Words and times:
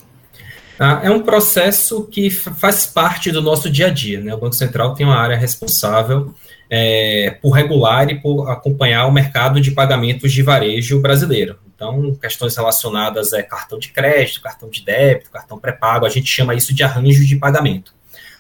Ah, 0.80 1.00
é 1.04 1.10
um 1.10 1.22
processo 1.22 2.04
que 2.06 2.30
faz 2.30 2.86
parte 2.86 3.32
do 3.32 3.42
nosso 3.42 3.70
dia 3.70 3.88
a 3.88 3.90
dia. 3.90 4.22
Né? 4.22 4.34
O 4.34 4.38
Banco 4.38 4.56
Central 4.56 4.94
tem 4.94 5.06
uma 5.06 5.18
área 5.18 5.38
responsável 5.38 6.36
é, 6.70 7.36
por 7.42 7.52
regular 7.52 8.12
e 8.12 8.20
por 8.20 8.50
acompanhar 8.50 9.08
o 9.08 9.12
mercado 9.12 9.60
de 9.60 9.72
pagamentos 9.72 10.32
de 10.32 10.44
varejo 10.44 11.02
brasileiro. 11.02 11.58
Então, 11.78 12.16
questões 12.16 12.58
relacionadas 12.58 13.34
a 13.34 13.44
cartão 13.44 13.78
de 13.78 13.90
crédito, 13.90 14.42
cartão 14.42 14.68
de 14.68 14.84
débito, 14.84 15.30
cartão 15.30 15.60
pré-pago, 15.60 16.08
a 16.08 16.10
gente 16.10 16.26
chama 16.28 16.56
isso 16.56 16.74
de 16.74 16.84
arranjo 16.84 17.24
de 17.24 17.36
pagamento. 17.36 17.94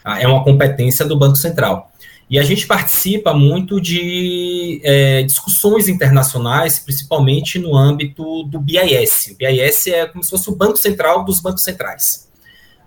Ah, 0.03 0.19
é 0.19 0.27
uma 0.27 0.43
competência 0.43 1.05
do 1.05 1.15
Banco 1.15 1.35
Central. 1.35 1.91
E 2.27 2.39
a 2.39 2.43
gente 2.43 2.65
participa 2.65 3.35
muito 3.35 3.79
de 3.79 4.81
é, 4.83 5.21
discussões 5.21 5.87
internacionais, 5.87 6.79
principalmente 6.79 7.59
no 7.59 7.77
âmbito 7.77 8.43
do 8.45 8.59
BIS. 8.59 9.27
O 9.31 9.37
BIS 9.37 9.85
é 9.85 10.07
como 10.07 10.23
se 10.23 10.31
fosse 10.31 10.49
o 10.49 10.55
Banco 10.55 10.77
Central 10.77 11.23
dos 11.23 11.39
bancos 11.39 11.63
centrais. 11.63 12.27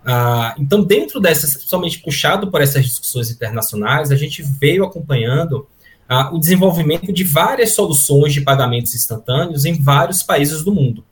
Ah, 0.05 0.53
então, 0.59 0.83
dentro 0.83 1.21
dessas, 1.21 1.53
principalmente 1.53 1.99
puxado 1.99 2.51
por 2.51 2.61
essas 2.61 2.83
discussões 2.83 3.31
internacionais, 3.31 4.11
a 4.11 4.17
gente 4.17 4.43
veio 4.43 4.83
acompanhando 4.83 5.65
o 6.33 6.37
desenvolvimento 6.37 7.13
de 7.13 7.23
várias 7.23 7.73
soluções 7.73 8.33
de 8.33 8.41
pagamentos 8.41 8.93
instantâneos 8.93 9.65
em 9.65 9.81
vários 9.81 10.21
países 10.21 10.63
do 10.63 10.73
mundo. 10.73 11.05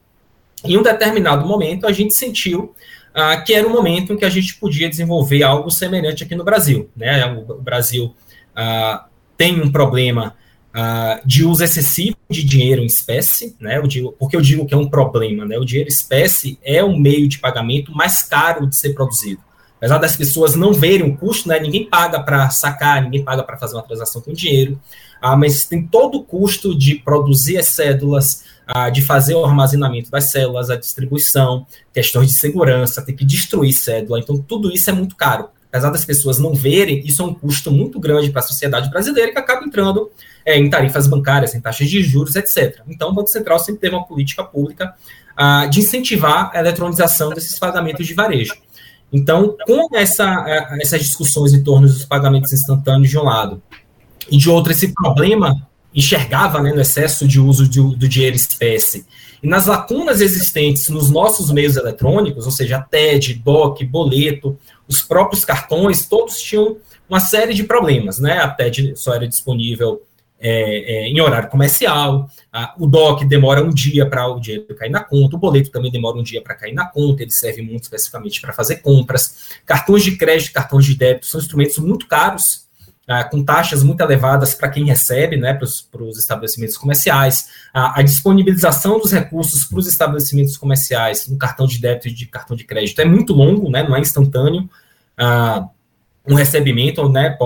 Em 0.64 0.78
um 0.78 0.84
determinado 0.84 1.48
momento, 1.48 1.88
a 1.88 1.92
gente 1.92 2.14
sentiu 2.14 2.74
ah, 3.14 3.38
que 3.38 3.54
era 3.54 3.66
o 3.66 3.70
momento 3.70 4.14
em 4.14 4.18
que 4.18 4.26
a 4.26 4.30
gente 4.30 4.56
podia 4.56 4.90
desenvolver 4.90 5.44
algo 5.44 5.72
semelhante 5.72 6.24
aqui 6.24 6.36
no 6.36 6.44
Brasil. 6.44 6.90
Né? 6.96 7.26
O, 7.26 7.54
o 7.54 7.62
Brasil 7.62 8.14
ah, 8.56 9.06
tem 9.38 9.62
um 9.62 9.72
problema 9.72 10.36
ah, 10.74 11.22
de 11.26 11.46
uso 11.46 11.64
excessivo 11.64 12.18
de 12.30 12.44
dinheiro 12.44 12.81
em 12.81 12.86
espécie, 12.86 13.56
né? 13.60 13.78
Eu 13.78 13.88
digo, 13.88 14.12
porque 14.20 14.36
eu 14.36 14.42
digo 14.42 14.66
que 14.66 14.74
é 14.74 14.78
um 14.78 14.88
problema, 14.88 15.46
né? 15.46 15.58
O 15.58 15.66
dinheiro 15.66 15.90
em 15.90 15.94
espécie 15.94 16.60
é 16.64 16.84
o 16.84 16.96
meio 16.96 17.28
de 17.28 17.40
pagamento 17.40 17.92
mais 17.92 18.22
caro 18.22 18.68
de 18.68 18.76
ser 18.76 18.94
produzido. 18.94 19.42
Apesar 19.80 19.98
das 19.98 20.18
pessoas 20.18 20.56
não 20.56 20.74
verem 20.74 21.10
o 21.10 21.18
custo, 21.18 21.48
né, 21.48 21.58
ninguém 21.58 21.86
paga 21.86 22.20
para 22.20 22.50
sacar, 22.50 23.02
ninguém 23.02 23.24
paga 23.24 23.42
para 23.44 23.58
fazer 23.58 23.78
uma 23.78 23.84
transação 23.84 24.22
com 24.22 24.34
dinheiro, 24.34 24.78
ah, 25.22 25.38
mas 25.38 25.64
tem 25.64 25.88
todo 25.88 26.18
o 26.18 26.24
custo 26.24 26.78
de 26.78 26.96
produzir 26.96 27.58
as 27.58 27.68
cédulas, 27.68 28.44
ah, 28.68 28.90
de 28.90 29.02
fazer 29.02 29.36
o 29.36 29.46
armazenamento 29.46 30.12
das 30.12 30.32
células, 30.32 30.70
a 30.70 30.76
distribuição, 30.76 31.66
questões 31.94 32.28
de 32.28 32.34
segurança, 32.34 33.02
tem 33.02 33.16
que 33.16 33.24
destruir 33.24 33.72
cédula, 33.72 34.20
então 34.20 34.38
tudo 34.38 34.70
isso 34.70 34.90
é 34.90 34.94
muito 34.94 35.16
caro. 35.16 35.48
Apesar 35.70 35.92
das 35.92 36.04
pessoas 36.04 36.40
não 36.40 36.54
verem, 36.54 37.06
isso 37.06 37.22
é 37.22 37.26
um 37.26 37.34
custo 37.34 37.72
muito 37.72 38.00
grande 38.00 38.32
para 38.32 38.42
a 38.42 38.44
sociedade 38.44 38.90
brasileira 38.90 39.32
que 39.32 39.38
acaba 39.38 39.64
entrando 39.64 40.12
é, 40.44 40.58
em 40.58 40.70
tarifas 40.70 41.08
bancárias, 41.08 41.54
em 41.54 41.62
taxas 41.62 41.88
de 41.88 42.02
juros, 42.02 42.36
etc. 42.36 42.82
Então, 42.88 43.10
o 43.10 43.14
Banco 43.14 43.30
Central 43.30 43.60
sempre 43.60 43.82
teve 43.82 43.96
uma 43.96 44.06
política 44.06 44.44
pública 44.44 44.94
ah, 45.38 45.68
de 45.68 45.80
incentivar 45.80 46.52
a 46.54 46.60
eletronização 46.60 47.30
desses 47.30 47.58
pagamentos 47.58 48.06
de 48.06 48.16
varejo. 48.16 48.56
Então, 49.12 49.56
com 49.66 49.90
essa, 49.96 50.46
é, 50.47 50.81
essas 50.81 51.02
discussões 51.02 51.53
em 51.53 51.64
torno 51.64 51.88
dos 51.88 52.06
pagamentos 52.06 52.53
instantâneos 52.53 53.09
de 53.09 53.18
um 53.18 53.24
lado, 53.24 53.62
e 54.30 54.38
de 54.38 54.50
outro, 54.50 54.72
esse 54.72 54.94
problema 54.94 55.68
enxergava 55.94 56.62
né, 56.62 56.72
no 56.72 56.81
excesso 56.81 57.28
de 57.28 57.40
uso 57.40 57.68
do, 57.68 57.96
do 57.96 58.08
dinheiro 58.08 58.36
espécie, 58.36 59.06
e 59.42 59.48
nas 59.48 59.66
lacunas 59.66 60.22
existentes 60.22 60.90
nos 60.90 61.09
nossos 61.09 61.52
meios 61.52 61.75
eletrônicos, 61.75 62.46
ou 62.46 62.52
seja, 62.52 62.80
TED, 62.80 63.36
DOC, 63.36 63.84
boleto, 63.86 64.58
os 64.88 65.02
próprios 65.02 65.46
cartões, 65.46 66.06
todos 66.06 66.40
tinham 66.42 66.78
uma 67.09 67.19
série 67.19 67.53
de 67.53 67.64
problemas, 67.64 68.19
né? 68.19 68.40
A 68.40 68.50
TED 68.50 68.94
só 68.96 69.16
era 69.16 69.28
disponível 69.28 70.02
é, 70.40 71.06
é, 71.06 71.08
em 71.08 71.20
horário 71.20 71.50
comercial, 71.50 72.30
a, 72.52 72.74
o 72.78 72.88
DOC 72.88 73.26
demora 73.26 73.64
um 73.64 73.70
dia 73.70 74.06
para 74.10 74.28
o 74.28 74.40
dinheiro 74.40 74.74
cair 74.76 74.90
na 74.90 75.04
conta, 75.04 75.36
o 75.36 75.40
boleto 75.40 75.70
também 75.70 75.92
demora 75.92 76.18
um 76.18 76.24
dia 76.24 76.42
para 76.42 76.56
cair 76.56 76.74
na 76.74 76.86
conta, 76.86 77.24
ele 77.24 77.32
serve 77.32 77.62
muito 77.62 77.84
especificamente 77.84 78.40
para 78.40 78.54
fazer 78.54 78.78
compras. 78.78 79.50
Cartões 79.66 80.04
de 80.04 80.16
crédito, 80.16 80.54
cartões 80.54 80.86
de 80.86 80.96
débito 80.96 81.26
são 81.26 81.40
instrumentos 81.40 81.78
muito 81.80 82.08
caros, 82.08 82.70
ah, 83.06 83.24
com 83.24 83.44
taxas 83.44 83.84
muito 83.84 84.00
elevadas 84.02 84.54
para 84.54 84.70
quem 84.70 84.86
recebe, 84.86 85.36
né, 85.36 85.54
para 85.56 85.66
os 86.04 86.18
estabelecimentos 86.18 86.78
comerciais. 86.78 87.50
A, 87.74 88.00
a, 88.00 88.04
disponibilização 88.04 89.00
dos 89.00 89.12
recursos 89.12 89.66
para 89.66 89.80
os 89.80 89.88
estabelecimentos 89.88 90.56
comerciais 90.56 91.28
no 91.28 91.36
cartão 91.36 91.66
de 91.66 91.82
débito 91.82 92.08
e 92.08 92.12
de 92.12 92.28
cartão 92.28 92.56
de 92.56 92.64
crédito 92.64 93.02
é 93.02 93.06
muito 93.06 93.34
longo, 93.34 93.68
né, 93.70 93.82
não 93.82 93.96
é 93.96 94.00
instantâneo. 94.00 94.70
Ah, 95.18 95.68
um 96.30 96.36
recebimento, 96.36 97.10
né, 97.10 97.38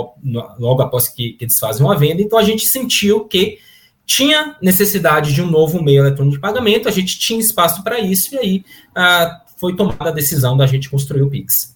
logo 0.60 0.82
após 0.82 1.08
que, 1.08 1.34
que 1.34 1.46
eles 1.46 1.58
fazem 1.58 1.86
uma 1.86 1.98
venda. 1.98 2.22
Então 2.22 2.38
a 2.38 2.44
gente 2.44 2.68
sentiu 2.68 3.26
que 3.26 3.58
tinha 4.06 4.58
necessidade 4.62 5.34
de 5.34 5.42
um 5.42 5.50
novo 5.50 5.82
meio 5.82 6.02
eletrônico 6.02 6.36
de 6.36 6.42
pagamento, 6.42 6.90
a 6.90 6.92
gente 6.92 7.18
tinha 7.18 7.40
espaço 7.40 7.84
para 7.84 8.00
isso, 8.00 8.36
e 8.36 8.38
aí 8.38 8.66
ah, 8.94 9.42
foi 9.58 9.76
tomada 9.76 10.10
a 10.10 10.14
decisão 10.14 10.58
da 10.58 10.68
gente 10.68 10.90
construir 10.90 11.22
o 11.22 11.30
Pix. 11.30 11.74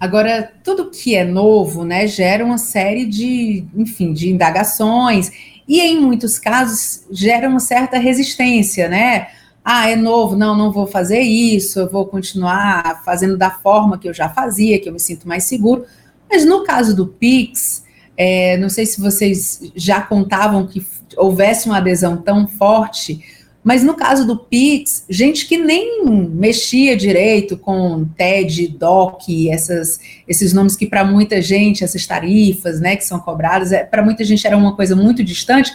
Agora, 0.00 0.50
tudo 0.64 0.90
que 0.90 1.14
é 1.14 1.24
novo, 1.24 1.84
né, 1.84 2.06
gera 2.06 2.44
uma 2.44 2.58
série 2.58 3.04
de, 3.04 3.64
enfim, 3.76 4.12
de 4.12 4.30
indagações, 4.30 5.30
e 5.68 5.80
em 5.80 6.00
muitos 6.00 6.38
casos 6.38 7.04
gera 7.10 7.48
uma 7.48 7.60
certa 7.60 7.98
resistência, 7.98 8.88
né? 8.88 9.28
Ah, 9.64 9.88
é 9.88 9.94
novo, 9.94 10.36
não, 10.36 10.56
não 10.56 10.72
vou 10.72 10.86
fazer 10.86 11.20
isso, 11.20 11.78
eu 11.78 11.90
vou 11.90 12.06
continuar 12.06 13.02
fazendo 13.04 13.36
da 13.36 13.50
forma 13.50 13.96
que 13.96 14.08
eu 14.08 14.14
já 14.14 14.28
fazia, 14.28 14.80
que 14.80 14.88
eu 14.88 14.92
me 14.92 14.98
sinto 15.00 15.28
mais 15.28 15.44
seguro. 15.44 15.84
Mas 16.28 16.44
no 16.44 16.64
caso 16.64 16.96
do 16.96 17.06
Pix, 17.06 17.84
é, 18.16 18.56
não 18.56 18.68
sei 18.68 18.86
se 18.86 19.00
vocês 19.00 19.60
já 19.76 20.00
contavam 20.00 20.66
que 20.66 20.84
houvesse 21.16 21.66
uma 21.66 21.76
adesão 21.76 22.16
tão 22.16 22.48
forte, 22.48 23.22
mas 23.62 23.84
no 23.84 23.94
caso 23.94 24.26
do 24.26 24.36
Pix, 24.36 25.04
gente 25.08 25.46
que 25.46 25.56
nem 25.56 26.04
mexia 26.04 26.96
direito 26.96 27.56
com 27.56 28.04
TED, 28.16 28.66
DOC, 28.66 29.48
essas, 29.48 30.00
esses 30.26 30.52
nomes 30.52 30.74
que 30.74 30.86
para 30.86 31.04
muita 31.04 31.40
gente, 31.40 31.84
essas 31.84 32.04
tarifas 32.04 32.80
né, 32.80 32.96
que 32.96 33.04
são 33.04 33.20
cobradas, 33.20 33.70
é, 33.70 33.84
para 33.84 34.02
muita 34.02 34.24
gente 34.24 34.44
era 34.44 34.56
uma 34.56 34.74
coisa 34.74 34.96
muito 34.96 35.22
distante 35.22 35.70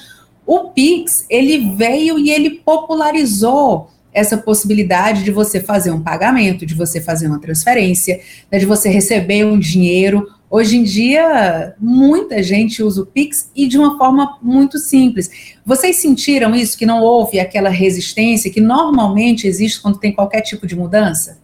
o 0.48 0.70
Pix, 0.70 1.26
ele 1.30 1.76
veio 1.76 2.18
e 2.18 2.32
ele 2.32 2.50
popularizou 2.50 3.92
essa 4.14 4.38
possibilidade 4.38 5.24
de 5.24 5.30
você 5.30 5.60
fazer 5.60 5.92
um 5.92 6.02
pagamento, 6.02 6.66
de 6.66 6.74
você 6.74 7.00
fazer 7.00 7.28
uma 7.28 7.40
transferência, 7.40 8.20
né, 8.52 8.58
de 8.58 8.66
você 8.66 8.90
receber 8.90 9.46
um 9.46 9.60
dinheiro 9.60 10.26
Hoje 10.50 10.78
em 10.78 10.84
dia, 10.84 11.76
muita 11.78 12.42
gente 12.42 12.82
usa 12.82 13.02
o 13.02 13.06
Pix 13.06 13.52
e 13.54 13.68
de 13.68 13.78
uma 13.78 13.98
forma 13.98 14.38
muito 14.42 14.78
simples. 14.78 15.30
Vocês 15.66 15.98
sentiram 15.98 16.56
isso, 16.56 16.78
que 16.78 16.86
não 16.86 17.02
houve 17.02 17.38
aquela 17.38 17.70
resistência 17.70 18.50
que 18.50 18.62
normalmente 18.62 19.46
existe 19.46 19.82
quando 19.82 20.00
tem 20.00 20.14
qualquer 20.14 20.40
tipo 20.42 20.66
de 20.66 20.74
mudança? 20.74 21.38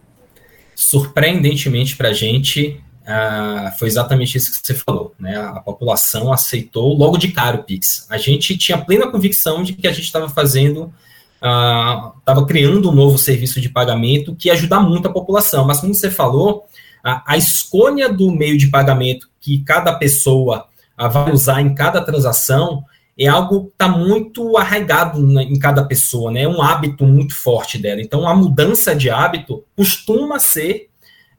Surpreendentemente 0.74 1.96
para 1.96 2.08
a 2.08 2.12
gente, 2.14 2.80
uh, 3.04 3.78
foi 3.78 3.88
exatamente 3.88 4.36
isso 4.36 4.50
que 4.50 4.66
você 4.66 4.74
falou. 4.74 5.14
Né? 5.18 5.36
A 5.36 5.60
população 5.60 6.32
aceitou 6.32 6.96
logo 6.96 7.16
de 7.16 7.28
cara 7.28 7.56
o 7.56 7.64
Pix. 7.64 8.06
A 8.10 8.18
gente 8.18 8.56
tinha 8.56 8.78
plena 8.78 9.10
convicção 9.10 9.62
de 9.62 9.74
que 9.74 9.86
a 9.86 9.92
gente 9.92 10.04
estava 10.04 10.28
fazendo 10.28 10.92
estava 11.36 12.40
uh, 12.40 12.46
criando 12.46 12.88
um 12.88 12.94
novo 12.94 13.18
serviço 13.18 13.60
de 13.60 13.68
pagamento 13.68 14.34
que 14.34 14.48
ia 14.48 14.54
ajudar 14.54 14.80
muito 14.80 15.08
a 15.08 15.12
população. 15.12 15.66
Mas, 15.66 15.80
como 15.80 15.94
você 15.94 16.10
falou, 16.10 16.66
a, 17.02 17.22
a 17.34 17.36
escolha 17.36 18.10
do 18.10 18.32
meio 18.32 18.56
de 18.56 18.68
pagamento 18.68 19.28
que 19.38 19.58
cada 19.58 19.92
pessoa 19.92 20.66
a, 20.96 21.06
vai 21.06 21.30
usar 21.32 21.60
em 21.60 21.74
cada 21.74 22.00
transação 22.00 22.82
é 23.18 23.26
algo 23.26 23.66
que 23.66 23.72
está 23.72 23.88
muito 23.88 24.56
arraigado 24.56 25.20
na, 25.20 25.42
em 25.42 25.58
cada 25.58 25.84
pessoa, 25.84 26.32
né? 26.32 26.42
É 26.42 26.48
um 26.48 26.62
hábito 26.62 27.04
muito 27.04 27.34
forte 27.34 27.78
dela. 27.78 28.00
Então, 28.00 28.26
a 28.26 28.34
mudança 28.34 28.94
de 28.94 29.10
hábito 29.10 29.62
costuma 29.76 30.38
ser 30.38 30.88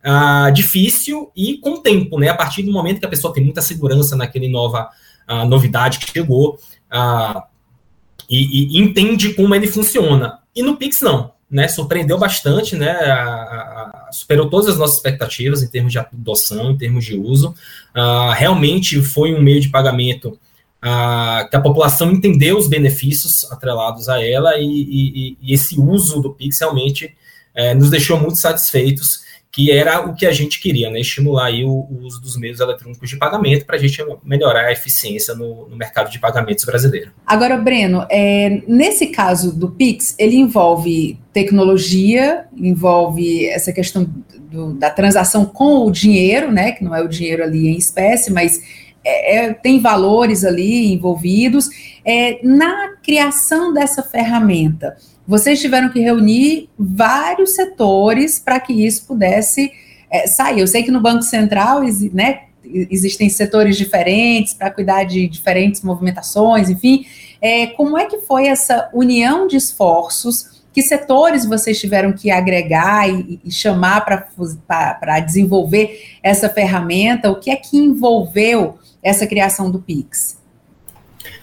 uh, 0.06 0.52
difícil 0.52 1.32
e 1.36 1.58
com 1.58 1.82
tempo, 1.82 2.20
né? 2.20 2.30
A 2.30 2.36
partir 2.36 2.64
do 2.64 2.72
momento 2.72 3.00
que 3.00 3.06
a 3.06 3.10
pessoa 3.10 3.34
tem 3.34 3.44
muita 3.44 3.62
segurança 3.62 4.16
naquele 4.16 4.48
nova 4.48 4.90
uh, 5.28 5.46
novidade 5.46 6.00
que 6.00 6.12
chegou 6.12 6.60
uh, 6.94 7.42
e, 8.30 8.78
e, 8.78 8.80
entende 8.80 9.34
como 9.34 9.56
ele 9.56 9.68
funciona. 9.68 10.40
E 10.56 10.62
no 10.62 10.78
Pix, 10.78 11.02
não 11.02 11.34
né, 11.50 11.68
surpreendeu 11.68 12.18
bastante, 12.18 12.76
né, 12.76 12.98
superou 14.12 14.50
todas 14.50 14.68
as 14.68 14.78
nossas 14.80 14.96
expectativas 14.96 15.62
em 15.62 15.68
termos 15.68 15.92
de 15.92 16.00
adoção, 16.00 16.72
em 16.72 16.78
termos 16.78 17.06
de 17.06 17.16
uso. 17.16 17.54
Realmente 18.36 19.00
foi 19.02 19.34
um 19.34 19.42
meio 19.44 19.62
de 19.62 19.70
pagamento 19.70 20.40
que 20.82 21.56
a 21.56 21.62
população 21.62 22.12
entendeu 22.12 22.58
os 22.58 22.68
benefícios 22.68 23.50
atrelados 23.52 24.10
a 24.10 24.26
ela 24.26 24.58
e, 24.58 24.66
e, 24.66 25.38
e 25.40 25.54
esse 25.54 25.80
uso 25.80 26.20
do 26.20 26.34
Pix 26.34 26.60
realmente 26.60 27.16
uh, 27.56 27.76
nos 27.76 27.90
deixou 27.90 28.20
muito 28.20 28.38
satisfeitos 28.38 29.25
que 29.56 29.72
era 29.72 30.06
o 30.06 30.14
que 30.14 30.26
a 30.26 30.34
gente 30.34 30.60
queria, 30.60 30.90
né? 30.90 31.00
Estimular 31.00 31.46
aí 31.46 31.64
o, 31.64 31.70
o 31.70 32.02
uso 32.04 32.20
dos 32.22 32.36
meios 32.38 32.60
eletrônicos 32.60 33.10
de 33.10 33.16
pagamento 33.16 33.66
para 33.66 33.78
a 33.78 33.80
gente 33.80 34.04
melhorar 34.22 34.66
a 34.66 34.72
eficiência 34.74 35.34
no, 35.34 35.70
no, 35.70 35.78
mercado 35.78 36.12
de 36.12 36.20
pagamentos 36.20 36.66
brasileiro. 36.66 37.14
Agora, 37.26 37.56
Breno, 37.56 38.06
é, 38.10 38.62
nesse 38.68 39.08
caso 39.08 39.58
do 39.58 39.72
Pix, 39.72 40.14
ele 40.20 40.36
envolve 40.36 41.18
tecnologia, 41.32 42.44
envolve 42.54 43.48
essa 43.48 43.72
questão 43.72 44.06
do, 44.52 44.74
da 44.74 44.90
transação 44.90 45.46
com 45.46 45.86
o 45.86 45.92
dinheiro, 45.92 46.52
né? 46.52 46.74
Que 46.74 46.84
não 46.84 46.94
é 46.94 47.02
o 47.02 47.08
dinheiro 47.08 47.42
ali 47.42 47.70
em 47.70 47.78
espécie, 47.78 48.34
mas 48.34 48.62
é, 49.06 49.38
é, 49.38 49.54
tem 49.54 49.80
valores 49.80 50.44
ali 50.44 50.92
envolvidos. 50.92 51.70
É, 52.04 52.40
na 52.44 52.90
criação 53.02 53.74
dessa 53.74 54.04
ferramenta, 54.04 54.98
vocês 55.28 55.60
tiveram 55.60 55.90
que 55.90 56.00
reunir 56.00 56.70
vários 56.78 57.56
setores 57.56 58.40
para 58.40 58.60
que 58.60 58.74
isso 58.74 59.06
pudesse 59.08 59.72
é, 60.10 60.28
sair. 60.28 60.60
Eu 60.60 60.68
sei 60.68 60.84
que 60.84 60.92
no 60.92 61.02
Banco 61.02 61.24
Central 61.24 61.82
né, 62.14 62.42
existem 62.64 63.30
setores 63.30 63.78
diferentes 63.78 64.54
para 64.54 64.72
cuidar 64.72 65.04
de 65.04 65.28
diferentes 65.28 65.82
movimentações, 65.82 66.70
enfim. 66.70 67.06
É, 67.42 67.68
como 67.68 67.98
é 67.98 68.06
que 68.06 68.20
foi 68.20 68.48
essa 68.48 68.90
união 68.94 69.48
de 69.48 69.58
esforços? 69.58 70.64
Que 70.74 70.82
setores 70.82 71.46
vocês 71.46 71.80
tiveram 71.80 72.12
que 72.12 72.30
agregar 72.30 73.10
e, 73.10 73.40
e 73.44 73.52
chamar 73.52 74.02
para 74.02 75.20
desenvolver 75.22 76.18
essa 76.22 76.50
ferramenta? 76.50 77.32
O 77.32 77.40
que 77.40 77.50
é 77.50 77.56
que 77.56 77.78
envolveu 77.78 78.78
essa 79.02 79.26
criação 79.26 79.72
do 79.72 79.80
Pix? 79.80 80.38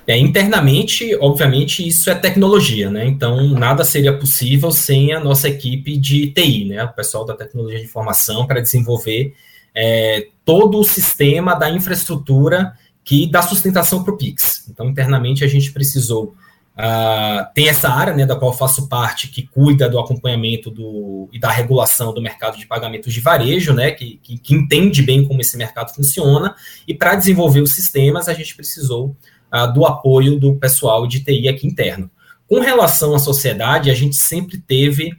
É, 0.07 0.19
internamente, 0.19 1.17
obviamente, 1.21 1.87
isso 1.87 2.11
é 2.11 2.15
tecnologia, 2.15 2.91
né? 2.91 3.07
Então, 3.07 3.49
nada 3.51 3.85
seria 3.85 4.17
possível 4.17 4.73
sem 4.73 5.13
a 5.13 5.21
nossa 5.21 5.49
equipe 5.49 5.97
de 5.97 6.29
TI, 6.33 6.65
né? 6.65 6.83
O 6.85 6.93
pessoal 6.93 7.25
da 7.25 7.35
tecnologia 7.35 7.79
de 7.79 7.85
informação 7.85 8.47
para 8.47 8.61
desenvolver 8.61 9.33
é, 9.75 10.27
todo 10.45 10.79
o 10.79 10.85
sistema 10.85 11.55
da 11.55 11.71
infraestrutura 11.71 12.73
que 13.05 13.31
dá 13.31 13.43
sustentação 13.43 14.03
para 14.03 14.13
o 14.13 14.17
Pix. 14.17 14.67
Então, 14.69 14.89
internamente, 14.89 15.45
a 15.45 15.49
gente 15.49 15.73
precisou. 15.73 16.35
Uh, 16.73 17.45
tem 17.55 17.69
essa 17.69 17.91
área, 17.91 18.15
né, 18.15 18.25
da 18.25 18.35
qual 18.35 18.51
faço 18.57 18.89
parte, 18.89 19.29
que 19.29 19.43
cuida 19.43 19.91
do 19.91 19.99
acompanhamento 19.99 20.71
do, 20.71 21.29
e 21.31 21.39
da 21.39 21.51
regulação 21.51 22.15
do 22.15 22.23
mercado 22.23 22.57
de 22.57 22.67
pagamentos 22.67 23.13
de 23.13 23.21
varejo, 23.21 23.75
né, 23.75 23.91
que, 23.91 24.19
que, 24.23 24.39
que 24.39 24.55
entende 24.55 25.03
bem 25.03 25.23
como 25.29 25.43
esse 25.43 25.55
mercado 25.59 25.95
funciona, 25.95 26.55
e 26.89 26.95
para 26.95 27.15
desenvolver 27.15 27.61
os 27.61 27.75
sistemas, 27.75 28.27
a 28.27 28.33
gente 28.33 28.57
precisou 28.57 29.15
do 29.75 29.85
apoio 29.85 30.39
do 30.39 30.57
pessoal 30.57 31.07
de 31.07 31.21
TI 31.21 31.49
aqui 31.49 31.67
interno. 31.67 32.11
Com 32.49 32.61
relação 32.61 33.15
à 33.15 33.19
sociedade, 33.19 33.91
a 33.91 33.95
gente 33.95 34.17
sempre 34.17 34.59
teve 34.59 35.13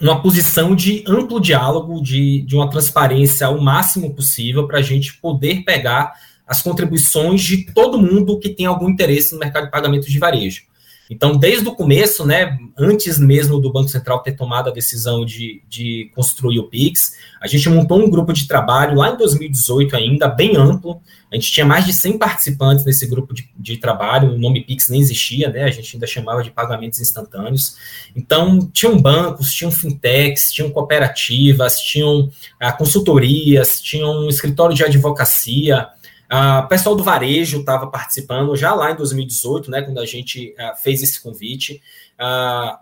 uma 0.00 0.22
posição 0.22 0.74
de 0.74 1.04
amplo 1.06 1.40
diálogo, 1.40 2.02
de, 2.02 2.42
de 2.42 2.56
uma 2.56 2.70
transparência 2.70 3.50
o 3.50 3.60
máximo 3.60 4.14
possível 4.14 4.66
para 4.66 4.78
a 4.78 4.82
gente 4.82 5.18
poder 5.18 5.62
pegar 5.64 6.12
as 6.46 6.62
contribuições 6.62 7.42
de 7.42 7.66
todo 7.72 8.00
mundo 8.00 8.38
que 8.38 8.48
tem 8.48 8.66
algum 8.66 8.88
interesse 8.88 9.32
no 9.32 9.38
mercado 9.38 9.66
de 9.66 9.70
pagamentos 9.70 10.10
de 10.10 10.18
varejo. 10.18 10.62
Então, 11.10 11.36
desde 11.36 11.68
o 11.68 11.74
começo, 11.74 12.24
né, 12.24 12.56
antes 12.78 13.18
mesmo 13.18 13.60
do 13.60 13.72
Banco 13.72 13.88
Central 13.88 14.22
ter 14.22 14.36
tomado 14.36 14.70
a 14.70 14.72
decisão 14.72 15.24
de, 15.24 15.60
de 15.68 16.08
construir 16.14 16.60
o 16.60 16.68
PIX, 16.68 17.16
a 17.40 17.48
gente 17.48 17.68
montou 17.68 17.98
um 17.98 18.08
grupo 18.08 18.32
de 18.32 18.46
trabalho 18.46 18.96
lá 18.96 19.10
em 19.10 19.16
2018 19.16 19.96
ainda, 19.96 20.28
bem 20.28 20.56
amplo. 20.56 21.02
A 21.28 21.34
gente 21.34 21.50
tinha 21.50 21.66
mais 21.66 21.84
de 21.84 21.92
100 21.92 22.16
participantes 22.16 22.84
nesse 22.84 23.08
grupo 23.08 23.34
de, 23.34 23.50
de 23.56 23.76
trabalho, 23.76 24.34
o 24.34 24.38
nome 24.38 24.64
PIX 24.64 24.88
nem 24.88 25.00
existia, 25.00 25.50
né, 25.50 25.64
a 25.64 25.70
gente 25.70 25.96
ainda 25.96 26.06
chamava 26.06 26.44
de 26.44 26.50
pagamentos 26.52 27.00
instantâneos. 27.00 27.76
Então, 28.14 28.70
tinham 28.72 28.96
bancos, 28.96 29.52
tinham 29.52 29.72
fintechs, 29.72 30.52
tinham 30.52 30.70
cooperativas, 30.70 31.80
tinham 31.80 32.30
ah, 32.60 32.70
consultorias, 32.70 33.80
tinham 33.80 34.26
um 34.26 34.28
escritório 34.28 34.76
de 34.76 34.84
advocacia, 34.84 35.88
Uh, 36.32 36.64
o 36.64 36.68
pessoal 36.68 36.94
do 36.94 37.02
varejo 37.02 37.58
estava 37.58 37.88
participando 37.88 38.54
já 38.54 38.72
lá 38.72 38.92
em 38.92 38.96
2018, 38.96 39.70
né, 39.70 39.82
quando 39.82 39.98
a 39.98 40.06
gente 40.06 40.54
uh, 40.58 40.76
fez 40.80 41.02
esse 41.02 41.20
convite. 41.20 41.82
Uh, 42.14 42.78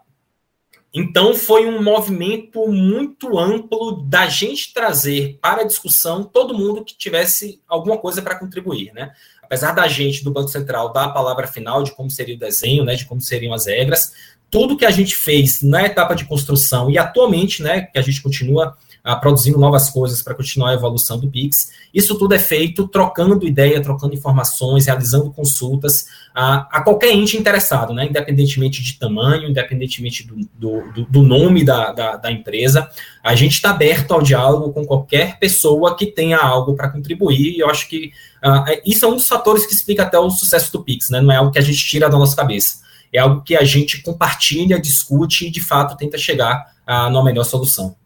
então, 0.92 1.34
foi 1.34 1.66
um 1.66 1.82
movimento 1.82 2.66
muito 2.66 3.38
amplo 3.38 4.02
da 4.02 4.26
gente 4.26 4.72
trazer 4.72 5.38
para 5.40 5.62
a 5.62 5.66
discussão 5.66 6.24
todo 6.24 6.56
mundo 6.56 6.84
que 6.84 6.96
tivesse 6.96 7.60
alguma 7.68 7.98
coisa 7.98 8.20
para 8.22 8.38
contribuir. 8.38 8.92
Né? 8.92 9.12
Apesar 9.42 9.72
da 9.72 9.86
gente, 9.86 10.24
do 10.24 10.30
Banco 10.30 10.48
Central, 10.48 10.92
dar 10.92 11.04
a 11.04 11.10
palavra 11.10 11.46
final 11.46 11.82
de 11.82 11.92
como 11.92 12.10
seria 12.10 12.36
o 12.36 12.38
desenho, 12.38 12.84
né, 12.84 12.94
de 12.94 13.06
como 13.06 13.20
seriam 13.20 13.54
as 13.54 13.66
regras, 13.66 14.12
tudo 14.50 14.76
que 14.76 14.84
a 14.84 14.90
gente 14.90 15.14
fez 15.14 15.62
na 15.62 15.84
etapa 15.84 16.14
de 16.14 16.24
construção 16.24 16.90
e 16.90 16.98
atualmente, 16.98 17.62
né, 17.62 17.82
que 17.82 17.98
a 17.98 18.02
gente 18.02 18.22
continua 18.22 18.76
produzindo 19.16 19.58
novas 19.58 19.88
coisas 19.88 20.22
para 20.22 20.34
continuar 20.34 20.70
a 20.70 20.74
evolução 20.74 21.18
do 21.18 21.30
Pix. 21.30 21.72
Isso 21.94 22.18
tudo 22.18 22.34
é 22.34 22.38
feito 22.38 22.86
trocando 22.86 23.46
ideia, 23.46 23.82
trocando 23.82 24.14
informações, 24.14 24.86
realizando 24.86 25.30
consultas 25.30 26.06
a, 26.34 26.68
a 26.70 26.82
qualquer 26.82 27.12
ente 27.12 27.36
interessado, 27.36 27.94
né? 27.94 28.06
independentemente 28.06 28.82
de 28.82 28.98
tamanho, 28.98 29.48
independentemente 29.48 30.26
do, 30.26 30.36
do, 30.54 31.06
do 31.08 31.22
nome 31.22 31.64
da, 31.64 31.92
da, 31.92 32.16
da, 32.16 32.30
empresa. 32.30 32.88
A 33.24 33.34
gente 33.34 33.54
está 33.54 33.70
aberto 33.70 34.12
ao 34.12 34.22
diálogo 34.22 34.72
com 34.72 34.84
qualquer 34.84 35.38
pessoa 35.38 35.96
que 35.96 36.06
tenha 36.06 36.38
algo 36.38 36.76
para 36.76 36.90
contribuir, 36.90 37.56
e 37.56 37.60
eu 37.60 37.68
acho 37.68 37.88
que 37.88 38.12
uh, 38.44 38.80
isso 38.84 39.04
é 39.04 39.08
um 39.08 39.16
dos 39.16 39.26
fatores 39.26 39.66
que 39.66 39.72
explica 39.72 40.02
até 40.02 40.18
o 40.18 40.30
sucesso 40.30 40.70
do 40.72 40.84
Pix, 40.84 41.10
né? 41.10 41.20
não 41.20 41.32
é 41.32 41.36
algo 41.36 41.50
que 41.50 41.58
a 41.58 41.62
gente 41.62 41.84
tira 41.84 42.08
da 42.08 42.18
nossa 42.18 42.36
cabeça. 42.36 42.86
É 43.12 43.18
algo 43.18 43.42
que 43.42 43.56
a 43.56 43.64
gente 43.64 44.02
compartilha, 44.02 44.78
discute 44.78 45.46
e, 45.46 45.50
de 45.50 45.62
fato, 45.62 45.96
tenta 45.96 46.18
chegar 46.18 46.72
uh, 46.86 47.10
numa 47.10 47.24
melhor 47.24 47.44
solução. 47.44 47.96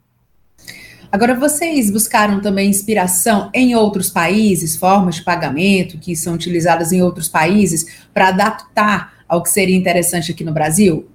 Agora, 1.12 1.38
vocês 1.38 1.90
buscaram 1.90 2.40
também 2.40 2.70
inspiração 2.70 3.50
em 3.52 3.74
outros 3.74 4.08
países, 4.08 4.74
formas 4.74 5.16
de 5.16 5.22
pagamento 5.22 5.98
que 5.98 6.16
são 6.16 6.32
utilizadas 6.32 6.90
em 6.90 7.02
outros 7.02 7.28
países, 7.28 7.84
para 8.14 8.28
adaptar 8.28 9.12
ao 9.28 9.42
que 9.42 9.50
seria 9.50 9.76
interessante 9.76 10.32
aqui 10.32 10.42
no 10.42 10.54
Brasil? 10.54 11.06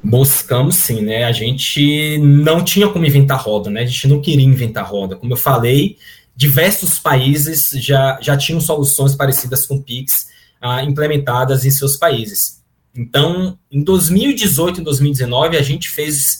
Buscamos 0.00 0.76
sim, 0.76 1.02
né? 1.02 1.24
A 1.24 1.32
gente 1.32 2.18
não 2.18 2.62
tinha 2.62 2.88
como 2.88 3.04
inventar 3.04 3.40
roda, 3.40 3.68
né? 3.68 3.82
A 3.82 3.86
gente 3.86 4.06
não 4.06 4.20
queria 4.20 4.46
inventar 4.46 4.88
roda. 4.88 5.16
Como 5.16 5.32
eu 5.32 5.36
falei, 5.36 5.96
diversos 6.36 7.00
países 7.00 7.70
já, 7.74 8.16
já 8.22 8.36
tinham 8.36 8.60
soluções 8.60 9.16
parecidas 9.16 9.66
com 9.66 9.74
o 9.74 9.82
Pix 9.82 10.28
ah, 10.60 10.84
implementadas 10.84 11.64
em 11.64 11.70
seus 11.72 11.96
países. 11.96 12.62
Então, 12.94 13.58
em 13.70 13.82
2018 13.82 14.80
e 14.80 14.84
2019, 14.84 15.56
a 15.56 15.62
gente 15.62 15.90
fez 15.90 16.39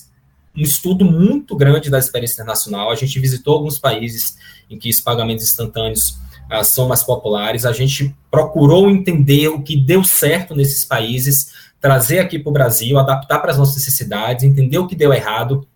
um 0.56 0.62
estudo 0.62 1.04
muito 1.04 1.56
grande 1.56 1.90
da 1.90 1.98
experiência 1.98 2.34
internacional. 2.34 2.90
A 2.90 2.94
gente 2.94 3.18
visitou 3.18 3.54
alguns 3.54 3.78
países 3.78 4.36
em 4.68 4.78
que 4.78 4.90
os 4.90 5.00
pagamentos 5.00 5.44
instantâneos 5.44 6.18
ah, 6.50 6.64
são 6.64 6.88
mais 6.88 7.02
populares. 7.02 7.64
A 7.64 7.72
gente 7.72 8.14
procurou 8.30 8.90
entender 8.90 9.48
o 9.48 9.62
que 9.62 9.76
deu 9.76 10.02
certo 10.02 10.54
nesses 10.54 10.84
países, 10.84 11.52
trazer 11.80 12.18
aqui 12.18 12.38
para 12.38 12.50
o 12.50 12.52
Brasil, 12.52 12.98
adaptar 12.98 13.38
para 13.38 13.52
as 13.52 13.58
nossas 13.58 13.76
necessidades, 13.76 14.44
entender 14.44 14.78
o 14.78 14.86
que 14.86 14.96
deu 14.96 15.12
errado 15.12 15.66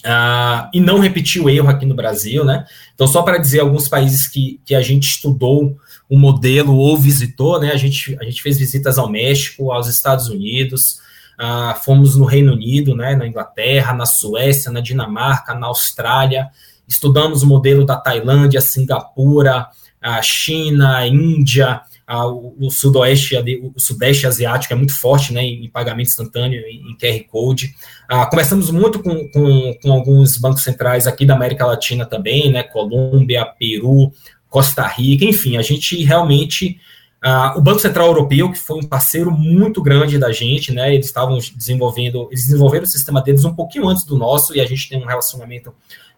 Uh, 0.00 0.64
e 0.72 0.80
não 0.80 0.98
repetir 0.98 1.42
o 1.42 1.50
erro 1.50 1.68
aqui 1.68 1.84
no 1.84 1.94
Brasil, 1.94 2.42
né? 2.42 2.64
Então, 2.94 3.06
só 3.06 3.20
para 3.20 3.36
dizer 3.36 3.60
alguns 3.60 3.86
países 3.86 4.26
que, 4.26 4.58
que 4.64 4.74
a 4.74 4.80
gente 4.80 5.04
estudou 5.04 5.76
o 6.08 6.18
modelo 6.18 6.74
ou 6.74 6.96
visitou, 6.96 7.60
né? 7.60 7.70
A 7.70 7.76
gente, 7.76 8.16
a 8.18 8.24
gente 8.24 8.40
fez 8.40 8.56
visitas 8.56 8.96
ao 8.96 9.10
México, 9.10 9.70
aos 9.70 9.88
Estados 9.88 10.28
Unidos, 10.28 11.00
uh, 11.40 11.78
fomos 11.82 12.16
no 12.16 12.24
Reino 12.26 12.52
Unido, 12.52 12.94
né? 12.94 13.16
Na 13.16 13.26
Inglaterra, 13.26 13.94
na 13.94 14.04
Suécia, 14.04 14.70
na 14.70 14.80
Dinamarca, 14.80 15.54
na 15.54 15.68
Austrália, 15.68 16.50
estudamos 16.86 17.42
o 17.42 17.46
modelo 17.46 17.86
da 17.86 17.96
Tailândia, 17.96 18.60
Singapura, 18.60 19.66
a 20.02 20.20
China, 20.20 20.98
a 20.98 21.06
Índia, 21.06 21.80
a, 22.06 22.26
o 22.26 22.68
sudoeste, 22.70 23.36
o 23.62 23.78
sudeste 23.80 24.26
asiático 24.26 24.72
é 24.74 24.76
muito 24.76 24.98
forte, 24.98 25.32
né, 25.32 25.44
em 25.44 25.70
pagamento 25.70 26.08
instantâneo, 26.08 26.60
em, 26.66 26.96
QR 26.96 27.24
Code. 27.30 27.72
Ah, 28.08 28.26
conversamos 28.26 28.70
muito 28.70 29.00
com, 29.00 29.28
com, 29.30 29.74
com, 29.80 29.92
alguns 29.92 30.36
bancos 30.36 30.64
centrais 30.64 31.06
aqui 31.06 31.24
da 31.24 31.34
América 31.34 31.64
Latina 31.64 32.04
também, 32.04 32.50
né, 32.50 32.64
Colômbia, 32.64 33.46
Peru, 33.46 34.10
Costa 34.48 34.84
Rica, 34.88 35.24
enfim, 35.24 35.56
a 35.56 35.62
gente 35.62 36.02
realmente 36.02 36.80
ah, 37.22 37.54
o 37.56 37.60
Banco 37.60 37.80
Central 37.80 38.06
Europeu, 38.06 38.50
que 38.50 38.58
foi 38.58 38.78
um 38.78 38.86
parceiro 38.86 39.30
muito 39.30 39.82
grande 39.82 40.18
da 40.18 40.32
gente, 40.32 40.72
né? 40.72 40.94
Eles 40.94 41.06
estavam 41.06 41.38
desenvolvendo, 41.54 42.28
eles 42.30 42.44
desenvolveram 42.44 42.84
o 42.84 42.88
sistema 42.88 43.22
deles 43.22 43.44
um 43.44 43.54
pouquinho 43.54 43.88
antes 43.88 44.04
do 44.04 44.16
nosso, 44.16 44.56
e 44.56 44.60
a 44.60 44.66
gente 44.66 44.88
tem 44.88 45.02
um 45.02 45.06
relacionamento 45.06 45.72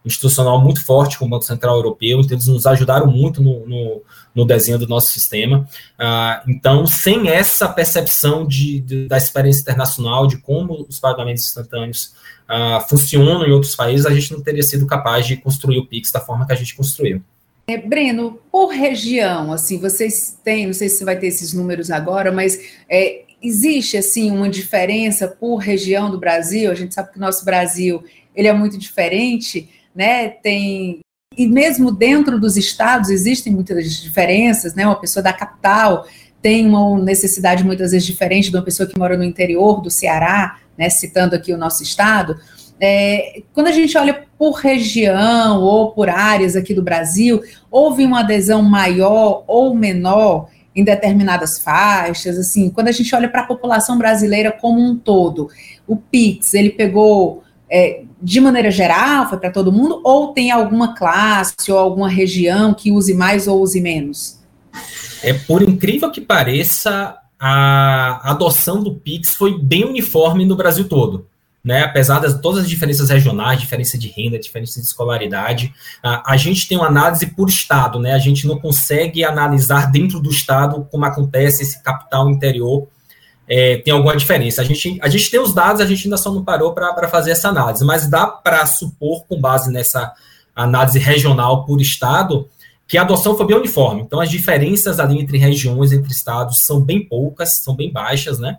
institucional 0.05 0.61
muito 0.61 0.85
forte 0.85 1.17
com 1.17 1.25
o 1.25 1.29
Banco 1.29 1.45
Central 1.45 1.75
Europeu, 1.75 2.19
então 2.19 2.35
eles 2.35 2.47
nos 2.47 2.65
ajudaram 2.65 3.07
muito 3.07 3.41
no, 3.41 3.65
no, 3.65 4.01
no 4.35 4.45
desenho 4.45 4.77
do 4.77 4.87
nosso 4.87 5.11
sistema. 5.11 5.67
Ah, 5.97 6.43
então, 6.47 6.85
sem 6.85 7.29
essa 7.29 7.67
percepção 7.67 8.45
de, 8.45 8.79
de, 8.79 9.07
da 9.07 9.17
experiência 9.17 9.61
internacional, 9.61 10.27
de 10.27 10.37
como 10.37 10.85
os 10.87 10.99
pagamentos 10.99 11.43
instantâneos 11.43 12.13
ah, 12.47 12.85
funcionam 12.89 13.45
em 13.45 13.51
outros 13.51 13.75
países, 13.75 14.05
a 14.05 14.13
gente 14.13 14.31
não 14.31 14.41
teria 14.41 14.63
sido 14.63 14.85
capaz 14.85 15.25
de 15.25 15.37
construir 15.37 15.79
o 15.79 15.85
Pix 15.85 16.11
da 16.11 16.19
forma 16.19 16.45
que 16.45 16.53
a 16.53 16.57
gente 16.57 16.75
construiu. 16.75 17.21
É, 17.67 17.77
Breno, 17.77 18.39
por 18.51 18.67
região, 18.67 19.53
assim, 19.53 19.79
vocês 19.79 20.37
têm, 20.43 20.67
não 20.67 20.73
sei 20.73 20.89
se 20.89 21.05
vai 21.05 21.17
ter 21.17 21.27
esses 21.27 21.53
números 21.53 21.89
agora, 21.89 22.31
mas 22.31 22.59
é, 22.89 23.23
existe 23.41 23.97
assim 23.97 24.31
uma 24.31 24.49
diferença 24.49 25.27
por 25.27 25.57
região 25.57 26.11
do 26.11 26.19
Brasil? 26.19 26.69
A 26.69 26.75
gente 26.75 26.93
sabe 26.93 27.11
que 27.11 27.17
o 27.17 27.21
nosso 27.21 27.45
Brasil 27.45 28.03
ele 28.35 28.47
é 28.47 28.53
muito 28.53 28.77
diferente 28.77 29.69
né? 29.95 30.29
Tem 30.29 30.99
e 31.35 31.47
mesmo 31.47 31.91
dentro 31.91 32.39
dos 32.39 32.57
estados 32.57 33.09
existem 33.09 33.51
muitas 33.51 33.91
diferenças, 33.95 34.75
né? 34.75 34.85
Uma 34.85 34.99
pessoa 34.99 35.23
da 35.23 35.33
capital 35.33 36.05
tem 36.41 36.67
uma 36.67 36.99
necessidade 36.99 37.63
muitas 37.63 37.91
vezes 37.91 38.05
diferente 38.05 38.51
de 38.51 38.55
uma 38.55 38.63
pessoa 38.63 38.87
que 38.87 38.99
mora 38.99 39.17
no 39.17 39.23
interior 39.23 39.81
do 39.81 39.89
Ceará, 39.89 40.59
né? 40.77 40.89
Citando 40.89 41.35
aqui 41.35 41.53
o 41.53 41.57
nosso 41.57 41.81
estado. 41.81 42.39
É, 42.79 43.41
quando 43.53 43.67
a 43.67 43.71
gente 43.71 43.97
olha 43.97 44.25
por 44.37 44.53
região 44.53 45.61
ou 45.61 45.91
por 45.91 46.09
áreas 46.09 46.55
aqui 46.55 46.73
do 46.73 46.81
Brasil, 46.81 47.41
houve 47.71 48.05
uma 48.05 48.21
adesão 48.21 48.61
maior 48.61 49.43
ou 49.47 49.73
menor 49.73 50.49
em 50.75 50.83
determinadas 50.83 51.59
faixas, 51.59 52.37
assim, 52.37 52.69
quando 52.69 52.87
a 52.87 52.91
gente 52.91 53.13
olha 53.15 53.29
para 53.29 53.41
a 53.41 53.45
população 53.45 53.97
brasileira 53.97 54.51
como 54.51 54.81
um 54.81 54.97
todo, 54.97 55.49
o 55.87 55.95
Pix, 55.95 56.53
ele 56.53 56.71
pegou 56.71 57.43
é, 57.69 58.03
de 58.21 58.39
maneira 58.39 58.71
geral, 58.71 59.29
foi 59.29 59.37
para 59.37 59.51
todo 59.51 59.71
mundo, 59.71 60.01
ou 60.03 60.33
tem 60.33 60.51
alguma 60.51 60.95
classe 60.95 61.71
ou 61.71 61.77
alguma 61.77 62.09
região 62.09 62.73
que 62.73 62.91
use 62.91 63.13
mais 63.13 63.47
ou 63.47 63.61
use 63.61 63.79
menos? 63.79 64.39
É 65.23 65.33
por 65.33 65.61
incrível 65.61 66.11
que 66.11 66.21
pareça, 66.21 67.17
a 67.39 68.31
adoção 68.31 68.83
do 68.83 68.95
Pix 68.95 69.35
foi 69.35 69.59
bem 69.59 69.85
uniforme 69.85 70.45
no 70.45 70.55
Brasil 70.55 70.87
todo. 70.87 71.27
Né, 71.63 71.81
apesar 71.81 72.19
de 72.19 72.41
todas 72.41 72.63
as 72.63 72.69
diferenças 72.69 73.09
regionais, 73.09 73.57
diferença 73.57 73.97
de 73.97 74.09
renda, 74.09 74.37
diferença 74.37 74.81
de 74.81 74.85
escolaridade, 74.85 75.73
a, 76.03 76.33
a, 76.33 76.35
gente 76.35 76.67
tem 76.67 76.77
uma 76.77 76.87
análise 76.87 77.25
por 77.27 77.47
estado, 77.47 77.99
né? 77.99 78.11
A 78.11 78.19
gente 78.19 78.45
não 78.45 78.59
consegue 78.59 79.23
analisar 79.23 79.89
dentro 79.89 80.19
do 80.19 80.29
estado 80.29 80.85
como 80.91 81.05
acontece 81.05 81.63
esse 81.63 81.81
capital 81.81 82.29
interior 82.29 82.89
é, 83.47 83.77
tem 83.77 83.93
alguma 83.93 84.15
diferença. 84.15 84.61
A 84.61 84.65
gente, 84.65 84.97
a 85.01 85.09
gente 85.09 85.29
tem 85.29 85.39
os 85.39 85.53
dados, 85.53 85.81
a 85.81 85.85
gente 85.85 86.05
ainda 86.05 86.17
só 86.17 86.31
não 86.31 86.43
parou 86.43 86.73
para 86.73 87.07
fazer 87.07 87.31
essa 87.31 87.49
análise, 87.49 87.83
mas 87.83 88.09
dá 88.09 88.25
para 88.27 88.65
supor, 88.65 89.25
com 89.25 89.39
base 89.39 89.71
nessa 89.71 90.13
análise 90.55 90.99
regional 90.99 91.65
por 91.65 91.81
estado, 91.81 92.47
que 92.87 92.97
a 92.97 93.01
adoção 93.01 93.35
foi 93.35 93.45
bem 93.47 93.57
uniforme. 93.57 94.01
Então, 94.01 94.19
as 94.19 94.29
diferenças 94.29 94.99
ali 94.99 95.19
entre 95.19 95.37
regiões, 95.37 95.91
entre 95.91 96.11
estados, 96.11 96.63
são 96.65 96.81
bem 96.81 97.05
poucas, 97.05 97.63
são 97.63 97.75
bem 97.75 97.91
baixas, 97.91 98.39
né? 98.39 98.57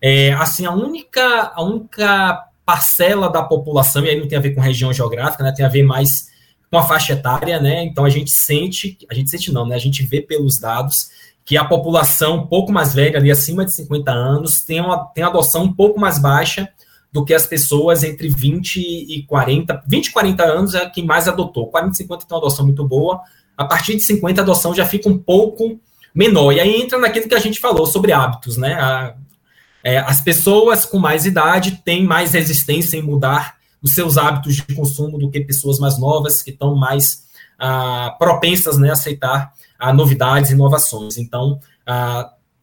É, 0.00 0.32
assim, 0.34 0.66
a 0.66 0.72
única, 0.72 1.52
a 1.54 1.62
única 1.62 2.44
parcela 2.64 3.30
da 3.30 3.42
população, 3.42 4.04
e 4.04 4.10
aí 4.10 4.20
não 4.20 4.28
tem 4.28 4.36
a 4.36 4.40
ver 4.40 4.54
com 4.54 4.60
região 4.60 4.92
geográfica, 4.92 5.42
né? 5.42 5.52
Tem 5.52 5.64
a 5.64 5.68
ver 5.68 5.82
mais 5.82 6.28
com 6.70 6.78
a 6.78 6.82
faixa 6.82 7.12
etária, 7.12 7.60
né? 7.60 7.84
Então, 7.84 8.04
a 8.04 8.10
gente 8.10 8.30
sente, 8.30 8.98
a 9.10 9.14
gente 9.14 9.30
sente 9.30 9.52
não, 9.52 9.66
né? 9.66 9.74
A 9.74 9.80
gente 9.80 10.02
vê 10.02 10.20
pelos 10.20 10.58
dados 10.58 11.08
que 11.44 11.56
a 11.56 11.64
população 11.64 12.38
um 12.38 12.46
pouco 12.46 12.72
mais 12.72 12.92
velha, 12.92 13.18
ali 13.18 13.30
acima 13.30 13.64
de 13.64 13.72
50 13.72 14.10
anos, 14.10 14.62
tem 14.62 14.80
uma 14.80 15.04
tem 15.14 15.22
adoção 15.22 15.62
um 15.62 15.72
pouco 15.72 15.98
mais 15.98 16.18
baixa 16.18 16.68
do 17.12 17.24
que 17.24 17.32
as 17.32 17.46
pessoas 17.46 18.02
entre 18.02 18.28
20 18.28 18.78
e 18.78 19.22
40. 19.22 19.84
20 19.86 20.06
e 20.06 20.12
40 20.12 20.44
anos 20.44 20.74
é 20.74 20.90
quem 20.90 21.06
mais 21.06 21.28
adotou. 21.28 21.68
40 21.68 21.94
e 21.94 21.96
50 21.98 22.26
tem 22.26 22.36
uma 22.36 22.42
adoção 22.42 22.66
muito 22.66 22.86
boa. 22.86 23.22
A 23.56 23.64
partir 23.64 23.94
de 23.94 24.02
50, 24.02 24.40
a 24.40 24.42
adoção 24.42 24.74
já 24.74 24.84
fica 24.84 25.08
um 25.08 25.16
pouco 25.16 25.80
menor. 26.12 26.52
E 26.52 26.60
aí 26.60 26.82
entra 26.82 26.98
naquilo 26.98 27.28
que 27.28 27.34
a 27.34 27.38
gente 27.38 27.60
falou 27.60 27.86
sobre 27.86 28.12
hábitos, 28.12 28.56
né? 28.56 28.74
A, 28.74 29.14
é, 29.86 29.98
as 29.98 30.20
pessoas 30.20 30.84
com 30.84 30.98
mais 30.98 31.26
idade 31.26 31.80
têm 31.84 32.02
mais 32.02 32.32
resistência 32.32 32.96
em 32.96 33.02
mudar 33.02 33.54
os 33.80 33.94
seus 33.94 34.18
hábitos 34.18 34.56
de 34.56 34.74
consumo 34.74 35.16
do 35.16 35.30
que 35.30 35.40
pessoas 35.42 35.78
mais 35.78 35.96
novas, 35.96 36.42
que 36.42 36.50
estão 36.50 36.74
mais 36.74 37.22
ah, 37.56 38.16
propensas 38.18 38.78
né, 38.78 38.90
a 38.90 38.94
aceitar 38.94 39.52
a 39.78 39.94
novidades 39.94 40.50
e 40.50 40.54
inovações. 40.54 41.16
Então, 41.16 41.60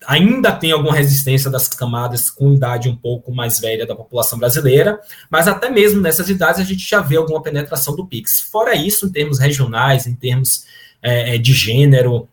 ainda 0.05 0.51
tem 0.51 0.73
alguma 0.73 0.93
resistência 0.93 1.49
das 1.49 1.69
camadas 1.69 2.29
com 2.29 2.51
idade 2.51 2.89
um 2.89 2.95
pouco 2.97 3.33
mais 3.33 3.57
velha 3.57 3.87
da 3.87 3.95
população 3.95 4.37
brasileira, 4.37 4.99
mas 5.29 5.47
até 5.47 5.69
mesmo 5.69 6.01
nessas 6.01 6.27
idades 6.27 6.59
a 6.59 6.65
gente 6.65 6.85
já 6.85 6.99
vê 6.99 7.15
alguma 7.15 7.41
penetração 7.41 7.95
do 7.95 8.05
Pix. 8.05 8.41
Fora 8.41 8.75
isso, 8.75 9.05
em 9.05 9.11
termos 9.13 9.39
regionais, 9.39 10.05
em 10.07 10.13
termos 10.13 10.65
é, 11.01 11.35
é 11.35 11.37
de 11.37 11.53
gênero, 11.53 12.27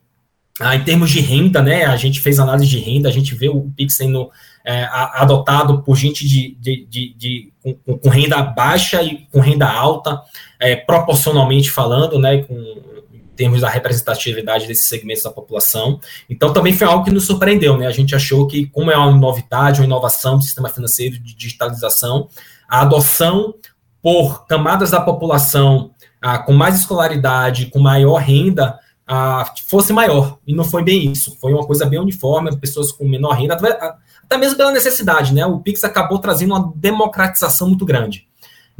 ah, 0.58 0.74
em 0.74 0.82
termos 0.82 1.10
de 1.10 1.20
renda, 1.20 1.62
né, 1.62 1.84
a 1.84 1.96
gente 1.96 2.20
fez 2.20 2.40
análise 2.40 2.68
de 2.68 2.80
renda, 2.80 3.08
a 3.08 3.12
gente 3.12 3.36
vê 3.36 3.48
o 3.48 3.70
Pix 3.76 3.94
sendo 3.94 4.30
é, 4.64 4.86
adotado 4.90 5.82
por 5.82 5.96
gente 5.96 6.26
de, 6.26 6.56
de, 6.60 6.86
de, 6.86 7.14
de 7.14 7.52
com, 7.62 7.98
com, 7.98 8.08
renda 8.08 8.42
baixa 8.42 9.02
e 9.02 9.26
com 9.32 9.40
renda 9.40 9.70
alta, 9.70 10.20
é, 10.58 10.76
proporcionalmente 10.76 11.70
falando, 11.70 12.18
né, 12.18 12.42
com 12.42 12.90
termos 13.40 13.62
da 13.62 13.70
representatividade 13.70 14.66
desses 14.66 14.86
segmentos 14.86 15.22
da 15.22 15.30
população. 15.30 15.98
Então, 16.28 16.52
também 16.52 16.74
foi 16.74 16.86
algo 16.86 17.04
que 17.04 17.10
nos 17.10 17.24
surpreendeu, 17.24 17.78
né? 17.78 17.86
A 17.86 17.90
gente 17.90 18.14
achou 18.14 18.46
que, 18.46 18.66
como 18.66 18.90
é 18.90 18.96
uma 18.98 19.10
novidade, 19.12 19.80
uma 19.80 19.86
inovação 19.86 20.36
do 20.36 20.42
sistema 20.42 20.68
financeiro 20.68 21.18
de 21.18 21.34
digitalização, 21.34 22.28
a 22.68 22.82
adoção 22.82 23.54
por 24.02 24.46
camadas 24.46 24.90
da 24.90 25.00
população 25.00 25.92
ah, 26.20 26.38
com 26.38 26.52
mais 26.52 26.78
escolaridade, 26.78 27.66
com 27.66 27.78
maior 27.78 28.16
renda, 28.16 28.78
ah, 29.06 29.50
fosse 29.66 29.92
maior. 29.92 30.38
E 30.46 30.54
não 30.54 30.64
foi 30.64 30.84
bem 30.84 31.10
isso. 31.10 31.36
Foi 31.40 31.52
uma 31.54 31.66
coisa 31.66 31.86
bem 31.86 31.98
uniforme, 31.98 32.54
pessoas 32.58 32.92
com 32.92 33.08
menor 33.08 33.32
renda, 33.32 33.56
até 34.30 34.38
mesmo 34.38 34.56
pela 34.56 34.70
necessidade, 34.70 35.34
né? 35.34 35.44
O 35.44 35.58
Pix 35.58 35.82
acabou 35.82 36.20
trazendo 36.20 36.54
uma 36.54 36.72
democratização 36.76 37.68
muito 37.68 37.84
grande 37.84 38.30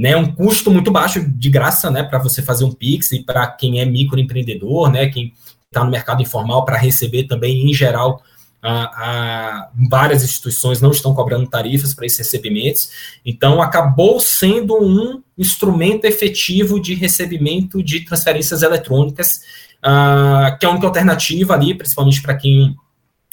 né, 0.01 0.17
um 0.17 0.33
custo 0.35 0.71
muito 0.71 0.91
baixo 0.91 1.21
de 1.21 1.51
graça, 1.51 1.91
né, 1.91 2.03
para 2.03 2.19
você 2.19 2.41
fazer 2.41 2.65
um 2.65 2.73
Pix 2.73 3.13
e 3.13 3.23
para 3.23 3.47
quem 3.49 3.81
é 3.81 3.85
microempreendedor, 3.85 4.91
né, 4.91 5.11
quem 5.11 5.35
está 5.67 5.85
no 5.85 5.91
mercado 5.91 6.23
informal 6.23 6.65
para 6.65 6.79
receber 6.79 7.25
também, 7.25 7.71
em 7.71 7.75
geral, 7.75 8.23
a, 8.63 8.85
a, 8.85 9.71
várias 9.91 10.25
instituições 10.25 10.81
não 10.81 10.91
estão 10.91 11.15
cobrando 11.15 11.47
tarifas 11.51 11.93
para 11.93 12.07
esses 12.07 12.17
recebimentos, 12.17 12.91
então 13.27 13.61
acabou 13.61 14.19
sendo 14.21 14.75
um 14.83 15.23
instrumento 15.37 16.07
efetivo 16.07 16.81
de 16.81 16.95
recebimento 16.95 17.83
de 17.83 18.01
transferências 18.01 18.63
eletrônicas, 18.63 19.43
uh, 19.85 20.59
que 20.59 20.65
é 20.65 20.69
a 20.69 20.73
única 20.73 20.87
alternativa 20.87 21.53
ali, 21.53 21.75
principalmente 21.75 22.23
para 22.23 22.37
quem 22.37 22.75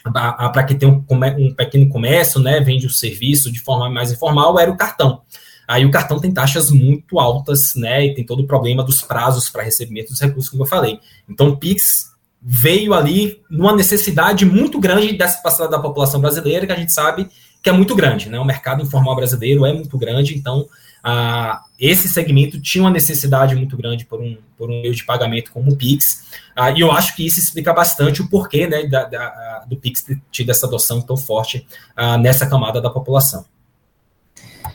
para 0.04 0.64
quem 0.64 0.78
tem 0.78 0.88
um, 0.88 1.04
um, 1.10 1.54
pequeno 1.54 1.90
comércio, 1.90 2.40
né, 2.40 2.62
vende 2.62 2.86
o 2.86 2.90
serviço 2.90 3.52
de 3.52 3.60
forma 3.60 3.90
mais 3.90 4.12
informal, 4.12 4.58
era 4.60 4.72
o 4.72 4.78
cartão. 4.78 5.22
Aí 5.68 5.86
o 5.86 5.92
cartão 5.92 6.20
tem 6.20 6.34
taxas 6.34 6.72
muito 6.72 7.20
altas, 7.20 7.76
né? 7.76 8.06
E 8.06 8.16
tem 8.16 8.26
todo 8.26 8.42
o 8.42 8.48
problema 8.48 8.84
dos 8.84 9.02
prazos 9.02 9.50
para 9.50 9.64
recebimento 9.64 10.12
dos 10.12 10.22
recursos, 10.22 10.50
como 10.50 10.64
eu 10.64 10.68
falei. 10.68 10.98
Então, 11.28 11.50
o 11.50 11.58
Pix 11.58 12.16
veio 12.42 12.94
ali 12.94 13.42
numa 13.50 13.76
necessidade 13.76 14.46
muito 14.46 14.80
grande 14.80 15.18
dessa 15.18 15.42
parcela 15.42 15.70
da 15.70 15.78
população 15.78 16.22
brasileira, 16.22 16.66
que 16.66 16.72
a 16.72 16.78
gente 16.78 16.94
sabe 16.94 17.28
que 17.62 17.70
é 17.70 17.74
muito 17.74 17.96
grande, 17.96 18.30
né? 18.30 18.40
O 18.40 18.46
mercado 18.46 18.82
informal 18.82 19.16
brasileiro 19.16 19.66
é 19.66 19.74
muito 19.74 19.98
grande, 19.98 20.38
então 20.38 20.66
ah, 21.04 21.62
esse 21.80 22.10
segmento 22.10 22.62
tinha 22.62 22.84
uma 22.84 22.92
necessidade 22.92 23.56
muito 23.56 23.78
grande 23.78 24.06
por 24.06 24.20
um, 24.20 24.38
por 24.58 24.70
um 24.70 24.82
meio 24.82 24.94
de 24.94 25.06
pagamento 25.06 25.52
como 25.52 25.72
o 25.72 25.76
Pix, 25.76 26.26
ah, 26.56 26.72
e 26.72 26.82
eu 26.82 26.92
acho 26.92 27.16
que 27.16 27.26
isso 27.26 27.40
explica 27.40 27.74
bastante 27.74 28.22
o 28.22 28.30
porquê 28.30 28.68
né, 28.68 28.84
da, 28.88 29.04
da, 29.06 29.66
do 29.68 29.78
Pix 29.78 30.02
ter 30.02 30.20
tido 30.32 30.50
essa 30.50 30.66
adoção 30.66 31.02
tão 31.02 31.16
forte 31.16 31.66
ah, 31.96 32.18
nessa 32.18 32.48
camada 32.48 32.82
da 32.82 32.90
população. 32.90 33.46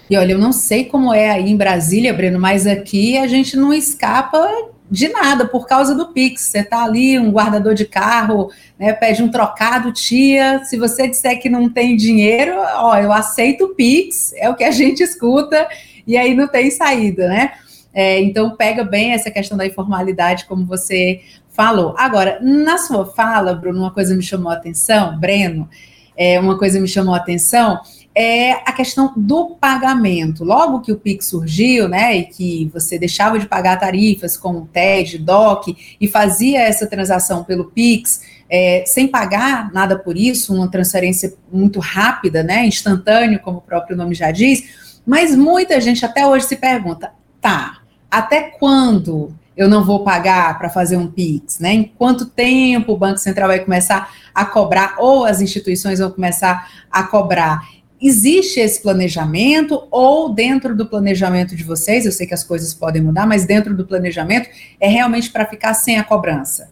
E 0.09 0.17
olha, 0.17 0.33
eu 0.33 0.39
não 0.39 0.53
sei 0.53 0.85
como 0.85 1.13
é 1.13 1.31
aí 1.31 1.51
em 1.51 1.57
Brasília, 1.57 2.13
Breno, 2.13 2.39
mas 2.39 2.67
aqui 2.67 3.17
a 3.17 3.27
gente 3.27 3.57
não 3.57 3.73
escapa 3.73 4.49
de 4.91 5.09
nada 5.09 5.49
por 5.49 5.67
causa 5.67 5.95
do 5.95 6.13
Pix. 6.13 6.43
Você 6.43 6.63
tá 6.63 6.85
ali, 6.85 7.19
um 7.19 7.31
guardador 7.31 7.73
de 7.73 7.87
carro, 7.87 8.51
né, 8.79 8.93
pede 8.93 9.23
um 9.23 9.31
trocado, 9.31 9.91
tia. 9.91 10.63
Se 10.65 10.77
você 10.77 11.09
disser 11.09 11.41
que 11.41 11.49
não 11.49 11.69
tem 11.69 11.97
dinheiro, 11.97 12.55
ó, 12.59 12.97
eu 12.99 13.11
aceito 13.11 13.65
o 13.65 13.75
Pix, 13.75 14.35
é 14.37 14.51
o 14.51 14.55
que 14.55 14.65
a 14.65 14.71
gente 14.71 15.03
escuta, 15.03 15.67
e 16.07 16.17
aí 16.17 16.35
não 16.35 16.49
tem 16.49 16.71
saída, 16.71 17.29
né? 17.29 17.53
É, 17.95 18.21
então 18.21 18.57
pega 18.57 18.85
bem 18.85 19.13
essa 19.13 19.31
questão 19.31 19.57
da 19.57 19.67
informalidade, 19.67 20.47
como 20.47 20.65
você 20.65 21.21
falou. 21.51 21.95
Agora, 21.99 22.39
na 22.41 22.79
sua 22.79 23.07
fala, 23.07 23.55
Bruno, 23.55 23.81
uma 23.81 23.91
coisa 23.91 24.15
me 24.15 24.23
chamou 24.23 24.51
a 24.51 24.55
atenção, 24.55 25.19
Breno, 25.19 25.69
é, 26.17 26.41
uma 26.41 26.59
coisa 26.59 26.81
me 26.81 26.89
chamou 26.89 27.15
a 27.15 27.19
atenção 27.19 27.81
é 28.15 28.53
a 28.53 28.73
questão 28.73 29.13
do 29.17 29.57
pagamento. 29.57 30.45
Logo 30.45 30.81
que 30.81 30.93
o 30.93 30.97
Pix 30.97 31.27
surgiu, 31.27 31.89
né, 31.89 32.17
e 32.17 32.25
que 32.25 32.71
você 32.73 32.99
deixava 32.99 33.39
de 33.39 33.47
pagar 33.47 33.79
tarifas 33.79 34.37
com 34.37 34.53
o 34.59 34.67
TED, 34.67 35.19
DOC, 35.19 35.97
e 36.01 36.07
fazia 36.07 36.61
essa 36.61 36.87
transação 36.87 37.43
pelo 37.43 37.71
Pix, 37.71 38.21
é, 38.51 38.85
sem 38.87 39.09
pagar 39.09 39.73
nada 39.73 39.99
por 39.99 40.17
isso, 40.17 40.55
uma 40.55 40.71
transferência 40.71 41.33
muito 41.51 41.81
rápida, 41.81 42.43
né, 42.43 42.67
instantâneo, 42.67 43.41
como 43.41 43.59
o 43.59 43.63
próprio 43.63 43.97
nome 43.97 44.15
já 44.15 44.31
diz, 44.31 44.82
mas 45.07 45.35
muita 45.35 45.81
gente 45.81 46.05
até 46.05 46.27
hoje 46.27 46.47
se 46.47 46.57
pergunta, 46.57 47.13
tá, 47.41 47.79
até 48.11 48.43
quando 48.43 49.35
eu 49.57 49.69
não 49.69 49.85
vou 49.85 50.03
pagar 50.03 50.59
para 50.59 50.71
fazer 50.71 50.97
um 50.97 51.07
PIX, 51.07 51.59
né? 51.59 51.75
Em 51.75 51.85
quanto 51.85 52.27
tempo 52.27 52.93
o 52.93 52.97
Banco 52.97 53.19
Central 53.19 53.49
vai 53.49 53.61
começar 53.61 54.11
a 54.35 54.45
cobrar, 54.45 54.97
ou 54.99 55.25
as 55.25 55.41
instituições 55.41 55.99
vão 55.99 56.11
começar 56.11 56.69
a 56.91 57.03
cobrar? 57.03 57.61
Existe 58.01 58.59
esse 58.59 58.83
planejamento 58.83 59.87
ou 59.91 60.33
dentro 60.33 60.75
do 60.75 60.87
planejamento 60.87 61.55
de 61.55 61.63
vocês, 61.63 62.05
eu 62.05 62.13
sei 62.13 62.27
que 62.27 62.35
as 62.35 62.43
coisas 62.43 62.75
podem 62.75 63.03
mudar, 63.03 63.27
mas 63.27 63.45
dentro 63.45 63.77
do 63.77 63.87
planejamento 63.87 64.49
é 64.81 64.89
realmente 64.89 65.31
para 65.31 65.47
ficar 65.47 65.75
sem 65.75 65.99
a 65.99 66.05
cobrança? 66.05 66.72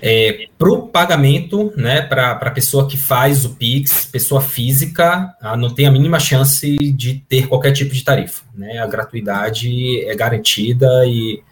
É, 0.00 0.46
para 0.58 0.70
o 0.70 0.88
pagamento, 0.88 1.72
né, 1.76 2.02
para 2.02 2.32
a 2.32 2.50
pessoa 2.50 2.88
que 2.88 2.96
faz 2.96 3.44
o 3.44 3.50
PIX, 3.50 4.06
pessoa 4.06 4.40
física, 4.40 5.34
não 5.58 5.72
tem 5.72 5.86
a 5.86 5.90
mínima 5.90 6.18
chance 6.18 6.76
de 6.76 7.22
ter 7.28 7.46
qualquer 7.46 7.72
tipo 7.72 7.94
de 7.94 8.02
tarifa. 8.02 8.42
Né? 8.54 8.78
A 8.78 8.86
gratuidade 8.86 10.00
é 10.04 10.14
garantida 10.14 11.06
e 11.06 11.42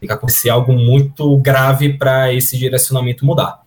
tem 0.00 0.06
que 0.06 0.12
acontecer 0.12 0.50
algo 0.50 0.72
muito 0.72 1.36
grave 1.38 1.94
para 1.94 2.32
esse 2.32 2.58
direcionamento 2.58 3.24
mudar. 3.24 3.62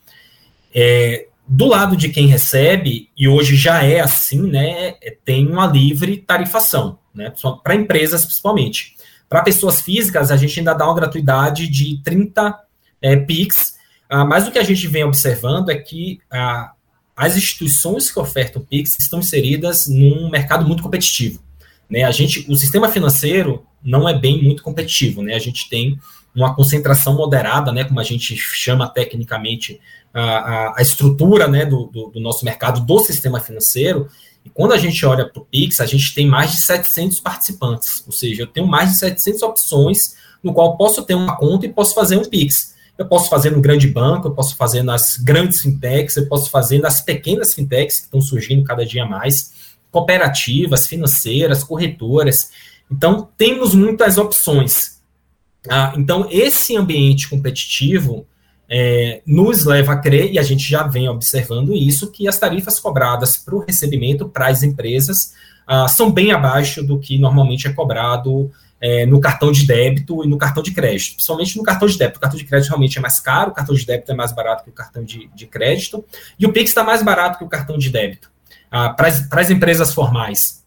É, 0.74 1.28
do 1.48 1.66
lado 1.66 1.96
de 1.96 2.10
quem 2.10 2.28
recebe, 2.28 3.10
e 3.18 3.28
hoje 3.28 3.56
já 3.56 3.82
é 3.82 4.02
assim, 4.02 4.42
né, 4.42 4.96
é, 5.02 5.18
tem 5.24 5.48
uma 5.48 5.66
livre 5.66 6.18
tarifação, 6.18 7.00
né, 7.14 7.34
para 7.64 7.74
empresas 7.74 8.26
principalmente. 8.26 8.96
Para 9.30 9.42
pessoas 9.42 9.82
físicas, 9.82 10.30
a 10.30 10.38
gente 10.38 10.60
ainda 10.60 10.74
dá 10.74 10.86
uma 10.86 10.96
gratuidade 10.96 11.68
de 11.68 12.02
30 12.04 12.58
é, 13.02 13.16
PIX, 13.16 13.77
ah, 14.10 14.26
mas 14.26 14.48
o 14.48 14.52
que 14.52 14.60
a 14.60 14.64
gente 14.64 14.88
vem 14.88 15.04
observando 15.04 15.70
é 15.70 15.76
que 15.76 16.20
ah, 16.32 16.72
as 17.16 17.36
instituições 17.36 18.12
que 18.12 18.20
ofertam 18.20 18.62
PIX 18.62 18.98
estão 19.00 19.20
inseridas 19.20 19.88
num 19.88 20.30
mercado 20.30 20.66
muito 20.68 20.84
competitivo. 20.84 21.42
Né? 21.90 22.04
A 22.04 22.12
gente, 22.12 22.46
o 22.50 22.56
sistema 22.56 22.90
financeiro 22.90 23.66
não 23.84 24.08
é 24.08 24.18
bem 24.18 24.44
muito 24.44 24.62
competitivo, 24.62 25.24
né? 25.24 25.34
A 25.34 25.40
gente 25.40 25.70
tem 25.70 25.98
uma 26.36 26.54
concentração 26.54 27.16
moderada, 27.16 27.72
né, 27.72 27.84
como 27.84 28.00
a 28.00 28.04
gente 28.04 28.36
chama 28.38 28.88
tecnicamente 28.88 29.82
a, 30.14 30.22
a, 30.22 30.74
a 30.78 30.82
estrutura 30.82 31.48
né, 31.48 31.66
do, 31.66 31.88
do, 31.88 32.12
do, 32.12 32.20
nosso 32.20 32.46
mercado, 32.46 32.86
do 32.86 33.00
sistema 33.00 33.40
financeiro. 33.40 34.08
E 34.46 34.50
quando 34.50 34.74
a 34.74 34.78
gente 34.78 35.04
olha 35.04 35.26
para 35.28 35.42
o 35.42 35.46
Pix, 35.46 35.80
a 35.80 35.86
gente 35.88 36.14
tem 36.14 36.28
mais 36.28 36.52
de 36.52 36.58
700 36.58 37.20
participantes, 37.22 38.04
ou 38.06 38.14
seja, 38.14 38.44
eu 38.44 38.48
tenho 38.48 38.68
mais 38.68 38.92
de 38.92 39.00
700 39.00 39.42
opções 39.42 40.16
no 40.44 40.54
qual 40.54 40.78
posso 40.78 41.02
ter 41.04 41.16
uma 41.16 41.36
conta 41.36 41.66
e 41.66 41.74
posso 41.74 41.96
fazer 41.96 42.18
um 42.18 42.26
Pix. 42.26 42.76
Eu 42.98 43.06
posso 43.08 43.30
fazer 43.30 43.52
no 43.52 43.62
grande 43.62 43.88
banco, 43.88 44.28
eu 44.28 44.34
posso 44.34 44.56
fazer 44.56 44.84
nas 44.84 45.18
grandes 45.18 45.62
fintechs, 45.62 46.18
eu 46.18 46.28
posso 46.28 46.50
fazer 46.50 46.80
nas 46.80 47.02
pequenas 47.02 47.54
fintechs 47.54 48.00
que 48.00 48.06
estão 48.06 48.22
surgindo 48.22 48.64
cada 48.64 48.86
dia 48.86 49.06
mais, 49.06 49.54
cooperativas, 49.92 50.88
financeiras, 50.88 51.64
corretoras. 51.64 52.52
Então, 52.92 53.30
temos 53.38 53.76
muitas 53.76 54.18
opções. 54.18 55.02
Ah, 55.70 55.94
então, 55.98 56.28
esse 56.32 56.76
ambiente 56.76 57.30
competitivo 57.30 58.26
é, 58.70 59.22
nos 59.26 59.66
leva 59.66 59.94
a 59.94 59.98
crer, 59.98 60.32
e 60.32 60.40
a 60.40 60.44
gente 60.44 60.68
já 60.70 60.84
vem 60.84 61.08
observando 61.08 61.74
isso, 61.74 62.12
que 62.12 62.28
as 62.28 62.38
tarifas 62.38 62.80
cobradas 62.80 63.38
para 63.38 63.56
o 63.56 63.60
recebimento 63.60 64.28
para 64.28 64.48
as 64.48 64.64
empresas 64.64 65.34
ah, 65.66 65.88
são 65.88 66.12
bem 66.12 66.32
abaixo 66.32 66.84
do 66.84 67.00
que 67.00 67.18
normalmente 67.18 67.68
é 67.68 67.74
cobrado 67.74 68.52
é, 68.80 69.06
no 69.06 69.20
cartão 69.20 69.52
de 69.52 69.66
débito 69.66 70.24
e 70.24 70.28
no 70.28 70.38
cartão 70.38 70.62
de 70.62 70.72
crédito, 70.72 71.16
principalmente 71.16 71.58
no 71.58 71.64
cartão 71.64 71.88
de 71.88 71.98
débito. 71.98 72.18
O 72.18 72.22
cartão 72.22 72.40
de 72.40 72.46
crédito 72.46 72.70
realmente 72.70 72.98
é 72.98 73.02
mais 73.02 73.20
caro, 73.20 73.52
o 73.52 73.54
cartão 73.54 73.76
de 73.76 73.86
débito 73.86 74.12
é 74.12 74.16
mais 74.16 74.32
barato 74.32 74.64
que 74.64 74.70
o 74.70 74.74
cartão 74.74 75.04
de, 75.04 75.30
de 75.34 75.48
crédito, 75.48 76.04
e 76.40 76.46
o 76.46 76.54
Pix 76.54 76.70
está 76.70 76.84
mais 76.84 77.02
barato 77.02 77.38
que 77.38 77.44
o 77.44 77.50
cartão 77.50 77.78
de 77.78 77.90
débito. 77.90 78.32
Ah, 78.70 78.90
para 78.90 79.08
as 79.42 79.50
empresas 79.50 79.94
formais. 79.94 80.64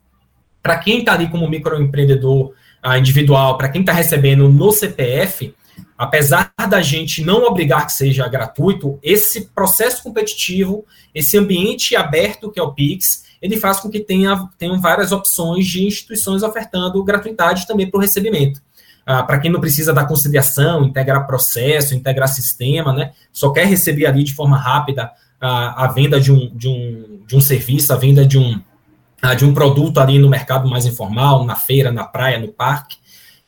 Para 0.63 0.79
quem 0.79 1.01
está 1.01 1.13
ali 1.13 1.29
como 1.29 1.49
microempreendedor 1.49 2.53
a 2.83 2.99
individual, 2.99 3.59
para 3.59 3.69
quem 3.69 3.83
está 3.83 3.93
recebendo 3.93 4.49
no 4.49 4.73
CPF, 4.73 5.55
apesar 5.97 6.53
da 6.69 6.81
gente 6.81 7.23
não 7.23 7.45
obrigar 7.45 7.87
que 7.87 7.93
seja 7.93 8.27
gratuito, 8.27 8.99
esse 9.03 9.49
processo 9.49 10.03
competitivo, 10.03 10.85
esse 11.15 11.37
ambiente 11.37 11.95
aberto 11.95 12.51
que 12.51 12.59
é 12.59 12.63
o 12.63 12.73
Pix, 12.73 13.25
ele 13.41 13.57
faz 13.57 13.81
com 13.81 13.89
que 13.89 14.01
tenha, 14.01 14.49
tenham 14.59 14.81
várias 14.81 15.13
opções 15.13 15.67
de 15.67 15.85
instituições 15.87 16.43
ofertando 16.43 17.03
gratuidade 17.03 17.67
também 17.67 17.91
para 17.91 17.99
o 17.99 18.01
recebimento. 18.01 18.61
Ah, 19.07 19.23
para 19.23 19.39
quem 19.39 19.51
não 19.51 19.61
precisa 19.61 19.93
da 19.93 20.05
conciliação, 20.05 20.85
integrar 20.85 21.27
processo, 21.27 21.95
integrar 21.95 22.29
sistema, 22.29 22.93
né? 22.93 23.13
Só 23.33 23.51
quer 23.51 23.67
receber 23.67 24.07
ali 24.07 24.23
de 24.23 24.35
forma 24.35 24.57
rápida 24.57 25.11
a, 25.41 25.85
a 25.85 25.89
venda 25.89 26.21
de 26.21 26.31
um, 26.31 26.55
de, 26.55 26.69
um, 26.69 27.21
de 27.27 27.35
um 27.35 27.41
serviço, 27.41 27.93
a 27.93 27.97
venda 27.97 28.27
de 28.27 28.39
um, 28.39 28.61
de 29.37 29.45
um 29.45 29.55
produto 29.55 29.99
ali 29.99 30.19
no 30.19 30.29
mercado 30.29 30.69
mais 30.69 30.87
informal, 30.87 31.45
na 31.45 31.57
feira, 31.57 31.91
na 31.91 32.05
praia, 32.05 32.39
no 32.39 32.49
parque, 32.49 32.99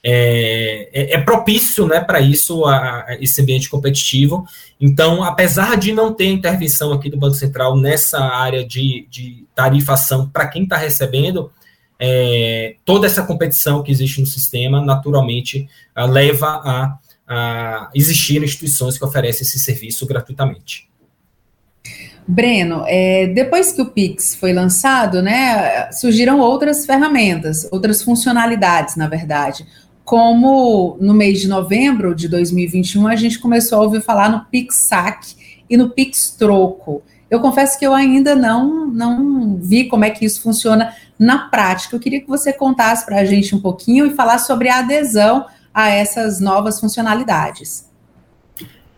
é, 0.05 0.89
é, 0.93 1.15
é 1.15 1.21
propício 1.21 1.87
né, 1.87 2.01
para 2.01 2.21
isso, 2.21 2.65
a, 2.65 2.77
a, 2.77 3.17
esse 3.21 3.41
ambiente 3.41 3.71
competitivo. 3.71 4.45
Então, 4.81 5.23
apesar 5.23 5.77
de 5.77 5.93
não 5.93 6.13
ter 6.13 6.27
intervenção 6.27 6.93
aqui 6.93 7.09
do 7.09 7.17
Banco 7.17 7.35
Central 7.35 7.77
nessa 7.77 8.19
área 8.19 8.67
de, 8.67 9.07
de 9.09 9.45
tarifação 9.55 10.29
para 10.29 10.49
quem 10.49 10.65
está 10.65 10.77
recebendo, 10.77 11.51
é, 11.99 12.75
toda 12.85 13.07
essa 13.07 13.23
competição 13.23 13.83
que 13.83 13.93
existe 13.93 14.21
no 14.21 14.27
sistema, 14.27 14.85
naturalmente, 14.85 15.69
a, 15.95 16.05
leva 16.05 16.49
a, 16.49 16.99
a 17.29 17.91
existir 17.95 18.43
instituições 18.43 18.99
que 18.99 19.05
oferecem 19.05 19.43
esse 19.43 19.61
serviço 19.61 20.05
gratuitamente. 20.05 20.91
Breno, 22.27 22.85
é, 22.87 23.27
depois 23.29 23.73
que 23.73 23.83
o 23.83 23.91
Pix 23.91 24.35
foi 24.35 24.53
lançado, 24.53 25.21
né, 25.21 25.91
surgiram 25.93 26.41
outras 26.41 26.87
ferramentas, 26.87 27.69
outras 27.71 28.03
funcionalidades, 28.03 28.97
na 28.97 29.09
verdade. 29.09 29.67
Como 30.13 30.99
no 31.01 31.15
mês 31.15 31.41
de 31.41 31.49
novembro 31.49 32.15
de 32.15 32.29
2021 32.29 33.09
a 33.09 33.17
gente 33.17 33.39
começou 33.39 33.79
a 33.79 33.81
ouvir 33.85 34.03
falar 34.03 34.29
no 34.29 34.45
Pix 34.45 34.77
Saque 34.77 35.65
e 35.71 35.75
no 35.75 35.89
Pix 35.89 36.37
Troco. 36.39 37.03
Eu 37.31 37.41
confesso 37.41 37.79
que 37.79 37.87
eu 37.87 37.95
ainda 37.95 38.35
não, 38.37 38.87
não 38.89 39.57
vi 39.57 39.89
como 39.89 40.05
é 40.05 40.11
que 40.11 40.27
isso 40.27 40.43
funciona 40.43 40.95
na 41.19 41.49
prática. 41.49 41.97
Eu 41.97 42.01
queria 42.01 42.21
que 42.21 42.29
você 42.29 42.53
contasse 42.53 43.07
para 43.07 43.21
a 43.21 43.25
gente 43.25 43.57
um 43.57 43.61
pouquinho 43.63 44.05
e 44.05 44.11
falar 44.11 44.37
sobre 44.37 44.69
a 44.69 44.81
adesão 44.81 45.47
a 45.73 45.89
essas 45.89 46.41
novas 46.41 46.79
funcionalidades. 46.79 47.89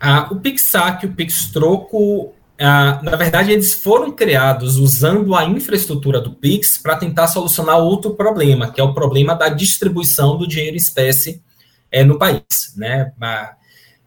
Ah, 0.01 0.27
o 0.33 0.41
Pix 0.41 0.63
Saque 0.63 1.07
e 1.07 1.09
o 1.09 1.13
Pix 1.13 1.47
Troco 1.53 2.33
ah, 2.61 3.01
na 3.03 3.17
verdade, 3.17 3.53
eles 3.53 3.75
foram 3.75 4.13
criados 4.13 4.77
usando 4.77 5.35
a 5.35 5.45
infraestrutura 5.45 6.21
do 6.21 6.35
Pix 6.35 6.79
para 6.79 6.97
tentar 6.97 7.27
solucionar 7.27 7.79
outro 7.79 8.15
problema, 8.15 8.71
que 8.71 8.81
é 8.81 8.85
o 8.85 8.95
problema 8.95 9.35
da 9.35 9.49
distribuição 9.49 10.39
do 10.39 10.47
dinheiro 10.47 10.77
em 10.77 10.79
espécie 10.79 11.43
é, 11.91 12.05
no 12.05 12.19
país. 12.19 12.73
Né? 12.77 13.13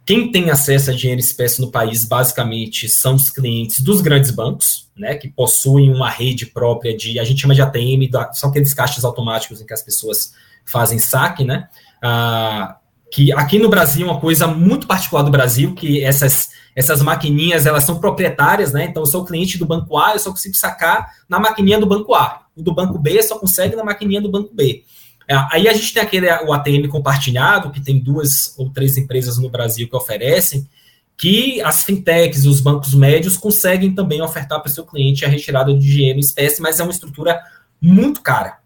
Quem 0.06 0.32
tem 0.32 0.50
acesso 0.50 0.90
a 0.90 0.94
dinheiro 0.94 1.20
em 1.20 1.24
espécie 1.24 1.60
no 1.60 1.70
país, 1.70 2.06
basicamente, 2.06 2.88
são 2.88 3.16
os 3.16 3.30
clientes 3.30 3.84
dos 3.84 4.00
grandes 4.00 4.32
bancos, 4.32 4.90
né, 4.96 5.16
que 5.16 5.28
possuem 5.28 5.94
uma 5.94 6.10
rede 6.10 6.46
própria 6.46 6.96
de, 6.96 7.20
a 7.20 7.26
gente 7.26 7.42
chama 7.42 7.54
de 7.54 7.62
ATM, 7.62 8.10
são 8.34 8.50
aqueles 8.50 8.74
caixas 8.74 9.04
automáticos 9.04 9.62
em 9.62 9.66
que 9.66 9.74
as 9.74 9.84
pessoas 9.84 10.34
fazem 10.66 10.98
saque, 10.98 11.44
né? 11.44 11.68
Ah, 12.02 12.78
que 13.12 13.32
aqui 13.32 13.60
no 13.60 13.70
Brasil, 13.70 14.08
é 14.08 14.12
uma 14.12 14.20
coisa 14.20 14.48
muito 14.48 14.88
particular 14.88 15.24
do 15.24 15.32
Brasil, 15.32 15.76
que 15.76 16.04
essas 16.04 16.50
essas 16.78 17.02
maquininhas, 17.02 17.66
elas 17.66 17.84
são 17.86 17.98
proprietárias, 17.98 18.72
né? 18.72 18.86
Então, 18.86 19.02
eu 19.02 19.08
sou 19.08 19.26
cliente 19.26 19.58
do 19.58 19.66
banco 19.66 19.98
A, 19.98 20.14
eu 20.14 20.20
só 20.20 20.30
consigo 20.30 20.54
sacar 20.54 21.12
na 21.28 21.40
maquininha 21.40 21.80
do 21.80 21.88
banco 21.88 22.14
A. 22.14 22.46
O 22.56 22.62
do 22.62 22.72
banco 22.72 23.00
B 23.00 23.20
só 23.24 23.40
consegue 23.40 23.76
na 23.76 23.84
maquininha 23.84 24.22
do 24.22 24.30
banco 24.30 24.54
B. 24.54 24.84
É, 25.28 25.36
aí 25.52 25.68
a 25.68 25.74
gente 25.74 25.92
tem 25.92 26.04
aquele 26.04 26.28
o 26.46 26.54
ATM 26.54 26.88
compartilhado, 26.88 27.72
que 27.72 27.82
tem 27.82 28.00
duas 28.00 28.54
ou 28.60 28.70
três 28.70 28.96
empresas 28.96 29.40
no 29.40 29.50
Brasil 29.50 29.90
que 29.90 29.96
oferecem, 29.96 30.70
que 31.18 31.60
as 31.64 31.84
fintechs 31.84 32.46
e 32.46 32.48
os 32.48 32.62
bancos 32.62 32.94
médios 32.94 33.38
conseguem 33.38 33.96
também 33.96 34.22
ofertar 34.22 34.62
para 34.62 34.70
o 34.70 34.72
seu 34.72 34.86
cliente 34.86 35.26
a 35.26 35.28
retirada 35.28 35.74
de 35.74 35.80
dinheiro 35.80 36.20
em 36.20 36.22
espécie, 36.22 36.62
mas 36.62 36.80
é 36.80 36.84
uma 36.84 36.92
estrutura 36.92 37.42
muito 37.82 38.22
cara. 38.22 38.60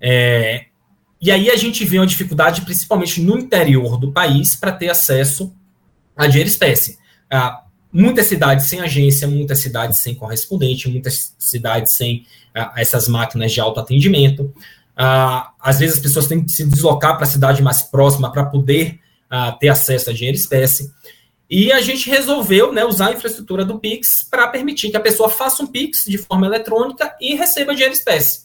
É, 0.00 0.64
e 1.20 1.30
aí 1.30 1.50
a 1.50 1.56
gente 1.56 1.84
vê 1.84 1.98
uma 1.98 2.06
dificuldade, 2.06 2.62
principalmente 2.62 3.20
no 3.20 3.38
interior 3.38 3.98
do 3.98 4.10
país, 4.10 4.56
para 4.56 4.72
ter 4.72 4.88
acesso 4.88 5.54
a 6.16 6.26
dinheiro 6.26 6.48
espécie. 6.48 7.04
Ah, 7.30 7.64
muitas 7.92 8.26
cidades 8.26 8.68
sem 8.68 8.80
agência, 8.80 9.26
muitas 9.26 9.58
cidades 9.58 10.00
sem 10.00 10.14
correspondente, 10.14 10.88
muitas 10.88 11.34
cidades 11.38 11.96
sem 11.96 12.26
ah, 12.54 12.72
essas 12.76 13.08
máquinas 13.08 13.52
de 13.52 13.60
autoatendimento. 13.60 14.52
Ah, 14.96 15.52
às 15.60 15.78
vezes 15.78 15.96
as 15.96 16.02
pessoas 16.02 16.26
têm 16.26 16.44
que 16.44 16.50
se 16.50 16.64
deslocar 16.66 17.16
para 17.16 17.24
a 17.24 17.30
cidade 17.30 17.62
mais 17.62 17.82
próxima 17.82 18.30
para 18.30 18.44
poder 18.44 19.00
ter 19.58 19.68
acesso 19.68 20.08
a 20.08 20.12
dinheiro 20.12 20.36
espécie. 20.36 20.88
E 21.50 21.70
a 21.72 21.80
gente 21.80 22.10
resolveu 22.10 22.72
né, 22.72 22.84
usar 22.84 23.08
a 23.08 23.12
infraestrutura 23.12 23.64
do 23.64 23.78
Pix 23.78 24.26
para 24.28 24.48
permitir 24.48 24.90
que 24.90 24.96
a 24.96 25.00
pessoa 25.00 25.28
faça 25.28 25.62
um 25.62 25.66
Pix 25.66 26.04
de 26.06 26.18
forma 26.18 26.46
eletrônica 26.46 27.14
e 27.20 27.34
receba 27.34 27.72
dinheiro 27.72 27.92
espécie. 27.92 28.44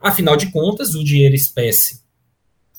Afinal 0.00 0.36
de 0.36 0.50
contas, 0.50 0.94
o 0.94 1.04
dinheiro 1.04 1.34
espécie, 1.34 2.00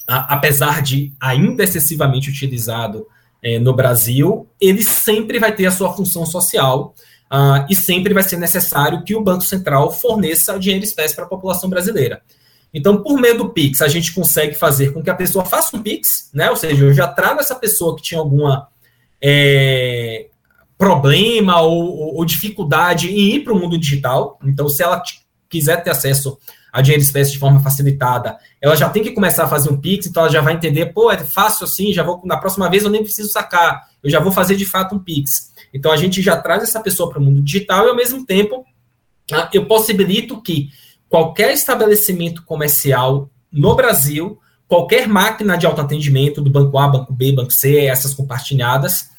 a, 0.08 0.34
apesar 0.34 0.82
de 0.82 1.14
ainda 1.20 1.64
excessivamente 1.64 2.30
utilizado 2.30 3.08
é, 3.44 3.60
no 3.60 3.74
Brasil, 3.74 4.48
ele 4.60 4.84
sempre 4.84 5.40
vai 5.40 5.54
ter 5.54 5.66
a 5.66 5.72
sua 5.72 5.94
função 5.94 6.26
social 6.26 6.94
uh, 7.32 7.66
e 7.70 7.76
sempre 7.76 8.14
vai 8.14 8.24
ser 8.24 8.38
necessário 8.38 9.04
que 9.04 9.16
o 9.16 9.24
Banco 9.24 9.44
Central 9.44 9.92
forneça 9.92 10.60
dinheiro 10.60 10.84
espécie 10.84 11.16
para 11.16 11.26
a 11.26 11.30
população 11.30 11.70
brasileira. 11.70 12.22
Então, 12.74 13.04
por 13.04 13.20
meio 13.20 13.38
do 13.38 13.50
Pix, 13.50 13.82
a 13.82 13.88
gente 13.88 14.14
consegue 14.14 14.56
fazer 14.56 14.94
com 14.94 15.04
que 15.04 15.10
a 15.10 15.16
pessoa 15.16 15.44
faça 15.44 15.76
um 15.76 15.82
Pix, 15.82 16.30
né? 16.34 16.50
Ou 16.50 16.56
seja, 16.56 16.86
eu 16.86 16.94
já 16.94 17.08
trago 17.08 17.40
essa 17.40 17.56
pessoa 17.56 17.96
que 17.96 18.02
tinha 18.02 18.20
alguma 18.20 18.70
é, 19.22 20.28
problema 20.78 21.60
ou, 21.62 21.84
ou, 21.84 22.16
ou, 22.18 22.26
dificuldade 22.26 23.12
em 23.12 23.36
ir 23.36 23.44
para 23.44 23.52
o 23.52 23.60
mundo 23.60 23.78
digital. 23.78 24.40
Então, 24.44 24.70
se 24.70 24.82
ela 24.82 25.02
quiser 25.50 25.84
ter 25.84 25.90
acesso 25.90 26.38
a 26.72 26.82
dinheiro 26.82 27.04
espécie 27.04 27.32
de 27.32 27.40
forma 27.40 27.60
facilitada, 27.60 28.38
ela 28.62 28.76
já 28.76 28.90
tem 28.90 29.04
que 29.04 29.12
começar 29.12 29.44
a 29.44 29.48
fazer 29.48 29.70
um 29.70 29.80
Pix, 29.80 30.06
então 30.06 30.24
ela 30.24 30.32
já 30.32 30.42
vai 30.42 30.54
entender, 30.54 30.88
pô, 30.88 31.12
é 31.12 31.18
fácil 31.18 31.66
assim, 31.66 31.92
já 31.92 32.04
vou, 32.04 32.22
na 32.24 32.38
próxima 32.38 32.70
vez 32.70 32.84
eu 32.84 32.90
nem 32.90 33.04
preciso 33.04 33.30
sacar, 33.30 33.90
eu 34.02 34.10
já 34.10 34.20
vou 34.20 34.32
fazer 34.32 34.56
de 34.56 34.66
fato 34.66 34.96
um 34.96 35.00
Pix. 35.00 35.52
Então 35.74 35.92
a 35.92 35.98
gente 35.98 36.22
já 36.22 36.38
traz 36.38 36.64
essa 36.64 36.80
pessoa 36.80 37.10
para 37.10 37.20
o 37.20 37.22
mundo 37.22 37.42
digital 37.42 37.86
e 37.86 37.90
ao 37.90 37.96
mesmo 37.96 38.26
tempo 38.26 38.66
eu 39.54 39.66
possibilito 39.66 40.42
que 40.42 40.70
qualquer 41.10 41.54
estabelecimento 41.54 42.44
comercial 42.44 43.30
no 43.52 43.76
Brasil, 43.76 44.40
qualquer 44.68 45.08
máquina 45.08 45.58
de 45.58 45.66
autoatendimento 45.66 46.42
do 46.42 46.50
banco 46.50 46.78
A, 46.78 46.88
banco 46.88 47.14
B, 47.14 47.34
banco 47.34 47.52
C, 47.52 47.86
essas 47.86 48.14
compartilhadas, 48.14 49.10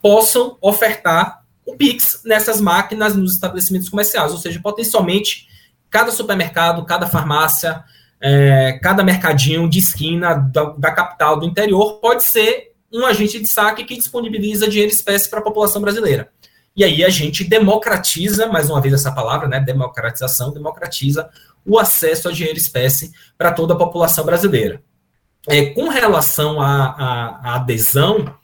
possam 0.00 0.56
ofertar 0.60 1.44
o 1.66 1.76
Pix 1.76 2.20
nessas 2.24 2.60
máquinas 2.60 3.16
nos 3.16 3.34
estabelecimentos 3.34 3.88
comerciais, 3.88 4.32
ou 4.32 4.38
seja, 4.38 4.60
potencialmente 4.60 5.46
cada 5.94 6.10
supermercado, 6.10 6.84
cada 6.84 7.06
farmácia, 7.06 7.84
é, 8.20 8.80
cada 8.82 9.04
mercadinho 9.04 9.70
de 9.70 9.78
esquina 9.78 10.34
da, 10.34 10.64
da, 10.76 10.90
capital 10.90 11.38
do 11.38 11.46
interior 11.46 12.00
pode 12.00 12.24
ser 12.24 12.72
um 12.92 13.06
agente 13.06 13.40
de 13.40 13.46
saque 13.46 13.84
que 13.84 13.94
disponibiliza 13.94 14.68
dinheiro 14.68 14.92
espécie 14.92 15.30
para 15.30 15.38
a 15.38 15.42
população 15.42 15.80
brasileira. 15.80 16.30
E 16.74 16.82
aí 16.82 17.04
a 17.04 17.08
gente 17.08 17.44
democratiza, 17.44 18.48
mais 18.48 18.68
uma 18.68 18.80
vez 18.80 18.92
essa 18.92 19.12
palavra, 19.12 19.46
né, 19.46 19.60
democratização, 19.60 20.52
democratiza 20.52 21.30
o 21.64 21.78
acesso 21.78 22.28
a 22.28 22.32
dinheiro 22.32 22.58
espécie 22.58 23.12
para 23.38 23.52
toda 23.52 23.74
a 23.74 23.78
população 23.78 24.24
brasileira. 24.24 24.82
É, 25.46 25.66
com 25.66 25.88
relação 25.88 26.60
à 26.60 27.54
adesão, 27.54 28.34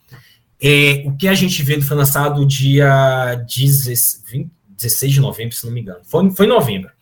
é, 0.62 1.02
o 1.04 1.16
que 1.16 1.26
a 1.26 1.34
gente 1.34 1.64
vê 1.64 1.80
foi 1.80 1.96
lançado 1.96 2.46
dia 2.46 3.34
16, 3.44 4.46
16 4.68 5.12
de 5.14 5.20
novembro, 5.20 5.56
se 5.56 5.66
não 5.66 5.72
me 5.72 5.80
engano. 5.80 5.98
Foi, 6.04 6.30
foi 6.30 6.46
em 6.46 6.50
novembro 6.50 6.92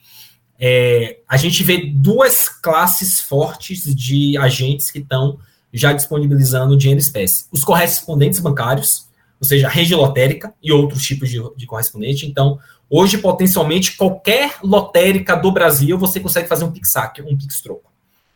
é, 0.58 1.18
a 1.28 1.36
gente 1.36 1.62
vê 1.62 1.86
duas 1.86 2.48
classes 2.48 3.20
fortes 3.20 3.94
de 3.94 4.36
agentes 4.36 4.90
que 4.90 4.98
estão 4.98 5.38
já 5.72 5.92
disponibilizando 5.92 6.76
dinheiro 6.76 7.00
espécie. 7.00 7.46
Os 7.52 7.62
correspondentes 7.62 8.40
bancários, 8.40 9.06
ou 9.40 9.46
seja, 9.46 9.68
a 9.68 9.70
rede 9.70 9.94
lotérica 9.94 10.52
e 10.62 10.72
outros 10.72 11.02
tipos 11.02 11.30
de, 11.30 11.40
de 11.56 11.66
correspondente. 11.66 12.26
Então, 12.26 12.58
hoje, 12.90 13.18
potencialmente, 13.18 13.96
qualquer 13.96 14.56
lotérica 14.62 15.36
do 15.36 15.52
Brasil, 15.52 15.96
você 15.96 16.18
consegue 16.18 16.48
fazer 16.48 16.64
um 16.64 16.72
PixAC, 16.72 17.22
um 17.22 17.36
PixTroco. 17.36 17.92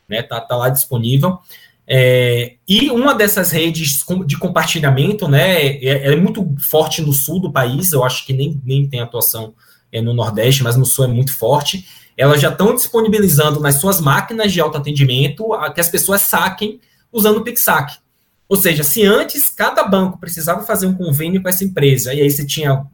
Né? 0.08 0.22
Tá, 0.22 0.40
tá 0.40 0.56
lá 0.56 0.68
disponível. 0.68 1.38
É, 1.86 2.54
e 2.68 2.90
uma 2.90 3.14
dessas 3.14 3.50
redes 3.50 4.04
de 4.26 4.38
compartilhamento, 4.38 5.26
né, 5.26 5.66
é, 5.76 6.12
é, 6.12 6.16
muito 6.16 6.54
forte 6.60 7.02
no 7.02 7.12
sul 7.12 7.40
do 7.40 7.50
país, 7.50 7.92
eu 7.92 8.04
acho 8.04 8.24
que 8.24 8.32
nem, 8.32 8.60
nem 8.64 8.88
tem 8.88 9.00
atuação 9.00 9.52
é, 9.90 10.00
no 10.00 10.14
Nordeste, 10.14 10.62
mas 10.62 10.76
no 10.76 10.86
sul 10.86 11.06
é 11.06 11.08
muito 11.08 11.34
forte, 11.34 11.84
elas 12.16 12.40
já 12.40 12.50
estão 12.50 12.74
disponibilizando 12.74 13.60
nas 13.60 13.76
suas 13.76 14.00
máquinas 14.00 14.52
de 14.52 14.60
autoatendimento 14.60 15.48
que 15.74 15.80
as 15.80 15.88
pessoas 15.88 16.22
saquem 16.22 16.80
usando 17.12 17.38
o 17.38 17.42
PixSac. 17.42 17.98
Ou 18.48 18.56
seja, 18.56 18.84
se 18.84 19.04
antes 19.04 19.48
cada 19.48 19.82
banco 19.84 20.18
precisava 20.18 20.62
fazer 20.62 20.86
um 20.86 20.94
convênio 20.94 21.42
com 21.42 21.48
essa 21.48 21.64
empresa, 21.64 22.12
e 22.12 22.20
aí 22.20 22.30
você 22.30 22.46
tinha 22.46 22.84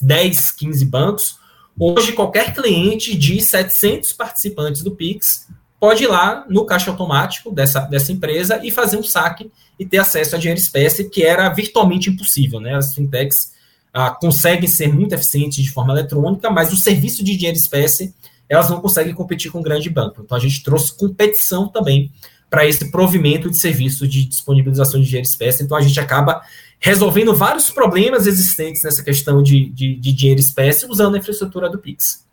10, 0.00 0.52
15 0.52 0.84
bancos, 0.84 1.36
hoje 1.78 2.12
qualquer 2.12 2.54
cliente 2.54 3.16
de 3.16 3.40
700 3.40 4.12
participantes 4.12 4.82
do 4.82 4.92
Pix 4.92 5.46
pode 5.80 6.04
ir 6.04 6.06
lá 6.06 6.44
no 6.48 6.64
caixa 6.64 6.90
automático 6.90 7.50
dessa, 7.50 7.80
dessa 7.80 8.12
empresa 8.12 8.60
e 8.62 8.70
fazer 8.70 8.96
um 8.96 9.02
saque 9.02 9.50
e 9.76 9.84
ter 9.84 9.98
acesso 9.98 10.36
a 10.36 10.38
dinheiro 10.38 10.60
espécie, 10.60 11.10
que 11.10 11.24
era 11.24 11.48
virtualmente 11.48 12.08
impossível. 12.08 12.60
Né? 12.60 12.76
As 12.76 12.94
fintechs 12.94 13.52
ah, 13.92 14.10
conseguem 14.10 14.68
ser 14.68 14.92
muito 14.92 15.12
eficientes 15.12 15.64
de 15.64 15.70
forma 15.70 15.92
eletrônica, 15.92 16.48
mas 16.48 16.72
o 16.72 16.76
serviço 16.76 17.24
de 17.24 17.36
dinheiro 17.36 17.58
espécie 17.58 18.14
elas 18.52 18.68
não 18.68 18.80
conseguem 18.80 19.14
competir 19.14 19.50
com 19.50 19.60
o 19.60 19.62
grande 19.62 19.88
banco. 19.88 20.20
Então 20.22 20.36
a 20.36 20.40
gente 20.40 20.62
trouxe 20.62 20.94
competição 20.96 21.68
também 21.68 22.12
para 22.50 22.66
esse 22.66 22.90
provimento 22.90 23.50
de 23.50 23.58
serviço 23.58 24.06
de 24.06 24.26
disponibilização 24.26 25.00
de 25.00 25.06
dinheiro 25.06 25.26
espécie. 25.26 25.62
Então 25.62 25.74
a 25.74 25.80
gente 25.80 25.98
acaba 25.98 26.42
resolvendo 26.78 27.34
vários 27.34 27.70
problemas 27.70 28.26
existentes 28.26 28.82
nessa 28.82 29.02
questão 29.02 29.42
de, 29.42 29.70
de, 29.70 29.96
de 29.96 30.12
dinheiro 30.12 30.38
espécie 30.38 30.84
usando 30.86 31.14
a 31.14 31.18
infraestrutura 31.18 31.70
do 31.70 31.78
Pix. 31.78 32.26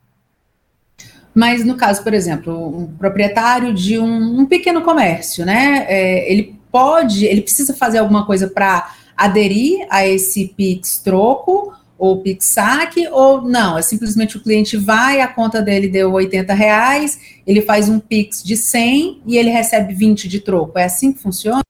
Mas 1.33 1.63
no 1.63 1.77
caso, 1.77 2.03
por 2.03 2.13
exemplo, 2.13 2.81
um 2.81 2.87
proprietário 2.97 3.73
de 3.73 3.97
um, 3.97 4.41
um 4.41 4.45
pequeno 4.45 4.81
comércio, 4.81 5.45
né? 5.45 5.85
É, 5.87 6.29
ele 6.29 6.59
pode, 6.69 7.25
ele 7.25 7.41
precisa 7.41 7.73
fazer 7.73 7.99
alguma 7.99 8.25
coisa 8.25 8.49
para 8.49 8.93
aderir 9.15 9.87
a 9.89 10.05
esse 10.05 10.49
Pix 10.49 10.97
troco 10.99 11.73
ou 11.99 12.21
Pixac, 12.21 13.07
ou 13.11 13.41
não, 13.41 13.77
é 13.77 13.81
simplesmente 13.81 14.37
o 14.37 14.39
cliente 14.39 14.77
vai, 14.77 15.19
a 15.19 15.27
conta 15.27 15.61
dele 15.61 15.89
deu 15.89 16.13
80 16.13 16.53
reais, 16.53 17.19
ele 17.45 17.61
faz 17.61 17.89
um 17.89 17.99
Pix 17.99 18.41
de 18.41 18.55
100 18.55 19.23
e 19.27 19.37
ele 19.37 19.49
recebe 19.49 19.93
20 19.93 20.29
de 20.29 20.39
troco. 20.39 20.79
É 20.79 20.85
assim 20.85 21.11
que 21.11 21.19
funciona? 21.19 21.61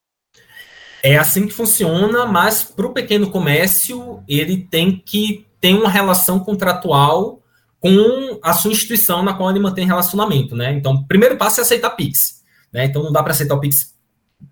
É 1.01 1.17
assim 1.17 1.47
que 1.47 1.53
funciona, 1.53 2.25
mas 2.27 2.61
para 2.61 2.85
o 2.85 2.93
pequeno 2.93 3.31
comércio, 3.31 4.23
ele 4.27 4.57
tem 4.57 5.01
que 5.03 5.47
ter 5.59 5.73
uma 5.73 5.89
relação 5.89 6.39
contratual 6.39 7.41
com 7.79 8.39
a 8.43 8.53
sua 8.53 8.71
instituição 8.71 9.23
na 9.23 9.33
qual 9.33 9.49
ele 9.49 9.59
mantém 9.59 9.87
relacionamento, 9.87 10.55
né? 10.55 10.73
Então, 10.73 10.93
o 10.93 11.07
primeiro 11.07 11.37
passo 11.37 11.59
é 11.59 11.63
aceitar 11.63 11.89
Pix, 11.91 12.43
né? 12.71 12.85
Então, 12.85 13.01
não 13.01 13.11
dá 13.11 13.23
para 13.23 13.31
aceitar 13.31 13.55
o 13.55 13.59
Pix, 13.59 13.95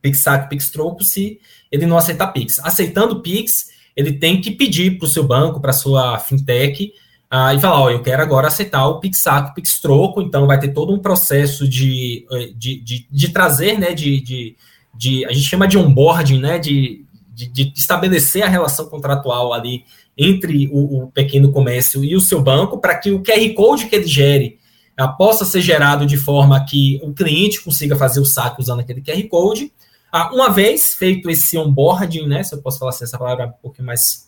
Pixac, 0.02 0.50
Pix 0.50 0.70
Troco 0.70 1.04
se 1.04 1.40
ele 1.72 1.86
não 1.86 1.98
aceitar 1.98 2.28
Pix. 2.28 2.58
Aceitando 2.60 3.22
Pix, 3.22 3.68
ele 3.98 4.14
tem 4.14 4.40
que 4.40 4.52
pedir 4.52 5.00
para 5.00 5.08
o 5.08 5.10
seu 5.10 5.24
banco, 5.24 5.60
para 5.60 5.72
a 5.72 5.74
sua 5.74 6.20
fintech, 6.20 6.94
uh, 7.34 7.56
e 7.56 7.60
falar, 7.60 7.82
ó, 7.82 7.90
eu 7.90 8.04
quero 8.04 8.22
agora 8.22 8.48
aceitar 8.48 8.88
o 8.88 9.00
PixAco, 9.00 9.50
o 9.50 9.54
PixTroco, 9.56 10.22
então 10.22 10.46
vai 10.46 10.60
ter 10.60 10.68
todo 10.70 10.94
um 10.94 11.00
processo 11.00 11.68
de, 11.68 12.24
eh, 12.32 12.52
de, 12.56 12.80
de, 12.80 13.08
de 13.10 13.30
trazer, 13.30 13.80
né, 13.80 13.94
de, 13.94 14.22
de, 14.22 14.56
de, 14.94 15.26
a 15.26 15.34
gente 15.34 15.48
chama 15.48 15.68
de 15.68 15.80
onboarding, 15.80 16.40
né, 16.40 16.60
de, 16.60 17.06
de, 17.34 17.48
de 17.48 17.74
estabelecer 17.76 18.44
a 18.44 18.48
relação 18.48 18.86
contratual 18.88 19.52
ali 19.52 19.84
entre 20.16 20.70
o, 20.72 21.06
o 21.06 21.12
pequeno 21.12 21.52
comércio 21.52 22.04
e 22.06 22.16
o 22.16 22.22
seu 22.22 22.40
banco, 22.40 22.78
para 22.78 22.96
que 22.96 23.10
o 23.10 23.24
QR 23.24 23.54
Code 23.56 23.88
que 23.88 23.96
ele 23.96 24.08
gere 24.08 24.60
uh, 25.00 25.18
possa 25.18 25.44
ser 25.44 25.62
gerado 25.62 26.06
de 26.06 26.18
forma 26.18 26.64
que 26.66 27.00
o 27.02 27.12
cliente 27.14 27.64
consiga 27.64 27.96
fazer 27.96 28.20
o 28.20 28.26
saque 28.26 28.62
usando 28.62 28.82
aquele 28.82 29.02
QR 29.02 29.28
Code, 29.28 29.72
ah, 30.12 30.34
uma 30.34 30.50
vez 30.50 30.94
feito 30.94 31.30
esse 31.30 31.58
onboarding, 31.58 32.28
né, 32.28 32.44
se 32.44 32.56
eu 32.56 32.62
posso 32.62 32.80
falar 32.80 32.92
assim, 32.92 33.04
essa 33.04 33.18
palavra 33.18 33.46
é 33.46 33.48
um 33.48 33.52
pouquinho 33.52 33.86
mais, 33.86 34.28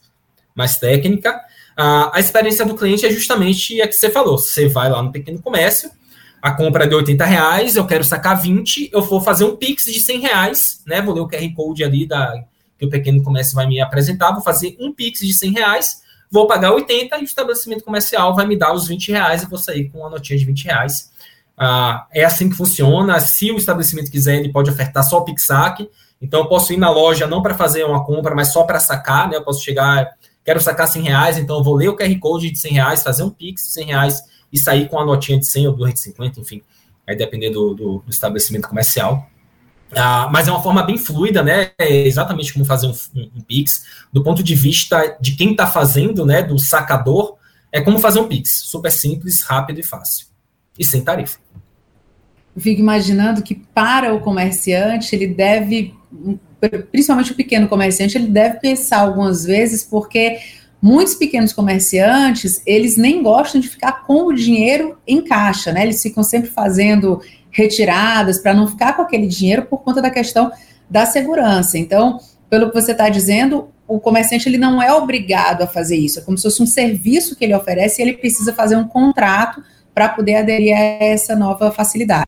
mais 0.54 0.78
técnica, 0.78 1.40
ah, 1.78 2.12
a 2.14 2.20
experiência 2.20 2.66
do 2.66 2.76
cliente 2.76 3.06
é 3.06 3.12
justamente 3.12 3.82
a 3.82 3.88
que 3.88 3.94
você 3.94 4.10
falou. 4.10 4.38
Você 4.38 4.68
vai 4.68 4.90
lá 4.90 5.02
no 5.02 5.12
pequeno 5.12 5.42
comércio, 5.42 5.90
a 6.42 6.52
compra 6.52 6.84
é 6.86 6.88
de 6.88 6.96
80 6.96 7.26
reais, 7.26 7.76
eu 7.76 7.86
quero 7.86 8.04
sacar 8.04 8.42
20, 8.42 8.90
eu 8.94 9.02
vou 9.02 9.22
fazer 9.22 9.46
um 9.46 9.56
Pix 9.56 9.86
de 9.86 10.00
100 10.02 10.20
reais, 10.20 10.82
né, 10.86 11.02
vou 11.02 11.14
ler 11.14 11.22
o 11.22 11.28
QR 11.28 11.54
Code 11.56 11.84
ali 11.84 12.06
da, 12.06 12.44
que 12.78 12.86
o 12.86 12.90
pequeno 12.90 13.22
comércio 13.24 13.56
vai 13.56 13.68
me 13.68 13.82
apresentar, 13.82 14.32
vou 14.32 14.42
fazer 14.42 14.76
um 14.80 14.94
Pix 14.94 15.20
de 15.20 15.34
100 15.34 15.52
reais, 15.54 16.02
vou 16.32 16.48
pagar 16.48 16.72
80 16.72 17.18
e 17.18 17.22
o 17.22 17.24
estabelecimento 17.24 17.84
comercial 17.84 18.36
vai 18.36 18.46
me 18.46 18.58
dar 18.58 18.74
os 18.74 18.88
20 18.88 19.12
reais 19.12 19.44
e 19.44 19.48
vou 19.48 19.58
sair 19.60 19.90
com 19.90 20.00
uma 20.00 20.10
notinha 20.10 20.38
de 20.38 20.46
20 20.46 20.66
reais. 20.66 21.12
Ah, 21.62 22.08
é 22.14 22.24
assim 22.24 22.50
que 22.50 22.56
funciona. 22.56 23.20
Se 23.20 23.52
o 23.52 23.58
estabelecimento 23.58 24.10
quiser, 24.10 24.38
ele 24.38 24.50
pode 24.50 24.70
ofertar 24.70 25.04
só 25.04 25.18
o 25.18 25.26
PixSac. 25.26 25.90
Então, 26.22 26.40
eu 26.40 26.48
posso 26.48 26.72
ir 26.72 26.78
na 26.78 26.90
loja 26.90 27.28
não 27.28 27.42
para 27.42 27.54
fazer 27.54 27.84
uma 27.84 28.04
compra, 28.06 28.34
mas 28.34 28.54
só 28.54 28.64
para 28.64 28.80
sacar, 28.80 29.30
né? 29.30 29.36
Eu 29.36 29.44
posso 29.44 29.62
chegar, 29.62 30.08
quero 30.44 30.62
sacar 30.62 30.88
100 30.88 31.04
reais, 31.04 31.38
então 31.38 31.58
eu 31.58 31.64
vou 31.64 31.76
ler 31.76 31.90
o 31.90 31.98
QR 31.98 32.18
Code 32.20 32.50
de 32.50 32.58
100 32.58 32.72
reais, 32.72 33.04
fazer 33.04 33.24
um 33.24 33.30
Pix 33.30 33.64
de 33.64 33.72
100 33.74 33.86
reais 33.88 34.22
e 34.52 34.58
sair 34.58 34.88
com 34.88 35.00
a 35.00 35.06
notinha 35.06 35.38
de 35.38 35.46
100 35.46 35.68
ou 35.68 35.74
250, 35.76 36.40
enfim. 36.40 36.62
aí 37.06 37.16
depender 37.16 37.50
do, 37.50 37.74
do, 37.74 38.04
do 38.06 38.10
estabelecimento 38.10 38.68
comercial. 38.68 39.28
Ah, 39.92 40.30
mas 40.32 40.48
é 40.48 40.52
uma 40.52 40.62
forma 40.62 40.84
bem 40.84 40.98
fluida, 40.98 41.44
né? 41.44 41.72
É 41.78 42.08
exatamente 42.08 42.54
como 42.54 42.64
fazer 42.64 42.88
um, 42.88 42.94
um, 43.16 43.32
um 43.38 43.42
Pix. 43.42 43.84
Do 44.14 44.24
ponto 44.24 44.44
de 44.44 44.56
vista 44.56 45.18
de 45.20 45.36
quem 45.36 45.52
está 45.52 45.68
fazendo, 45.68 46.26
né? 46.26 46.42
Do 46.42 46.58
sacador, 46.60 47.38
é 47.72 47.82
como 47.82 48.00
fazer 48.00 48.20
um 48.20 48.28
Pix. 48.28 48.62
Super 48.66 48.92
simples, 48.92 49.42
rápido 49.44 49.80
e 49.80 49.84
fácil. 49.84 50.28
E 50.78 50.86
sem 50.86 51.04
tarifa. 51.04 51.40
Fico 52.60 52.82
imaginando 52.82 53.42
que 53.42 53.56
para 53.56 54.14
o 54.14 54.20
comerciante, 54.20 55.16
ele 55.16 55.28
deve, 55.28 55.94
principalmente 56.92 57.32
o 57.32 57.36
pequeno 57.36 57.68
comerciante, 57.68 58.18
ele 58.18 58.28
deve 58.28 58.60
pensar 58.60 59.00
algumas 59.00 59.46
vezes, 59.46 59.84
porque 59.84 60.40
muitos 60.82 61.16
pequenos 61.16 61.54
comerciantes, 61.54 62.62
eles 62.66 62.98
nem 62.98 63.22
gostam 63.22 63.60
de 63.60 63.68
ficar 63.68 64.06
com 64.06 64.28
o 64.28 64.34
dinheiro 64.34 64.98
em 65.08 65.22
caixa, 65.22 65.72
né? 65.72 65.84
Eles 65.84 66.02
ficam 66.02 66.24
sempre 66.24 66.50
fazendo 66.50 67.22
retiradas 67.52 68.40
para 68.40 68.54
não 68.54 68.68
ficar 68.68 68.94
com 68.94 69.02
aquele 69.02 69.28
dinheiro 69.28 69.64
por 69.64 69.80
conta 69.80 70.02
da 70.02 70.10
questão 70.10 70.52
da 70.90 71.06
segurança. 71.06 71.78
Então, 71.78 72.20
pelo 72.50 72.70
que 72.70 72.82
você 72.82 72.92
está 72.94 73.10
dizendo, 73.10 73.70
o 73.88 74.00
comerciante 74.00 74.48
ele 74.48 74.58
não 74.58 74.82
é 74.82 74.94
obrigado 74.94 75.64
a 75.64 75.68
fazer 75.68 75.98
isso. 75.98 76.20
É 76.20 76.22
como 76.22 76.38
se 76.38 76.44
fosse 76.44 76.62
um 76.62 76.68
serviço 76.68 77.36
que 77.36 77.44
ele 77.44 77.56
oferece 77.56 78.02
e 78.02 78.06
ele 78.06 78.18
precisa 78.18 78.54
fazer 78.54 78.76
um 78.76 78.88
contrato 78.88 79.64
para 79.94 80.10
poder 80.10 80.36
aderir 80.36 80.76
a 80.76 80.80
essa 80.80 81.36
nova 81.36 81.72
facilidade. 81.72 82.26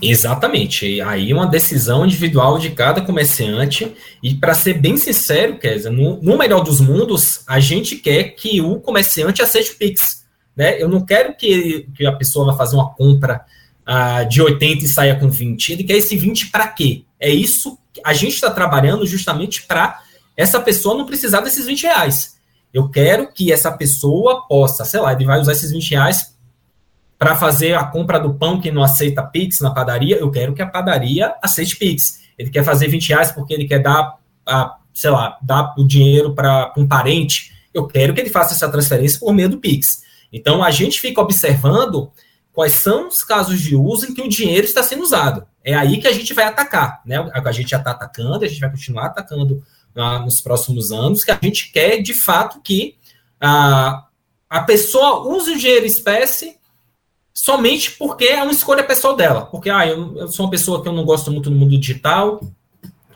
Exatamente. 0.00 1.00
Aí 1.00 1.32
uma 1.32 1.46
decisão 1.46 2.04
individual 2.04 2.58
de 2.58 2.70
cada 2.70 3.00
comerciante. 3.00 3.94
E 4.22 4.34
para 4.34 4.54
ser 4.54 4.74
bem 4.74 4.96
sincero, 4.96 5.58
Kézia, 5.58 5.90
no, 5.90 6.22
no, 6.22 6.38
melhor 6.38 6.60
dos 6.60 6.80
mundos, 6.80 7.42
a 7.46 7.58
gente 7.60 7.96
quer 7.96 8.30
que 8.30 8.60
o 8.60 8.80
comerciante 8.80 9.42
aceite 9.42 9.72
o 9.72 9.76
Pix. 9.76 10.24
Né? 10.56 10.80
Eu 10.80 10.88
não 10.88 11.04
quero 11.04 11.36
que, 11.36 11.86
que 11.96 12.06
a 12.06 12.12
pessoa 12.12 12.46
vá 12.46 12.56
fazer 12.56 12.76
uma 12.76 12.90
compra 12.94 13.44
uh, 13.86 14.28
de 14.28 14.40
80 14.40 14.84
e 14.84 14.88
saia 14.88 15.16
com 15.16 15.28
20. 15.28 15.72
Ele 15.72 15.84
quer 15.84 15.96
esse 15.96 16.16
20 16.16 16.48
para 16.48 16.68
quê? 16.68 17.04
É 17.18 17.30
isso. 17.30 17.78
A 18.04 18.12
gente 18.12 18.34
está 18.34 18.50
trabalhando 18.50 19.06
justamente 19.06 19.62
para 19.62 20.00
essa 20.36 20.60
pessoa 20.60 20.96
não 20.96 21.06
precisar 21.06 21.40
desses 21.40 21.66
20 21.66 21.82
reais. 21.82 22.38
Eu 22.72 22.88
quero 22.88 23.32
que 23.32 23.50
essa 23.50 23.72
pessoa 23.72 24.46
possa, 24.46 24.84
sei 24.84 25.00
lá, 25.00 25.12
ele 25.12 25.24
vai 25.24 25.40
usar 25.40 25.52
esses 25.52 25.72
20 25.72 25.90
reais 25.90 26.37
para 27.18 27.34
fazer 27.34 27.74
a 27.74 27.84
compra 27.84 28.20
do 28.20 28.34
pão 28.34 28.60
que 28.60 28.70
não 28.70 28.82
aceita 28.82 29.22
Pix 29.22 29.60
na 29.60 29.72
padaria. 29.72 30.16
Eu 30.16 30.30
quero 30.30 30.54
que 30.54 30.62
a 30.62 30.66
padaria 30.66 31.34
aceite 31.42 31.76
Pix. 31.76 32.20
Ele 32.38 32.50
quer 32.50 32.62
fazer 32.62 32.86
20 32.86 33.08
reais 33.08 33.32
porque 33.32 33.52
ele 33.52 33.66
quer 33.66 33.80
dar, 33.80 34.16
a, 34.46 34.76
sei 34.94 35.10
lá, 35.10 35.36
dar 35.42 35.74
o 35.76 35.84
dinheiro 35.84 36.32
para 36.34 36.72
um 36.76 36.86
parente. 36.86 37.52
Eu 37.74 37.86
quero 37.86 38.14
que 38.14 38.20
ele 38.20 38.30
faça 38.30 38.54
essa 38.54 38.70
transferência 38.70 39.18
por 39.18 39.34
meio 39.34 39.48
do 39.48 39.58
Pix. 39.58 40.02
Então 40.32 40.62
a 40.62 40.70
gente 40.70 41.00
fica 41.00 41.20
observando 41.20 42.12
quais 42.52 42.72
são 42.72 43.08
os 43.08 43.24
casos 43.24 43.60
de 43.60 43.74
uso 43.74 44.06
em 44.06 44.14
que 44.14 44.22
o 44.22 44.28
dinheiro 44.28 44.64
está 44.64 44.82
sendo 44.82 45.02
usado. 45.02 45.44
É 45.64 45.74
aí 45.74 46.00
que 46.00 46.06
a 46.06 46.12
gente 46.12 46.32
vai 46.32 46.44
atacar, 46.44 47.02
né? 47.04 47.16
A 47.32 47.52
gente 47.52 47.70
já 47.70 47.78
está 47.78 47.90
atacando, 47.90 48.44
a 48.44 48.48
gente 48.48 48.60
vai 48.60 48.70
continuar 48.70 49.06
atacando 49.06 49.62
ah, 49.96 50.20
nos 50.20 50.40
próximos 50.40 50.92
anos, 50.92 51.24
que 51.24 51.30
a 51.30 51.38
gente 51.42 51.72
quer 51.72 52.00
de 52.00 52.14
fato 52.14 52.60
que 52.62 52.96
ah, 53.40 54.06
a 54.48 54.62
pessoa 54.62 55.28
use 55.28 55.50
o 55.50 55.58
dinheiro 55.58 55.84
espécie 55.84 56.57
somente 57.38 57.92
porque 57.92 58.24
é 58.24 58.42
uma 58.42 58.50
escolha 58.50 58.82
pessoal 58.82 59.14
dela. 59.14 59.46
Porque 59.46 59.70
ah, 59.70 59.86
eu, 59.86 60.16
eu 60.18 60.28
sou 60.28 60.44
uma 60.44 60.50
pessoa 60.50 60.82
que 60.82 60.88
eu 60.88 60.92
não 60.92 61.04
gosto 61.04 61.30
muito 61.30 61.48
do 61.48 61.54
mundo 61.54 61.78
digital, 61.78 62.40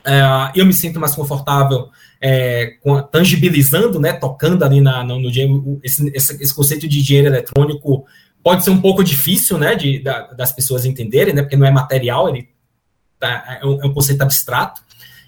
é, 0.05 0.23
eu 0.55 0.65
me 0.65 0.73
sinto 0.73 1.01
mais 1.01 1.15
confortável 1.15 1.89
é, 2.21 2.75
com, 2.83 3.03
tangibilizando, 3.03 3.99
né, 3.99 4.13
tocando 4.13 4.65
ali 4.65 4.81
na, 4.81 5.03
no, 5.03 5.19
no 5.19 5.31
dinheiro, 5.31 5.81
esse, 5.83 6.09
esse, 6.15 6.55
conceito 6.55 6.89
de 6.89 7.03
dinheiro 7.03 7.29
eletrônico 7.29 8.05
pode 8.43 8.65
ser 8.65 8.71
um 8.71 8.81
pouco 8.81 9.03
difícil, 9.03 9.59
né, 9.59 9.75
de, 9.75 10.01
da, 10.01 10.29
das 10.33 10.53
pessoas 10.53 10.85
entenderem, 10.85 11.35
né, 11.35 11.43
porque 11.43 11.57
não 11.57 11.67
é 11.67 11.71
material, 11.71 12.29
ele 12.29 12.49
tá, 13.19 13.59
é, 13.61 13.67
um, 13.67 13.83
é 13.83 13.87
um 13.87 13.93
conceito 13.93 14.23
abstrato. 14.23 14.83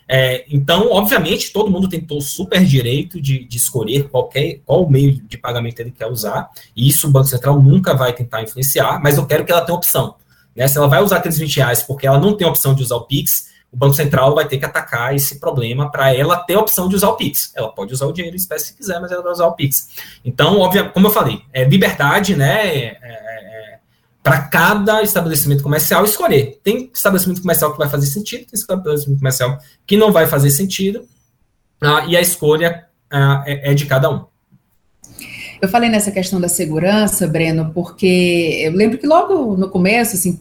É, 0.08 0.44
então, 0.48 0.90
obviamente, 0.90 1.52
todo 1.52 1.70
mundo 1.70 1.88
tem 1.88 2.04
o 2.10 2.20
super 2.20 2.64
direito 2.64 3.20
de, 3.20 3.44
de, 3.44 3.56
escolher 3.56 4.08
qualquer, 4.08 4.60
qual 4.64 4.88
meio 4.88 5.12
de 5.12 5.38
pagamento 5.38 5.80
ele 5.80 5.90
quer 5.90 6.06
usar, 6.06 6.50
e 6.76 6.88
isso 6.88 7.08
o 7.08 7.10
Banco 7.10 7.28
Central 7.28 7.60
nunca 7.60 7.94
vai 7.94 8.12
tentar 8.12 8.42
influenciar, 8.42 9.00
mas 9.02 9.16
eu 9.16 9.26
quero 9.26 9.44
que 9.44 9.52
ela 9.52 9.62
tenha 9.62 9.76
opção. 9.76 10.16
Né? 10.54 10.68
Se 10.68 10.76
ela 10.76 10.88
vai 10.88 11.02
usar 11.02 11.16
aqueles 11.16 11.38
20 11.38 11.56
reais 11.56 11.82
porque 11.82 12.06
ela 12.06 12.18
não 12.18 12.36
tem 12.36 12.46
opção 12.46 12.74
de 12.74 12.82
usar 12.82 12.96
o 12.96 13.06
Pix, 13.06 13.54
o 13.74 13.76
Banco 13.76 13.94
Central 13.94 14.36
vai 14.36 14.46
ter 14.46 14.56
que 14.56 14.64
atacar 14.64 15.16
esse 15.16 15.40
problema 15.40 15.90
para 15.90 16.14
ela 16.14 16.36
ter 16.36 16.54
a 16.54 16.60
opção 16.60 16.88
de 16.88 16.94
usar 16.94 17.08
o 17.08 17.16
Pix. 17.16 17.52
Ela 17.56 17.68
pode 17.68 17.92
usar 17.92 18.06
o 18.06 18.12
dinheiro 18.12 18.36
em 18.36 18.38
espécie 18.38 18.66
se 18.66 18.76
quiser, 18.76 19.00
mas 19.00 19.10
ela 19.10 19.20
vai 19.20 19.32
usar 19.32 19.48
o 19.48 19.52
Pix. 19.52 19.88
Então, 20.24 20.60
óbvio, 20.60 20.92
como 20.92 21.08
eu 21.08 21.10
falei, 21.10 21.40
é 21.52 21.64
liberdade, 21.64 22.36
né? 22.36 22.68
É, 22.68 22.98
é, 23.02 23.23
para 24.24 24.40
cada 24.40 25.02
estabelecimento 25.02 25.62
comercial 25.62 26.02
escolher. 26.02 26.58
Tem 26.64 26.90
estabelecimento 26.94 27.42
comercial 27.42 27.72
que 27.72 27.78
vai 27.78 27.90
fazer 27.90 28.06
sentido, 28.06 28.46
tem 28.46 28.58
estabelecimento 28.58 29.18
comercial 29.18 29.58
que 29.86 29.98
não 29.98 30.10
vai 30.10 30.26
fazer 30.26 30.50
sentido, 30.50 31.04
ah, 31.78 32.06
e 32.08 32.16
a 32.16 32.22
escolha 32.22 32.86
ah, 33.10 33.44
é, 33.46 33.72
é 33.72 33.74
de 33.74 33.84
cada 33.84 34.10
um. 34.10 34.24
Eu 35.60 35.68
falei 35.68 35.90
nessa 35.90 36.10
questão 36.10 36.40
da 36.40 36.48
segurança, 36.48 37.26
Breno, 37.26 37.70
porque 37.74 38.62
eu 38.64 38.72
lembro 38.72 38.96
que 38.96 39.06
logo 39.06 39.58
no 39.58 39.68
começo, 39.68 40.16
assim, 40.16 40.40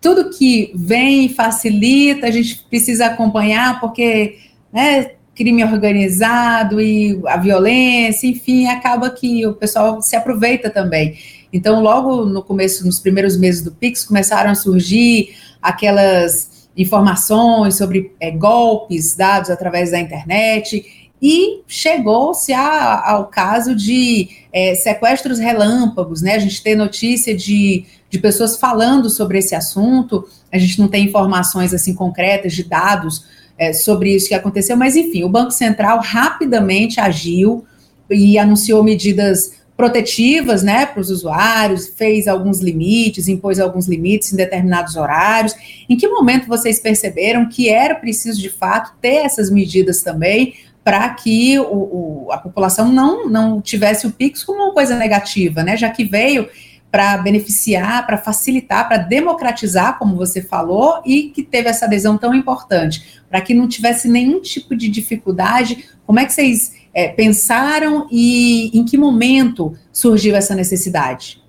tudo 0.00 0.30
que 0.30 0.70
vem 0.76 1.28
facilita, 1.28 2.28
a 2.28 2.30
gente 2.30 2.64
precisa 2.70 3.06
acompanhar, 3.06 3.80
porque 3.80 4.38
né, 4.72 5.10
crime 5.34 5.64
organizado 5.64 6.80
e 6.80 7.20
a 7.26 7.36
violência, 7.36 8.28
enfim, 8.28 8.68
acaba 8.68 9.10
que 9.10 9.44
o 9.44 9.54
pessoal 9.54 10.00
se 10.00 10.14
aproveita 10.14 10.70
também. 10.70 11.18
Então, 11.56 11.82
logo 11.82 12.24
no 12.24 12.42
começo, 12.42 12.84
nos 12.86 13.00
primeiros 13.00 13.36
meses 13.36 13.62
do 13.62 13.72
Pix, 13.72 14.04
começaram 14.04 14.50
a 14.50 14.54
surgir 14.54 15.34
aquelas 15.60 16.68
informações 16.76 17.76
sobre 17.76 18.14
é, 18.20 18.30
golpes 18.30 19.14
dados 19.14 19.50
através 19.50 19.90
da 19.90 19.98
internet 19.98 21.10
e 21.20 21.62
chegou-se 21.66 22.52
ao 22.52 23.26
caso 23.26 23.74
de 23.74 24.28
é, 24.52 24.74
sequestros 24.74 25.38
relâmpagos, 25.38 26.20
né? 26.20 26.34
A 26.34 26.38
gente 26.38 26.62
tem 26.62 26.76
notícia 26.76 27.34
de 27.34 27.86
de 28.08 28.18
pessoas 28.18 28.56
falando 28.56 29.10
sobre 29.10 29.38
esse 29.38 29.54
assunto. 29.54 30.26
A 30.52 30.58
gente 30.58 30.78
não 30.78 30.88
tem 30.88 31.04
informações 31.04 31.74
assim 31.74 31.94
concretas 31.94 32.52
de 32.52 32.64
dados 32.64 33.24
é, 33.58 33.72
sobre 33.72 34.14
isso 34.14 34.28
que 34.28 34.34
aconteceu, 34.34 34.76
mas 34.76 34.96
enfim, 34.96 35.24
o 35.24 35.28
Banco 35.28 35.50
Central 35.50 36.00
rapidamente 36.00 37.00
agiu 37.00 37.64
e 38.10 38.38
anunciou 38.38 38.84
medidas 38.84 39.52
protetivas, 39.76 40.62
né, 40.62 40.86
para 40.86 41.00
os 41.00 41.10
usuários, 41.10 41.86
fez 41.86 42.26
alguns 42.26 42.60
limites, 42.60 43.28
impôs 43.28 43.60
alguns 43.60 43.86
limites 43.86 44.32
em 44.32 44.36
determinados 44.36 44.96
horários. 44.96 45.54
Em 45.88 45.96
que 45.96 46.08
momento 46.08 46.48
vocês 46.48 46.80
perceberam 46.80 47.48
que 47.48 47.68
era 47.68 47.94
preciso 47.94 48.40
de 48.40 48.48
fato 48.48 48.94
ter 49.00 49.26
essas 49.26 49.50
medidas 49.50 50.02
também 50.02 50.54
para 50.82 51.08
que 51.10 51.58
o, 51.58 51.64
o, 51.64 52.28
a 52.30 52.38
população 52.38 52.90
não, 52.90 53.28
não 53.28 53.60
tivesse 53.60 54.06
o 54.06 54.12
Pix 54.12 54.44
como 54.44 54.62
uma 54.62 54.72
coisa 54.72 54.96
negativa, 54.96 55.62
né? 55.62 55.76
Já 55.76 55.90
que 55.90 56.04
veio 56.04 56.48
para 56.90 57.18
beneficiar, 57.18 58.06
para 58.06 58.16
facilitar, 58.16 58.86
para 58.86 58.96
democratizar, 58.96 59.98
como 59.98 60.16
você 60.16 60.40
falou, 60.40 61.02
e 61.04 61.24
que 61.24 61.42
teve 61.42 61.68
essa 61.68 61.86
adesão 61.86 62.16
tão 62.16 62.32
importante, 62.32 63.20
para 63.28 63.40
que 63.40 63.52
não 63.52 63.68
tivesse 63.68 64.08
nenhum 64.08 64.40
tipo 64.40 64.76
de 64.76 64.88
dificuldade. 64.88 65.84
Como 66.06 66.20
é 66.20 66.24
que 66.24 66.32
vocês 66.32 66.75
é, 66.96 67.08
pensaram 67.08 68.08
e 68.10 68.70
em 68.72 68.82
que 68.82 68.96
momento 68.96 69.76
surgiu 69.92 70.34
essa 70.34 70.54
necessidade? 70.54 71.42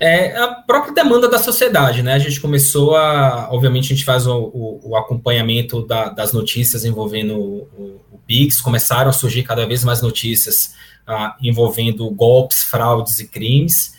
É 0.00 0.36
a 0.36 0.48
própria 0.48 0.92
demanda 0.92 1.28
da 1.28 1.38
sociedade, 1.38 2.02
né? 2.02 2.14
A 2.14 2.18
gente 2.18 2.40
começou 2.40 2.96
a. 2.96 3.48
Obviamente, 3.52 3.84
a 3.84 3.96
gente 3.96 4.04
faz 4.04 4.26
o, 4.26 4.36
o, 4.36 4.80
o 4.90 4.96
acompanhamento 4.96 5.86
da, 5.86 6.08
das 6.08 6.32
notícias 6.32 6.84
envolvendo 6.84 7.38
o, 7.38 8.00
o, 8.12 8.18
Pix, 8.26 8.60
começaram 8.60 9.08
a 9.08 9.12
surgir 9.12 9.44
cada 9.44 9.64
vez 9.64 9.84
mais 9.84 10.02
notícias 10.02 10.74
ah, 11.06 11.36
envolvendo 11.40 12.10
golpes, 12.10 12.64
fraudes 12.64 13.20
e 13.20 13.28
crimes. 13.28 13.94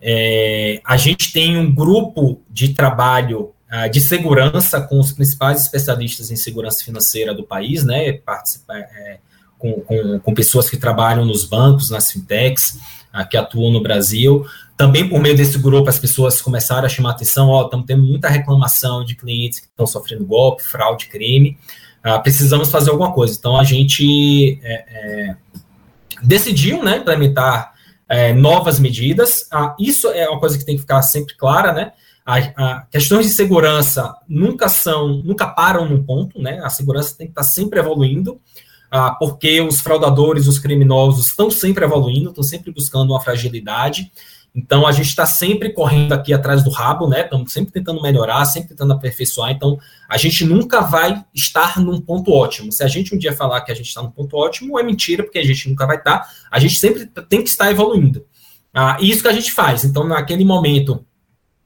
É, 0.00 0.80
a 0.82 0.96
gente 0.96 1.30
tem 1.30 1.58
um 1.58 1.72
grupo 1.72 2.40
de 2.50 2.72
trabalho 2.72 3.52
uh, 3.70 3.90
de 3.90 4.00
segurança 4.00 4.80
com 4.80 4.98
os 4.98 5.12
principais 5.12 5.60
especialistas 5.60 6.30
em 6.30 6.36
segurança 6.36 6.82
financeira 6.82 7.34
do 7.34 7.44
país, 7.44 7.84
né? 7.84 8.12
Participa, 8.14 8.74
é, 8.74 9.18
com, 9.58 9.80
com, 9.80 10.18
com, 10.20 10.34
pessoas 10.34 10.68
que 10.68 10.76
trabalham 10.76 11.24
nos 11.24 11.44
bancos, 11.44 11.90
nas 11.90 12.10
fintechs, 12.10 12.78
uh, 13.14 13.28
que 13.28 13.36
atuam 13.36 13.72
no 13.72 13.82
Brasil. 13.82 14.46
Também 14.76 15.08
por 15.08 15.20
meio 15.20 15.36
desse 15.36 15.58
grupo, 15.58 15.88
as 15.88 15.98
pessoas 15.98 16.40
começaram 16.42 16.86
a 16.86 16.88
chamar 16.88 17.10
atenção: 17.10 17.48
ó, 17.48 17.64
estamos 17.64 17.86
tendo 17.86 18.02
muita 18.02 18.28
reclamação 18.28 19.04
de 19.04 19.14
clientes 19.14 19.60
que 19.60 19.66
estão 19.66 19.86
sofrendo 19.86 20.24
golpe, 20.24 20.62
fraude, 20.62 21.06
crime. 21.06 21.58
Uh, 22.04 22.22
precisamos 22.22 22.70
fazer 22.70 22.90
alguma 22.90 23.12
coisa. 23.12 23.36
Então 23.36 23.58
a 23.58 23.64
gente 23.64 24.60
é, 24.62 24.84
é 24.88 25.36
decidiu 26.22 26.82
né, 26.82 26.98
implementar 26.98 27.74
é, 28.08 28.32
novas 28.32 28.78
medidas. 28.78 29.46
Ah, 29.52 29.74
isso 29.78 30.08
é 30.08 30.28
uma 30.28 30.40
coisa 30.40 30.58
que 30.58 30.64
tem 30.64 30.76
que 30.76 30.82
ficar 30.82 31.02
sempre 31.02 31.36
clara, 31.36 31.72
né? 31.72 31.92
A, 32.24 32.38
a, 32.38 32.86
questões 32.90 33.26
de 33.26 33.32
segurança 33.32 34.14
nunca 34.28 34.68
são, 34.68 35.22
nunca 35.22 35.46
param 35.46 35.88
num 35.88 36.02
ponto, 36.02 36.40
né? 36.40 36.60
A 36.62 36.68
segurança 36.68 37.16
tem 37.16 37.26
que 37.26 37.32
estar 37.32 37.44
sempre 37.44 37.78
evoluindo, 37.78 38.40
ah, 38.90 39.10
porque 39.12 39.60
os 39.60 39.80
fraudadores, 39.80 40.46
os 40.46 40.58
criminosos 40.58 41.26
estão 41.26 41.50
sempre 41.50 41.84
evoluindo, 41.84 42.30
estão 42.30 42.44
sempre 42.44 42.72
buscando 42.72 43.12
uma 43.12 43.20
fragilidade. 43.20 44.10
Então 44.54 44.86
a 44.86 44.92
gente 44.92 45.08
está 45.08 45.26
sempre 45.26 45.70
correndo 45.70 46.14
aqui 46.14 46.32
atrás 46.32 46.64
do 46.64 46.70
rabo, 46.70 47.06
né? 47.06 47.22
Estamos 47.22 47.52
sempre 47.52 47.72
tentando 47.72 48.00
melhorar, 48.00 48.42
sempre 48.46 48.70
tentando 48.70 48.94
aperfeiçoar. 48.94 49.50
Então 49.50 49.78
a 50.08 50.16
gente 50.16 50.46
nunca 50.46 50.80
vai 50.80 51.22
estar 51.34 51.78
num 51.78 52.00
ponto 52.00 52.32
ótimo. 52.32 52.72
Se 52.72 52.82
a 52.82 52.88
gente 52.88 53.14
um 53.14 53.18
dia 53.18 53.34
falar 53.34 53.60
que 53.60 53.70
a 53.70 53.74
gente 53.74 53.88
está 53.88 54.02
num 54.02 54.10
ponto 54.10 54.34
ótimo, 54.34 54.78
é 54.78 54.82
mentira, 54.82 55.22
porque 55.22 55.38
a 55.38 55.44
gente 55.44 55.68
nunca 55.68 55.86
vai 55.86 55.98
estar. 55.98 56.20
Tá. 56.20 56.30
A 56.50 56.58
gente 56.58 56.78
sempre 56.78 57.04
tem 57.28 57.42
que 57.42 57.50
estar 57.50 57.70
evoluindo. 57.70 58.24
Ah, 58.72 58.96
isso 59.00 59.22
que 59.22 59.28
a 59.28 59.32
gente 59.32 59.52
faz. 59.52 59.84
Então, 59.84 60.04
naquele 60.04 60.44
momento, 60.44 61.04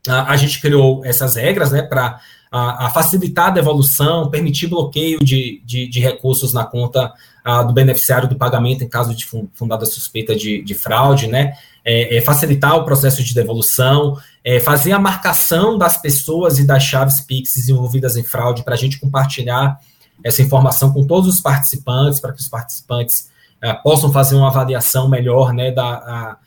a, 0.07 0.31
a 0.31 0.35
gente 0.35 0.59
criou 0.59 1.05
essas 1.05 1.35
regras, 1.35 1.71
né, 1.71 1.81
para 1.81 2.19
a, 2.51 2.87
a, 2.87 2.89
facilitar 2.89 3.47
a 3.47 3.51
devolução, 3.51 4.29
permitir 4.29 4.67
bloqueio 4.67 5.19
de, 5.23 5.61
de, 5.65 5.87
de 5.87 5.99
recursos 6.01 6.51
na 6.51 6.65
conta 6.65 7.13
a, 7.43 7.63
do 7.63 7.71
beneficiário 7.71 8.27
do 8.27 8.35
pagamento 8.35 8.83
em 8.83 8.89
caso 8.89 9.15
de 9.15 9.25
fundada 9.53 9.85
suspeita 9.85 10.35
de, 10.35 10.61
de 10.61 10.73
fraude, 10.75 11.27
né? 11.27 11.53
É, 11.83 12.17
é 12.17 12.21
facilitar 12.21 12.75
o 12.75 12.83
processo 12.83 13.23
de 13.23 13.33
devolução, 13.33 14.15
é 14.43 14.59
fazer 14.59 14.91
a 14.91 14.99
marcação 14.99 15.77
das 15.77 15.97
pessoas 15.99 16.59
e 16.59 16.67
das 16.67 16.83
chaves 16.83 17.21
Pix 17.21 17.69
envolvidas 17.69 18.17
em 18.17 18.23
fraude 18.23 18.63
para 18.63 18.75
a 18.75 18.77
gente 18.77 18.99
compartilhar 18.99 19.79
essa 20.23 20.43
informação 20.43 20.93
com 20.93 21.07
todos 21.07 21.27
os 21.33 21.41
participantes, 21.41 22.19
para 22.19 22.33
que 22.33 22.39
os 22.39 22.47
participantes 22.47 23.29
é, 23.61 23.73
possam 23.73 24.11
fazer 24.11 24.35
uma 24.35 24.49
avaliação 24.49 25.07
melhor 25.07 25.53
né, 25.53 25.71
da, 25.71 25.83
a, 25.83 26.37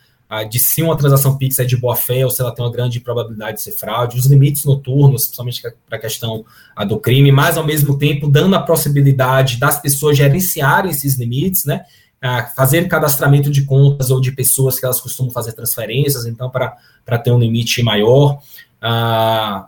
de 0.43 0.59
se 0.59 0.83
uma 0.83 0.97
transação 0.97 1.39
Pix 1.39 1.59
é 1.61 1.65
de 1.65 1.77
boa 1.77 1.95
fé 1.95 2.25
ou 2.25 2.31
se 2.31 2.41
ela 2.41 2.53
tem 2.53 2.65
uma 2.65 2.73
grande 2.73 2.99
probabilidade 2.99 3.59
de 3.59 3.63
ser 3.63 3.73
fraude, 3.73 4.19
os 4.19 4.27
limites 4.27 4.65
noturnos, 4.65 5.25
principalmente 5.25 5.63
para 5.87 5.99
a 5.99 6.01
questão 6.01 6.45
a 6.75 6.85
do 6.85 6.99
crime, 6.99 7.31
mas 7.31 7.57
ao 7.57 7.65
mesmo 7.65 7.97
tempo 7.97 8.29
dando 8.29 8.57
a 8.57 8.63
possibilidade 8.63 9.59
das 9.59 9.81
pessoas 9.81 10.17
gerenciarem 10.17 10.91
esses 10.91 11.15
limites, 11.15 11.65
né? 11.65 11.85
fazer 12.57 12.89
cadastramento 12.89 13.51
de 13.51 13.65
contas 13.65 14.11
ou 14.11 14.21
de 14.21 14.33
pessoas 14.33 14.79
que 14.79 14.85
elas 14.85 15.01
costumam 15.01 15.31
fazer 15.31 15.53
transferências, 15.53 16.25
então, 16.25 16.51
para 16.51 17.19
ter 17.19 17.31
um 17.31 17.39
limite 17.39 17.83
maior. 17.83 18.39
Ah, 18.81 19.67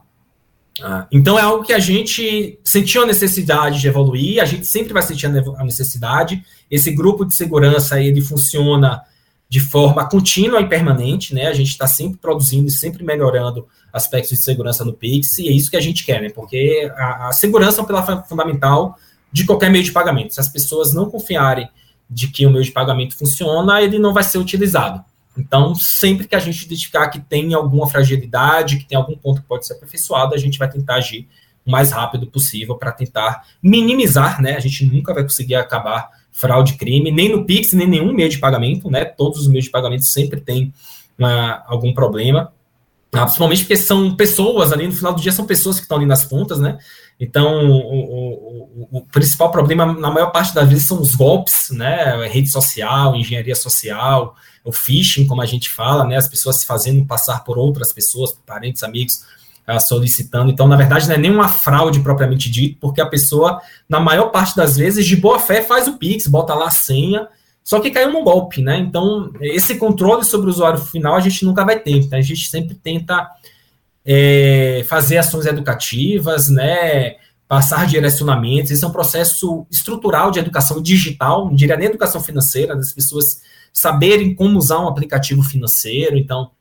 ah, 0.82 1.06
então, 1.10 1.38
é 1.38 1.42
algo 1.42 1.64
que 1.64 1.72
a 1.72 1.78
gente 1.78 2.58
sentiu 2.64 3.02
a 3.02 3.06
necessidade 3.06 3.80
de 3.80 3.88
evoluir, 3.88 4.42
a 4.42 4.44
gente 4.44 4.66
sempre 4.66 4.92
vai 4.92 5.02
sentir 5.02 5.26
a 5.26 5.64
necessidade. 5.64 6.42
Esse 6.70 6.90
grupo 6.92 7.24
de 7.24 7.34
segurança, 7.34 8.00
ele 8.00 8.20
funciona 8.20 9.02
de 9.48 9.60
forma 9.60 10.08
contínua 10.08 10.60
e 10.60 10.68
permanente, 10.68 11.34
né? 11.34 11.46
A 11.46 11.52
gente 11.52 11.70
está 11.70 11.86
sempre 11.86 12.18
produzindo 12.18 12.66
e 12.66 12.70
sempre 12.70 13.04
melhorando 13.04 13.66
aspectos 13.92 14.30
de 14.36 14.42
segurança 14.42 14.84
no 14.84 14.92
Pix, 14.92 15.38
e 15.38 15.48
é 15.48 15.52
isso 15.52 15.70
que 15.70 15.76
a 15.76 15.80
gente 15.80 16.04
quer, 16.04 16.20
né? 16.20 16.30
Porque 16.30 16.90
a, 16.96 17.28
a 17.28 17.32
segurança 17.32 17.80
é 17.80 17.84
um 17.84 17.86
pilar 17.86 18.26
fundamental 18.26 18.98
de 19.32 19.44
qualquer 19.44 19.70
meio 19.70 19.84
de 19.84 19.92
pagamento. 19.92 20.34
Se 20.34 20.40
as 20.40 20.48
pessoas 20.48 20.92
não 20.92 21.10
confiarem 21.10 21.68
de 22.08 22.28
que 22.28 22.46
o 22.46 22.50
meio 22.50 22.64
de 22.64 22.72
pagamento 22.72 23.16
funciona, 23.16 23.80
ele 23.80 23.98
não 23.98 24.12
vai 24.12 24.24
ser 24.24 24.38
utilizado. 24.38 25.04
Então, 25.36 25.74
sempre 25.74 26.26
que 26.26 26.34
a 26.34 26.38
gente 26.38 26.64
identificar 26.64 27.08
que 27.08 27.20
tem 27.20 27.52
alguma 27.52 27.86
fragilidade, 27.86 28.78
que 28.78 28.86
tem 28.86 28.96
algum 28.96 29.16
ponto 29.16 29.42
que 29.42 29.46
pode 29.46 29.66
ser 29.66 29.74
aperfeiçoado, 29.74 30.34
a 30.34 30.38
gente 30.38 30.58
vai 30.58 30.68
tentar 30.68 30.94
agir 30.94 31.28
o 31.64 31.70
mais 31.70 31.90
rápido 31.90 32.26
possível 32.26 32.76
para 32.76 32.92
tentar 32.92 33.44
minimizar, 33.62 34.40
né? 34.40 34.56
A 34.56 34.60
gente 34.60 34.86
nunca 34.86 35.12
vai 35.12 35.22
conseguir 35.22 35.56
acabar 35.56 36.08
fraude, 36.36 36.74
crime, 36.74 37.10
nem 37.10 37.30
no 37.30 37.46
Pix, 37.46 37.72
nem 37.72 37.88
nenhum 37.88 38.12
meio 38.12 38.28
de 38.28 38.38
pagamento, 38.38 38.90
né? 38.90 39.06
Todos 39.06 39.40
os 39.40 39.48
meios 39.48 39.64
de 39.64 39.70
pagamento 39.70 40.04
sempre 40.04 40.38
têm 40.38 40.72
uh, 41.18 41.62
algum 41.66 41.94
problema, 41.94 42.52
uh, 43.14 43.22
principalmente 43.22 43.60
porque 43.60 43.76
são 43.76 44.14
pessoas 44.14 44.70
ali, 44.70 44.86
no 44.86 44.92
final 44.92 45.14
do 45.14 45.22
dia 45.22 45.32
são 45.32 45.46
pessoas 45.46 45.76
que 45.76 45.82
estão 45.82 45.96
ali 45.96 46.04
nas 46.04 46.24
pontas, 46.24 46.60
né? 46.60 46.78
Então, 47.18 47.70
o, 47.70 48.88
o, 48.90 48.98
o, 48.98 49.00
principal 49.06 49.50
problema, 49.50 49.86
na 49.94 50.10
maior 50.10 50.30
parte 50.30 50.54
das 50.54 50.68
vezes, 50.68 50.86
são 50.86 51.00
os 51.00 51.14
golpes, 51.14 51.70
né? 51.70 52.28
Rede 52.28 52.50
social, 52.50 53.16
engenharia 53.16 53.56
social, 53.56 54.36
o 54.62 54.70
phishing, 54.70 55.26
como 55.26 55.40
a 55.40 55.46
gente 55.46 55.70
fala, 55.70 56.04
né? 56.04 56.16
As 56.16 56.28
pessoas 56.28 56.60
se 56.60 56.66
fazendo 56.66 57.06
passar 57.06 57.42
por 57.44 57.56
outras 57.56 57.94
pessoas, 57.94 58.36
parentes, 58.44 58.82
amigos, 58.82 59.24
solicitando. 59.80 60.50
Então, 60.50 60.68
na 60.68 60.76
verdade, 60.76 61.08
não 61.08 61.14
é 61.14 61.18
nenhuma 61.18 61.48
fraude 61.48 62.00
propriamente 62.00 62.50
dito, 62.50 62.78
porque 62.80 63.00
a 63.00 63.06
pessoa, 63.06 63.60
na 63.88 63.98
maior 63.98 64.26
parte 64.26 64.56
das 64.56 64.76
vezes, 64.76 65.04
de 65.04 65.16
boa 65.16 65.38
fé, 65.38 65.62
faz 65.62 65.88
o 65.88 65.98
Pix, 65.98 66.26
bota 66.26 66.54
lá 66.54 66.66
a 66.66 66.70
senha, 66.70 67.28
só 67.64 67.80
que 67.80 67.90
caiu 67.90 68.12
num 68.12 68.22
golpe, 68.22 68.62
né? 68.62 68.78
Então, 68.78 69.32
esse 69.40 69.74
controle 69.74 70.24
sobre 70.24 70.46
o 70.46 70.50
usuário 70.50 70.78
final 70.78 71.16
a 71.16 71.20
gente 71.20 71.44
nunca 71.44 71.64
vai 71.64 71.80
ter. 71.80 71.96
Então, 71.96 72.16
a 72.16 72.22
gente 72.22 72.48
sempre 72.48 72.76
tenta 72.76 73.28
é, 74.04 74.84
fazer 74.88 75.18
ações 75.18 75.46
educativas, 75.46 76.48
né? 76.48 77.16
Passar 77.48 77.86
direcionamentos. 77.88 78.70
Esse 78.70 78.84
é 78.84 78.86
um 78.86 78.92
processo 78.92 79.66
estrutural 79.68 80.30
de 80.30 80.38
educação 80.38 80.80
digital, 80.80 81.46
não 81.46 81.56
diria 81.56 81.76
nem 81.76 81.88
educação 81.88 82.20
financeira, 82.20 82.76
das 82.76 82.92
pessoas 82.92 83.40
saberem 83.72 84.32
como 84.32 84.56
usar 84.56 84.78
um 84.78 84.86
aplicativo 84.86 85.42
financeiro. 85.42 86.16
Então, 86.16 86.52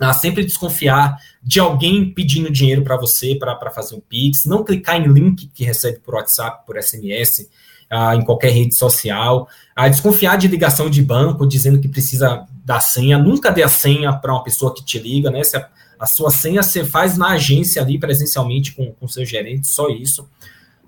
ah, 0.00 0.12
sempre 0.14 0.44
desconfiar 0.44 1.18
de 1.42 1.60
alguém 1.60 2.12
pedindo 2.12 2.50
dinheiro 2.50 2.82
para 2.82 2.96
você 2.96 3.34
para 3.34 3.70
fazer 3.70 3.94
um 3.94 4.00
Pix, 4.00 4.44
não 4.46 4.64
clicar 4.64 4.96
em 4.96 5.06
link 5.06 5.50
que 5.54 5.64
recebe 5.64 5.98
por 5.98 6.14
WhatsApp, 6.14 6.64
por 6.66 6.80
SMS, 6.82 7.48
ah, 7.90 8.14
em 8.14 8.24
qualquer 8.24 8.50
rede 8.50 8.74
social, 8.74 9.48
ah, 9.76 9.88
desconfiar 9.88 10.36
de 10.36 10.48
ligação 10.48 10.88
de 10.88 11.02
banco 11.02 11.46
dizendo 11.46 11.80
que 11.80 11.88
precisa 11.88 12.46
da 12.64 12.80
senha, 12.80 13.18
nunca 13.18 13.50
dê 13.50 13.62
a 13.62 13.68
senha 13.68 14.12
para 14.12 14.32
uma 14.32 14.44
pessoa 14.44 14.72
que 14.74 14.84
te 14.84 14.98
liga, 14.98 15.30
né? 15.30 15.42
A, 15.54 15.68
a, 16.04 16.06
sua 16.06 16.30
senha 16.30 16.62
você 16.62 16.84
faz 16.84 17.18
na 17.18 17.30
agência 17.30 17.82
ali 17.82 17.98
presencialmente 17.98 18.72
com 18.72 18.94
o 19.00 19.08
seu 19.08 19.24
gerente, 19.24 19.66
só 19.66 19.88
isso. 19.88 20.28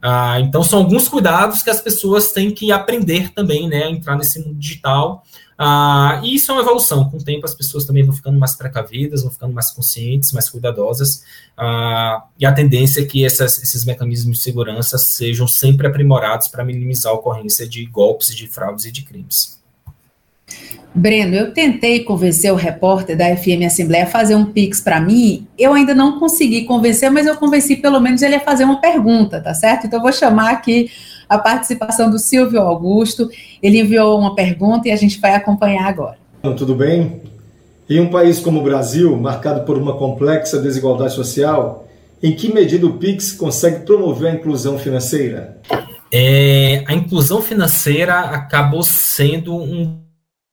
Ah, 0.00 0.40
então 0.40 0.62
são 0.62 0.78
alguns 0.78 1.08
cuidados 1.08 1.62
que 1.62 1.70
as 1.70 1.80
pessoas 1.80 2.32
têm 2.32 2.50
que 2.50 2.70
aprender 2.72 3.30
também, 3.32 3.68
né? 3.68 3.84
A 3.84 3.90
entrar 3.90 4.16
nesse 4.16 4.38
mundo 4.38 4.54
digital 4.54 5.24
ah, 5.58 6.20
e 6.24 6.34
isso 6.34 6.50
é 6.50 6.54
uma 6.54 6.62
evolução. 6.62 7.08
Com 7.08 7.18
o 7.18 7.24
tempo, 7.24 7.44
as 7.44 7.54
pessoas 7.54 7.84
também 7.84 8.02
vão 8.02 8.14
ficando 8.14 8.38
mais 8.38 8.54
precavidas, 8.54 9.22
vão 9.22 9.30
ficando 9.30 9.52
mais 9.52 9.70
conscientes, 9.70 10.32
mais 10.32 10.48
cuidadosas. 10.48 11.22
Ah, 11.56 12.24
e 12.38 12.46
a 12.46 12.52
tendência 12.52 13.00
é 13.00 13.04
que 13.04 13.24
essas, 13.24 13.62
esses 13.62 13.84
mecanismos 13.84 14.38
de 14.38 14.44
segurança 14.44 14.98
sejam 14.98 15.46
sempre 15.46 15.86
aprimorados 15.86 16.48
para 16.48 16.64
minimizar 16.64 17.12
a 17.12 17.16
ocorrência 17.16 17.68
de 17.68 17.84
golpes, 17.86 18.34
de 18.34 18.46
fraudes 18.46 18.84
e 18.84 18.92
de 18.92 19.02
crimes. 19.02 19.60
Breno, 20.94 21.34
eu 21.34 21.54
tentei 21.54 22.04
convencer 22.04 22.52
o 22.52 22.56
repórter 22.56 23.16
da 23.16 23.34
FM 23.34 23.64
Assembleia 23.64 24.04
a 24.04 24.06
fazer 24.06 24.34
um 24.34 24.44
Pix 24.44 24.80
para 24.80 25.00
mim. 25.00 25.46
Eu 25.58 25.72
ainda 25.72 25.94
não 25.94 26.18
consegui 26.18 26.64
convencer, 26.64 27.10
mas 27.10 27.26
eu 27.26 27.34
convenci 27.36 27.76
pelo 27.76 27.98
menos 27.98 28.20
ele 28.20 28.34
a 28.34 28.40
fazer 28.40 28.64
uma 28.64 28.78
pergunta, 28.78 29.40
tá 29.40 29.54
certo? 29.54 29.86
Então 29.86 29.98
eu 29.98 30.02
vou 30.02 30.12
chamar 30.12 30.50
aqui 30.50 30.90
a 31.34 31.38
participação 31.38 32.10
do 32.10 32.18
Silvio 32.18 32.60
Augusto. 32.60 33.28
Ele 33.62 33.80
enviou 33.80 34.18
uma 34.18 34.34
pergunta 34.34 34.88
e 34.88 34.92
a 34.92 34.96
gente 34.96 35.20
vai 35.20 35.34
acompanhar 35.34 35.86
agora. 35.86 36.18
Tudo 36.56 36.74
bem? 36.74 37.22
Em 37.88 38.00
um 38.00 38.10
país 38.10 38.40
como 38.40 38.60
o 38.60 38.62
Brasil, 38.62 39.16
marcado 39.16 39.64
por 39.64 39.76
uma 39.76 39.96
complexa 39.96 40.60
desigualdade 40.60 41.14
social, 41.14 41.88
em 42.22 42.32
que 42.34 42.52
medida 42.52 42.86
o 42.86 42.98
PIX 42.98 43.32
consegue 43.32 43.84
promover 43.84 44.30
a 44.30 44.34
inclusão 44.34 44.78
financeira? 44.78 45.60
É, 46.12 46.84
a 46.86 46.94
inclusão 46.94 47.40
financeira 47.40 48.14
acabou 48.20 48.82
sendo 48.82 49.54
um 49.54 50.02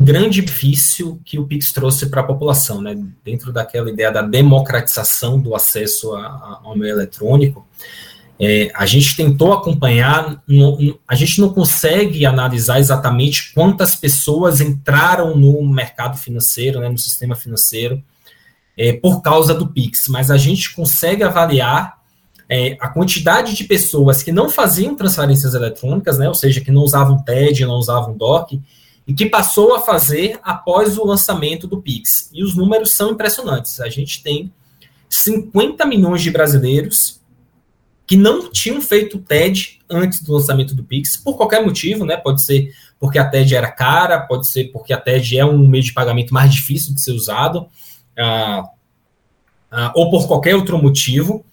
grande 0.01 0.41
benefício 0.41 1.19
que 1.25 1.37
o 1.37 1.45
Pix 1.45 1.73
trouxe 1.73 2.09
para 2.09 2.21
a 2.21 2.23
população, 2.23 2.81
né? 2.81 2.97
dentro 3.23 3.51
daquela 3.51 3.89
ideia 3.89 4.11
da 4.11 4.21
democratização 4.21 5.39
do 5.39 5.53
acesso 5.53 6.13
a, 6.15 6.21
a, 6.21 6.61
ao 6.63 6.77
meio 6.77 6.93
eletrônico. 6.93 7.67
É, 8.41 8.71
a 8.73 8.86
gente 8.86 9.17
tentou 9.17 9.52
acompanhar, 9.52 10.41
a 11.06 11.15
gente 11.15 11.41
não 11.41 11.49
consegue 11.49 12.25
analisar 12.25 12.80
exatamente 12.80 13.54
quantas 13.54 13.95
pessoas 13.95 14.62
entraram 14.62 15.36
no 15.36 15.62
mercado 15.67 16.17
financeiro, 16.17 16.80
né, 16.80 16.88
no 16.88 16.97
sistema 16.97 17.36
financeiro, 17.36 18.02
é, 18.78 18.93
por 18.93 19.21
causa 19.21 19.54
do 19.54 19.67
Pix, 19.67 20.08
mas 20.08 20.32
a 20.32 20.38
gente 20.38 20.73
consegue 20.73 21.21
avaliar 21.21 21.99
é, 22.47 22.78
a 22.80 22.88
quantidade 22.88 23.54
de 23.54 23.65
pessoas 23.65 24.23
que 24.23 24.32
não 24.32 24.49
faziam 24.49 24.95
transferências 24.95 25.54
eletrônicas, 25.54 26.17
né, 26.17 26.30
ou 26.30 26.34
seja, 26.34 26.62
que 26.62 26.71
não 26.71 26.84
usavam 26.84 27.21
TED, 27.21 27.65
não 27.65 27.75
usavam 27.75 28.15
DOC, 28.15 28.62
e 29.06 29.13
que 29.13 29.25
passou 29.25 29.75
a 29.75 29.82
fazer 29.82 30.39
após 30.41 30.97
o 30.97 31.06
lançamento 31.06 31.67
do 31.67 31.82
Pix. 31.82 32.30
E 32.32 32.41
os 32.41 32.56
números 32.56 32.93
são 32.93 33.12
impressionantes. 33.12 33.82
A 33.82 33.89
gente 33.89 34.23
tem 34.23 34.52
50 35.10 35.86
milhões 35.86 36.21
de 36.21 36.32
brasileiros 36.32 37.18
que 38.10 38.17
não 38.17 38.50
tinham 38.52 38.82
feito 38.82 39.19
TED 39.19 39.82
antes 39.88 40.24
do 40.24 40.34
lançamento 40.34 40.74
do 40.74 40.84
Pix, 40.84 41.15
por 41.15 41.38
qualquer 41.38 41.63
motivo, 41.63 42.05
né? 42.05 42.18
Pode 42.18 42.43
ser 42.43 42.74
porque 42.99 43.20
a 43.20 43.30
TED 43.30 43.55
era 43.55 43.72
cara, 43.72 44.20
pode 44.20 44.47
ser 44.47 44.72
porque 44.72 44.91
a 44.91 44.97
TED 44.99 45.38
é 45.38 45.45
um 45.45 45.68
meio 45.68 45.84
de 45.84 45.93
pagamento 45.93 46.34
mais 46.34 46.51
difícil 46.51 46.95
de 46.95 47.03
ser 47.03 47.12
usado, 47.12 47.68
ah, 48.18 48.64
ah, 49.70 49.93
ou 49.95 50.10
por 50.10 50.28
qualquer 50.28 50.55
outro 50.55 50.82
motivo. 50.82 51.45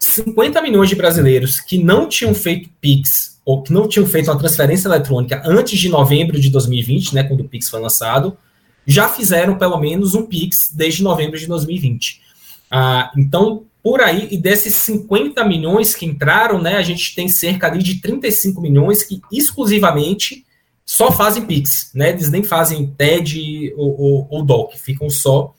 50 0.00 0.60
milhões 0.60 0.88
de 0.88 0.96
brasileiros 0.96 1.60
que 1.60 1.78
não 1.78 2.08
tinham 2.08 2.34
feito 2.34 2.68
Pix, 2.80 3.40
ou 3.44 3.62
que 3.62 3.72
não 3.72 3.86
tinham 3.86 4.04
feito 4.04 4.32
uma 4.32 4.38
transferência 4.38 4.88
eletrônica 4.88 5.40
antes 5.46 5.78
de 5.78 5.88
novembro 5.88 6.40
de 6.40 6.50
2020, 6.50 7.14
né, 7.14 7.22
quando 7.22 7.42
o 7.42 7.48
Pix 7.48 7.68
foi 7.68 7.80
lançado, 7.80 8.36
já 8.84 9.08
fizeram 9.08 9.56
pelo 9.56 9.78
menos 9.78 10.16
um 10.16 10.26
Pix 10.26 10.72
desde 10.74 11.04
novembro 11.04 11.38
de 11.38 11.46
2020. 11.46 12.20
Ah, 12.68 13.12
então, 13.16 13.64
por 13.82 14.00
aí, 14.00 14.28
e 14.30 14.36
desses 14.36 14.74
50 14.74 15.44
milhões 15.44 15.94
que 15.94 16.04
entraram, 16.04 16.60
né, 16.60 16.76
a 16.76 16.82
gente 16.82 17.14
tem 17.14 17.28
cerca 17.28 17.66
ali 17.66 17.82
de 17.82 18.00
35 18.00 18.60
milhões 18.60 19.02
que 19.02 19.20
exclusivamente 19.32 20.44
só 20.84 21.12
fazem 21.12 21.46
Pix, 21.46 21.92
né? 21.94 22.10
Eles 22.10 22.30
nem 22.30 22.42
fazem 22.42 22.86
TED 22.98 23.72
ou, 23.76 24.00
ou, 24.00 24.26
ou 24.28 24.44
DOC, 24.44 24.76
ficam 24.76 25.08
só 25.08 25.54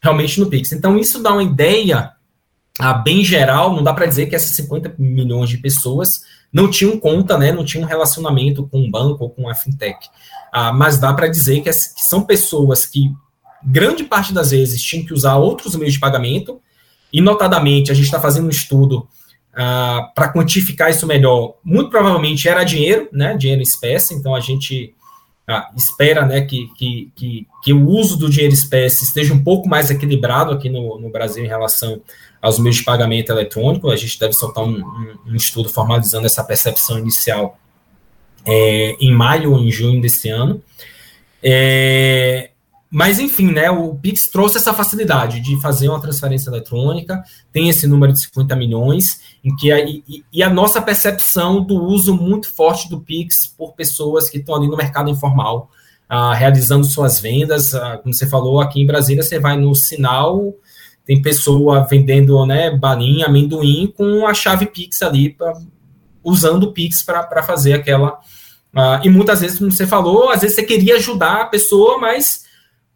realmente 0.00 0.38
no 0.38 0.46
Pix. 0.46 0.72
Então, 0.72 0.98
isso 0.98 1.22
dá 1.22 1.32
uma 1.32 1.42
ideia 1.42 2.12
a 2.78 2.92
bem 2.92 3.24
geral, 3.24 3.74
não 3.74 3.82
dá 3.82 3.94
para 3.94 4.06
dizer 4.06 4.26
que 4.26 4.36
essas 4.36 4.54
50 4.56 4.94
milhões 4.98 5.48
de 5.48 5.58
pessoas 5.58 6.22
não 6.52 6.70
tinham 6.70 6.98
conta, 6.98 7.38
né, 7.38 7.50
não 7.50 7.64
tinham 7.64 7.86
relacionamento 7.86 8.68
com 8.68 8.80
um 8.80 8.90
banco 8.90 9.24
ou 9.24 9.30
com 9.30 9.48
a 9.48 9.54
fintech. 9.54 10.08
Ah, 10.52 10.72
mas 10.72 10.98
dá 10.98 11.12
para 11.12 11.28
dizer 11.28 11.62
que, 11.62 11.70
que, 11.70 12.04
são 12.04 12.22
pessoas 12.22 12.84
que, 12.84 13.10
grande 13.64 14.04
parte 14.04 14.32
das 14.32 14.50
vezes, 14.50 14.82
tinham 14.82 15.04
que 15.04 15.14
usar 15.14 15.36
outros 15.36 15.74
meios 15.74 15.94
de 15.94 16.00
pagamento, 16.00 16.60
e 17.14 17.20
notadamente, 17.20 17.92
a 17.92 17.94
gente 17.94 18.06
está 18.06 18.20
fazendo 18.20 18.46
um 18.46 18.50
estudo 18.50 19.06
ah, 19.54 20.10
para 20.16 20.32
quantificar 20.32 20.90
isso 20.90 21.06
melhor. 21.06 21.54
Muito 21.62 21.88
provavelmente 21.88 22.48
era 22.48 22.64
dinheiro, 22.64 23.08
né, 23.12 23.36
dinheiro 23.36 23.60
em 23.60 23.62
espécie, 23.62 24.14
então 24.14 24.34
a 24.34 24.40
gente 24.40 24.92
ah, 25.46 25.70
espera 25.76 26.26
né, 26.26 26.40
que, 26.40 26.66
que, 26.76 27.12
que, 27.14 27.46
que, 27.62 27.72
o 27.72 27.86
uso 27.86 28.18
do 28.18 28.28
dinheiro 28.28 28.52
espécie 28.52 29.04
esteja 29.04 29.32
um 29.32 29.44
pouco 29.44 29.68
mais 29.68 29.92
equilibrado 29.92 30.50
aqui 30.50 30.68
no, 30.68 30.98
no 30.98 31.08
Brasil 31.08 31.44
em 31.44 31.46
relação 31.46 32.02
aos 32.42 32.58
meios 32.58 32.78
de 32.78 32.82
pagamento 32.82 33.30
eletrônico. 33.30 33.92
A 33.92 33.96
gente 33.96 34.18
deve 34.18 34.32
soltar 34.32 34.64
um, 34.64 34.78
um, 34.78 35.16
um 35.28 35.36
estudo 35.36 35.68
formalizando 35.68 36.26
essa 36.26 36.42
percepção 36.42 36.98
inicial 36.98 37.56
é, 38.44 38.96
em 39.00 39.14
maio 39.14 39.52
ou 39.52 39.60
em 39.60 39.70
junho 39.70 40.00
desse 40.00 40.30
ano. 40.30 40.60
É, 41.40 42.50
mas, 42.94 43.18
enfim, 43.18 43.50
né, 43.50 43.68
o 43.72 43.92
Pix 43.96 44.28
trouxe 44.28 44.56
essa 44.56 44.72
facilidade 44.72 45.40
de 45.40 45.60
fazer 45.60 45.88
uma 45.88 46.00
transferência 46.00 46.48
eletrônica, 46.48 47.20
tem 47.52 47.68
esse 47.68 47.88
número 47.88 48.12
de 48.12 48.20
50 48.20 48.54
milhões, 48.54 49.20
em 49.42 49.52
que 49.56 49.72
a, 49.72 49.80
e, 49.80 50.24
e, 50.32 50.44
a 50.44 50.48
nossa 50.48 50.80
percepção 50.80 51.60
do 51.60 51.74
uso 51.74 52.14
muito 52.14 52.54
forte 52.54 52.88
do 52.88 53.00
Pix 53.00 53.48
por 53.48 53.72
pessoas 53.72 54.30
que 54.30 54.38
estão 54.38 54.54
ali 54.54 54.68
no 54.68 54.76
mercado 54.76 55.10
informal, 55.10 55.68
ah, 56.08 56.34
realizando 56.34 56.86
suas 56.86 57.18
vendas. 57.18 57.74
Ah, 57.74 57.98
como 57.98 58.14
você 58.14 58.28
falou, 58.28 58.60
aqui 58.60 58.80
em 58.80 58.86
Brasília, 58.86 59.24
você 59.24 59.40
vai 59.40 59.58
no 59.58 59.74
sinal, 59.74 60.54
tem 61.04 61.20
pessoa 61.20 61.84
vendendo 61.90 62.46
né, 62.46 62.70
balinha, 62.70 63.26
amendoim, 63.26 63.92
com 63.96 64.24
a 64.24 64.32
chave 64.32 64.66
Pix 64.66 65.02
ali, 65.02 65.30
pra, 65.30 65.52
usando 66.22 66.62
o 66.62 66.72
Pix 66.72 67.02
para 67.02 67.42
fazer 67.42 67.72
aquela. 67.72 68.20
Ah, 68.72 69.00
e 69.02 69.10
muitas 69.10 69.40
vezes, 69.40 69.58
como 69.58 69.72
você 69.72 69.84
falou, 69.84 70.30
às 70.30 70.42
vezes 70.42 70.54
você 70.54 70.62
queria 70.62 70.94
ajudar 70.94 71.40
a 71.40 71.46
pessoa, 71.46 71.98
mas 71.98 72.43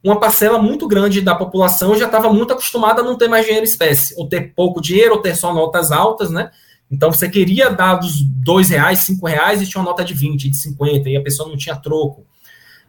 uma 0.03 0.21
parcela 0.21 0.59
muito 0.59 0.87
grande 0.87 1.21
da 1.21 1.35
população 1.35 1.97
já 1.97 2.07
estava 2.07 2.33
muito 2.33 2.53
acostumada 2.53 3.03
a 3.03 3.05
não 3.05 3.17
ter 3.17 3.29
mais 3.29 3.45
dinheiro 3.45 3.67
em 3.67 3.69
espécie, 3.69 4.15
ou 4.17 4.29
ter 4.29 4.55
pouco 4.55 4.81
dinheiro, 4.81 5.15
ou 5.15 5.21
ter 5.21 5.35
só 5.35 5.53
notas 5.53 5.91
altas, 5.91 6.31
né? 6.31 6.51
Então 6.91 7.13
você 7.13 7.29
queria 7.29 7.71
dar 7.71 7.97
dos 7.97 8.23
dois 8.23 8.71
reais, 8.71 9.01
cinco 9.01 9.27
reais 9.27 9.61
e 9.61 9.67
tinha 9.67 9.81
uma 9.81 9.91
nota 9.91 10.05
de 10.05 10.15
20, 10.15 10.49
de 10.49 10.57
50, 10.57 11.09
e 11.09 11.17
a 11.17 11.23
pessoa 11.23 11.49
não 11.49 11.57
tinha 11.57 11.77
troco. 11.77 12.25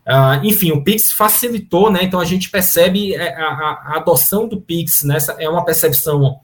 Uh, 0.08 0.44
enfim, 0.44 0.72
o 0.72 0.84
Pix 0.84 1.12
facilitou, 1.12 1.92
né? 1.92 2.04
Então 2.04 2.20
a 2.20 2.26
gente 2.26 2.50
percebe 2.50 3.14
é, 3.14 3.36
a, 3.36 3.46
a, 3.46 3.94
a 3.94 3.98
adoção 3.98 4.48
do 4.48 4.62
Pix, 4.62 5.04
né? 5.04 5.18
é 5.38 5.50
uma 5.50 5.66
percepção 5.66 6.40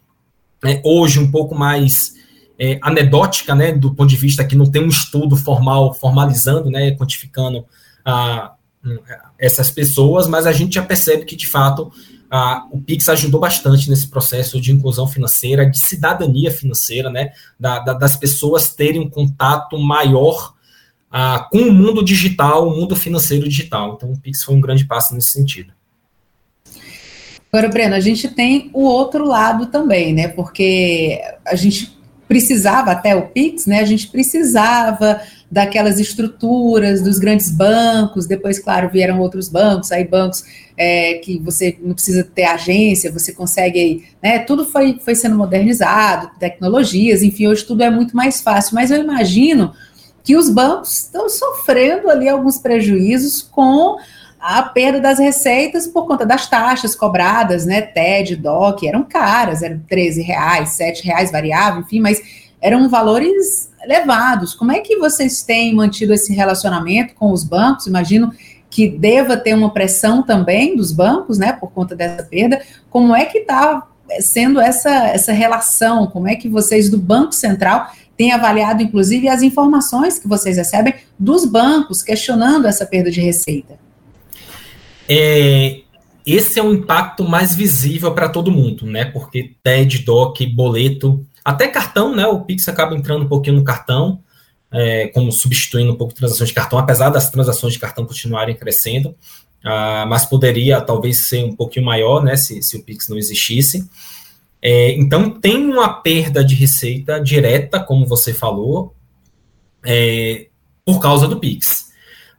né, 0.63 0.81
hoje 0.83 1.19
um 1.19 1.31
pouco 1.31 1.55
mais 1.55 2.13
é, 2.59 2.77
anedótica, 2.81 3.55
né? 3.55 3.71
Do 3.71 3.93
ponto 3.93 4.09
de 4.09 4.17
vista 4.17 4.43
que 4.43 4.55
não 4.55 4.69
tem 4.69 4.83
um 4.83 4.89
estudo 4.89 5.37
formal 5.37 5.93
formalizando, 5.93 6.69
né? 6.69 6.91
Quantificando 6.95 7.65
a 8.03 8.54
essas 9.37 9.69
pessoas, 9.69 10.27
mas 10.27 10.45
a 10.45 10.51
gente 10.51 10.75
já 10.75 10.83
percebe 10.83 11.25
que, 11.25 11.35
de 11.35 11.47
fato, 11.47 11.91
a, 12.29 12.67
o 12.71 12.81
Pix 12.81 13.07
ajudou 13.09 13.39
bastante 13.39 13.89
nesse 13.89 14.07
processo 14.07 14.59
de 14.59 14.71
inclusão 14.71 15.07
financeira, 15.07 15.69
de 15.69 15.79
cidadania 15.79 16.51
financeira, 16.51 17.09
né, 17.09 17.31
da, 17.59 17.79
da, 17.79 17.93
das 17.93 18.15
pessoas 18.15 18.73
terem 18.73 19.01
um 19.01 19.09
contato 19.09 19.77
maior 19.77 20.55
com 21.49 21.59
o 21.59 21.71
mundo 21.71 22.03
digital, 22.03 22.67
o 22.67 22.75
mundo 22.75 22.95
financeiro 22.95 23.47
digital. 23.47 23.93
Então, 23.95 24.11
o 24.11 24.19
Pix 24.19 24.43
foi 24.43 24.55
um 24.55 24.61
grande 24.61 24.85
passo 24.85 25.13
nesse 25.13 25.31
sentido. 25.31 25.71
Agora, 27.51 27.69
Breno, 27.69 27.95
a 27.95 28.01
gente 28.01 28.27
tem 28.27 28.69
o 28.73 28.83
outro 28.83 29.25
lado 29.25 29.67
também, 29.67 30.13
né? 30.13 30.27
Porque 30.27 31.21
a 31.45 31.55
gente 31.55 31.94
precisava 32.27 32.91
até 32.91 33.15
o 33.15 33.27
Pix, 33.27 33.65
né? 33.65 33.79
A 33.79 33.85
gente 33.85 34.07
precisava 34.07 35.21
daquelas 35.49 35.99
estruturas 35.99 37.01
dos 37.01 37.19
grandes 37.19 37.51
bancos, 37.51 38.25
depois, 38.25 38.59
claro, 38.59 38.89
vieram 38.89 39.19
outros 39.19 39.47
bancos, 39.47 39.91
aí 39.91 40.03
bancos 40.03 40.43
é, 40.77 41.15
que 41.15 41.39
você 41.39 41.77
não 41.81 41.93
precisa 41.93 42.23
ter 42.23 42.45
agência, 42.45 43.11
você 43.11 43.31
consegue, 43.31 44.05
né, 44.21 44.39
tudo 44.39 44.65
foi, 44.65 44.99
foi 44.99 45.15
sendo 45.15 45.37
modernizado, 45.37 46.31
tecnologias, 46.39 47.21
enfim, 47.21 47.47
hoje 47.47 47.63
tudo 47.63 47.83
é 47.83 47.89
muito 47.89 48.15
mais 48.15 48.41
fácil, 48.41 48.75
mas 48.75 48.91
eu 48.91 49.01
imagino 49.01 49.73
que 50.23 50.35
os 50.35 50.49
bancos 50.49 51.03
estão 51.03 51.29
sofrendo 51.29 52.09
ali 52.09 52.27
alguns 52.27 52.57
prejuízos 52.57 53.41
com 53.43 53.97
a 54.47 54.61
perda 54.61 54.99
das 55.01 55.17
receitas 55.17 55.87
por 55.87 56.05
conta 56.05 56.23
das 56.23 56.47
taxas 56.47 56.93
cobradas, 56.93 57.65
né, 57.65 57.81
TED, 57.81 58.35
DOC, 58.35 58.87
eram 58.87 59.03
caras, 59.03 59.63
eram 59.63 59.81
13 59.89 60.21
reais, 60.21 60.69
7 60.69 61.03
reais 61.03 61.31
variável, 61.31 61.81
enfim, 61.81 61.99
mas 61.99 62.21
eram 62.61 62.87
valores 62.87 63.71
elevados. 63.83 64.53
Como 64.53 64.71
é 64.71 64.81
que 64.81 64.97
vocês 64.97 65.41
têm 65.41 65.73
mantido 65.73 66.13
esse 66.13 66.31
relacionamento 66.31 67.15
com 67.15 67.31
os 67.31 67.43
bancos? 67.43 67.87
Imagino 67.87 68.31
que 68.69 68.87
deva 68.87 69.35
ter 69.35 69.55
uma 69.55 69.73
pressão 69.73 70.21
também 70.21 70.75
dos 70.75 70.91
bancos, 70.91 71.39
né, 71.39 71.51
por 71.51 71.71
conta 71.71 71.95
dessa 71.95 72.21
perda. 72.21 72.61
Como 72.87 73.15
é 73.15 73.25
que 73.25 73.39
está 73.39 73.87
sendo 74.19 74.61
essa, 74.61 75.07
essa 75.07 75.31
relação? 75.31 76.05
Como 76.05 76.27
é 76.27 76.35
que 76.35 76.47
vocês 76.47 76.87
do 76.87 76.99
Banco 76.99 77.33
Central 77.33 77.89
têm 78.15 78.31
avaliado, 78.31 78.83
inclusive, 78.83 79.27
as 79.27 79.41
informações 79.41 80.19
que 80.19 80.27
vocês 80.27 80.55
recebem 80.55 80.93
dos 81.17 81.45
bancos 81.45 82.03
questionando 82.03 82.67
essa 82.67 82.85
perda 82.85 83.09
de 83.09 83.21
receita? 83.21 83.83
É, 85.07 85.81
esse 86.25 86.59
é 86.59 86.63
um 86.63 86.73
impacto 86.73 87.23
mais 87.23 87.55
visível 87.55 88.13
para 88.13 88.29
todo 88.29 88.51
mundo, 88.51 88.85
né? 88.85 89.05
Porque 89.05 89.55
TED, 89.61 89.99
DOC, 89.99 90.47
boleto 90.47 91.25
até 91.43 91.67
cartão, 91.67 92.15
né? 92.15 92.25
O 92.25 92.41
Pix 92.41 92.67
acaba 92.67 92.95
entrando 92.95 93.25
um 93.25 93.27
pouquinho 93.27 93.57
no 93.57 93.63
cartão, 93.63 94.19
é, 94.71 95.07
como 95.09 95.31
substituindo 95.31 95.93
um 95.93 95.95
pouco 95.95 96.13
transações 96.15 96.49
de 96.49 96.55
cartão, 96.55 96.79
apesar 96.79 97.09
das 97.09 97.29
transações 97.29 97.73
de 97.73 97.79
cartão 97.79 98.05
continuarem 98.05 98.55
crescendo, 98.55 99.09
uh, 99.63 100.07
mas 100.07 100.25
poderia 100.25 100.81
talvez 100.81 101.27
ser 101.27 101.43
um 101.43 101.55
pouquinho 101.55 101.85
maior, 101.85 102.23
né? 102.23 102.35
Se, 102.35 102.63
se 102.63 102.75
o 102.75 102.83
Pix 102.83 103.07
não 103.07 103.17
existisse. 103.17 103.87
É, 104.59 104.93
então 104.93 105.29
tem 105.29 105.63
uma 105.63 106.01
perda 106.01 106.43
de 106.43 106.55
receita 106.55 107.21
direta, 107.21 107.79
como 107.79 108.07
você 108.07 108.33
falou, 108.33 108.95
é, 109.85 110.47
por 110.83 110.99
causa 110.99 111.27
do 111.27 111.39
Pix. 111.39 111.84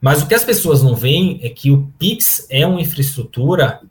Mas 0.01 0.21
o 0.21 0.27
que 0.27 0.35
as 0.35 0.43
pessoas 0.43 0.83
não 0.83 0.95
veem 0.95 1.39
é 1.41 1.49
que 1.49 1.71
o 1.71 1.91
Pix 1.97 2.45
é 2.49 2.65
uma 2.65 2.81
infraestrutura 2.81 3.81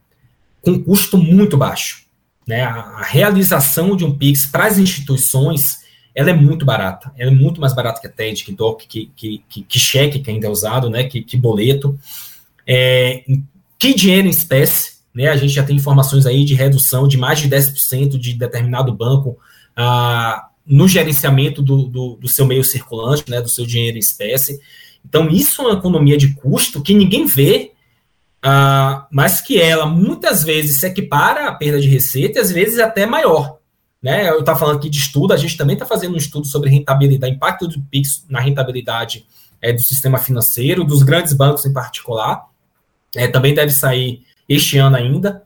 com 0.63 0.83
custo 0.83 1.19
muito 1.19 1.57
baixo. 1.57 2.05
Né? 2.47 2.63
A, 2.63 3.03
realização 3.03 3.97
de 3.97 4.05
um 4.05 4.17
Pix 4.17 4.47
para 4.47 4.67
as 4.67 4.79
instituições 4.79 5.85
ela 6.15 6.31
é 6.31 6.35
muito 6.35 6.65
barata. 6.65 7.13
Ela 7.19 7.31
é 7.31 7.35
muito 7.35 7.61
mais 7.61 7.75
barata 7.75 8.01
que 8.01 8.07
a 8.07 8.11
TED, 8.11 8.45
que 8.45 8.53
DOC, 8.53 8.87
que, 8.87 9.11
que, 9.15 9.45
que, 9.49 9.63
que 9.63 9.79
cheque 9.79 10.21
que 10.21 10.31
ainda 10.31 10.47
é 10.47 10.51
usado, 10.51 10.89
né? 10.89 11.05
que, 11.05 11.23
que 11.23 11.37
boleto. 11.37 11.99
É, 12.67 13.23
que 13.79 13.95
dinheiro 13.95 14.27
em 14.27 14.31
espécie, 14.31 14.97
né? 15.15 15.29
A 15.29 15.37
gente 15.37 15.53
já 15.53 15.63
tem 15.63 15.77
informações 15.77 16.27
aí 16.27 16.45
de 16.45 16.55
redução 16.55 17.07
de 17.07 17.17
mais 17.17 17.39
de 17.39 17.49
10% 17.49 18.19
de 18.19 18.35
determinado 18.35 18.93
banco 18.93 19.39
ah, 19.75 20.49
no 20.67 20.89
gerenciamento 20.89 21.63
do, 21.63 21.85
do, 21.87 22.17
do, 22.17 22.29
seu 22.29 22.45
meio 22.45 22.65
circulante, 22.65 23.31
né? 23.31 23.41
Do 23.41 23.49
seu 23.49 23.67
dinheiro 23.67 23.97
em 23.97 24.01
espécie. 24.01 24.61
Então, 25.09 25.29
isso 25.29 25.63
é 25.63 25.67
uma 25.67 25.79
economia 25.79 26.17
de 26.17 26.35
custo 26.35 26.83
que 26.83 26.95
ninguém 26.95 27.27
vê 27.27 27.73
uh, 28.47 29.05
mas 29.11 29.41
que 29.41 29.61
ela 29.61 29.87
muitas 29.87 30.45
vezes 30.45 30.79
se 30.79 30.87
equipara 30.87 31.49
à 31.49 31.53
perda 31.53 31.81
de 31.81 31.89
receita 31.89 32.39
e 32.39 32.43
às 32.43 32.53
vezes 32.53 32.79
até 32.79 33.05
maior. 33.07 33.59
Né? 34.03 34.29
Eu 34.29 34.41
estava 34.41 34.59
falando 34.59 34.77
aqui 34.77 34.89
de 34.89 34.99
estudo, 34.99 35.33
a 35.33 35.37
gente 35.37 35.57
também 35.57 35.75
está 35.75 35.85
fazendo 35.85 36.15
um 36.15 36.19
estudo 36.19 36.47
sobre 36.47 36.71
rentabilidade, 36.71 37.35
impacto 37.35 37.67
do 37.67 37.81
PIX 37.83 38.25
na 38.29 38.41
rentabilidade 38.41 39.27
é, 39.61 39.73
do 39.73 39.83
sistema 39.83 40.19
financeiro, 40.19 40.85
dos 40.85 41.03
grandes 41.03 41.33
bancos 41.33 41.65
em 41.65 41.73
particular. 41.73 42.45
É, 43.17 43.27
também 43.27 43.55
deve 43.55 43.73
sair 43.73 44.23
este 44.49 44.79
ano 44.79 44.97
ainda. 44.97 45.43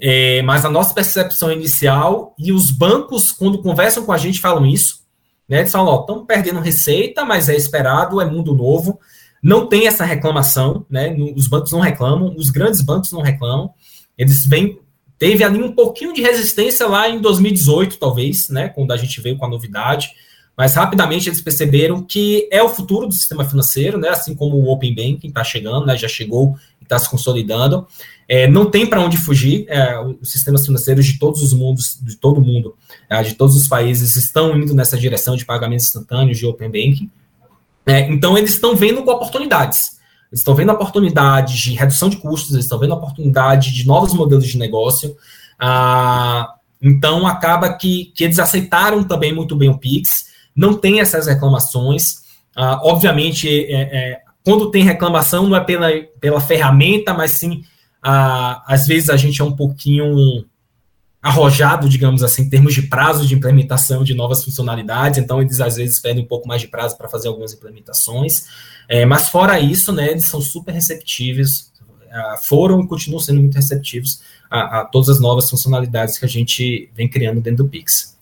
É, 0.00 0.42
mas 0.42 0.64
a 0.64 0.70
nossa 0.70 0.94
percepção 0.94 1.52
inicial, 1.52 2.34
e 2.38 2.50
os 2.50 2.70
bancos, 2.70 3.30
quando 3.30 3.62
conversam 3.62 4.04
com 4.04 4.12
a 4.12 4.18
gente, 4.18 4.40
falam 4.40 4.66
isso. 4.66 5.01
Né? 5.48 5.60
Eles 5.60 5.72
falam, 5.72 5.92
ó, 5.92 6.00
estão 6.00 6.24
perdendo 6.24 6.60
receita, 6.60 7.24
mas 7.24 7.48
é 7.48 7.56
esperado, 7.56 8.20
é 8.20 8.24
mundo 8.24 8.54
novo. 8.54 8.98
Não 9.42 9.66
tem 9.66 9.86
essa 9.86 10.04
reclamação, 10.04 10.86
né? 10.88 11.14
Os 11.34 11.48
bancos 11.48 11.72
não 11.72 11.80
reclamam, 11.80 12.34
os 12.36 12.48
grandes 12.48 12.80
bancos 12.80 13.10
não 13.10 13.20
reclamam. 13.20 13.70
Eles 14.16 14.46
vêm. 14.46 14.78
Teve 15.18 15.42
ali 15.42 15.60
um 15.60 15.72
pouquinho 15.72 16.12
de 16.12 16.22
resistência 16.22 16.86
lá 16.86 17.08
em 17.08 17.20
2018, 17.20 17.98
talvez, 17.98 18.48
né? 18.48 18.68
Quando 18.68 18.92
a 18.92 18.96
gente 18.96 19.20
veio 19.20 19.36
com 19.36 19.44
a 19.44 19.48
novidade. 19.48 20.10
Mas 20.56 20.74
rapidamente 20.74 21.28
eles 21.28 21.40
perceberam 21.40 22.02
que 22.02 22.48
é 22.52 22.62
o 22.62 22.68
futuro 22.68 23.06
do 23.06 23.14
sistema 23.14 23.44
financeiro, 23.44 23.98
né? 23.98 24.10
Assim 24.10 24.34
como 24.34 24.56
o 24.56 24.70
Open 24.70 24.94
Banking 24.94 25.28
está 25.28 25.42
chegando, 25.42 25.86
né? 25.86 25.96
Já 25.96 26.08
chegou 26.08 26.56
está 26.94 26.98
se 26.98 27.10
consolidando. 27.10 27.86
É, 28.28 28.46
não 28.46 28.70
tem 28.70 28.86
para 28.86 29.00
onde 29.00 29.16
fugir. 29.16 29.66
É, 29.68 29.98
os 30.20 30.30
sistemas 30.30 30.64
financeiros 30.64 31.04
de 31.04 31.18
todos 31.18 31.42
os 31.42 31.52
mundos, 31.52 31.98
de 32.00 32.16
todo 32.16 32.40
mundo, 32.40 32.74
é, 33.08 33.22
de 33.22 33.34
todos 33.34 33.56
os 33.56 33.68
países, 33.68 34.16
estão 34.16 34.56
indo 34.56 34.74
nessa 34.74 34.96
direção 34.96 35.36
de 35.36 35.44
pagamentos 35.44 35.86
instantâneos 35.86 36.38
de 36.38 36.46
Open 36.46 36.68
Banking. 36.68 37.10
É, 37.84 38.00
então, 38.10 38.38
eles 38.38 38.52
estão 38.52 38.76
vendo 38.76 39.00
oportunidades. 39.00 39.98
eles 40.30 40.40
estão 40.40 40.54
vendo 40.54 40.72
oportunidades 40.72 41.58
de 41.58 41.74
redução 41.74 42.08
de 42.08 42.16
custos, 42.16 42.52
eles 42.52 42.64
estão 42.64 42.78
vendo 42.78 42.94
oportunidade 42.94 43.72
de 43.72 43.86
novos 43.86 44.14
modelos 44.14 44.46
de 44.46 44.56
negócio. 44.56 45.16
Ah, 45.58 46.54
então, 46.80 47.26
acaba 47.26 47.72
que, 47.74 48.12
que 48.14 48.24
eles 48.24 48.38
aceitaram 48.38 49.04
também 49.04 49.32
muito 49.32 49.54
bem 49.54 49.68
o 49.68 49.78
Pix, 49.78 50.26
não 50.54 50.74
tem 50.74 51.00
essas 51.00 51.26
reclamações. 51.26 52.22
Ah, 52.56 52.80
obviamente, 52.82 53.48
é, 53.48 53.82
é, 53.82 54.21
quando 54.44 54.70
tem 54.70 54.82
reclamação, 54.82 55.48
não 55.48 55.56
é 55.56 55.60
pela, 55.60 55.88
pela 56.20 56.40
ferramenta, 56.40 57.14
mas 57.14 57.32
sim, 57.32 57.62
ah, 58.02 58.62
às 58.66 58.86
vezes 58.86 59.08
a 59.08 59.16
gente 59.16 59.40
é 59.40 59.44
um 59.44 59.54
pouquinho 59.54 60.44
arrojado, 61.22 61.88
digamos 61.88 62.24
assim, 62.24 62.42
em 62.42 62.50
termos 62.50 62.74
de 62.74 62.82
prazo 62.82 63.26
de 63.26 63.34
implementação 63.34 64.02
de 64.02 64.12
novas 64.12 64.44
funcionalidades, 64.44 65.18
então 65.18 65.40
eles 65.40 65.60
às 65.60 65.76
vezes 65.76 66.00
pedem 66.00 66.24
um 66.24 66.26
pouco 66.26 66.48
mais 66.48 66.60
de 66.60 66.66
prazo 66.66 66.98
para 66.98 67.08
fazer 67.08 67.28
algumas 67.28 67.52
implementações, 67.52 68.46
é, 68.88 69.06
mas 69.06 69.28
fora 69.28 69.60
isso, 69.60 69.92
né, 69.92 70.10
eles 70.10 70.26
são 70.26 70.40
super 70.40 70.72
receptivos, 70.72 71.70
foram 72.42 72.80
e 72.80 72.86
continuam 72.86 73.20
sendo 73.20 73.40
muito 73.40 73.54
receptivos 73.54 74.20
a, 74.50 74.80
a, 74.80 74.84
todas 74.84 75.08
as 75.08 75.20
novas 75.20 75.48
funcionalidades 75.48 76.18
que 76.18 76.24
a 76.24 76.28
gente 76.28 76.90
vem 76.94 77.08
criando 77.08 77.40
dentro 77.40 77.64
do 77.64 77.70
Pix. 77.70 78.18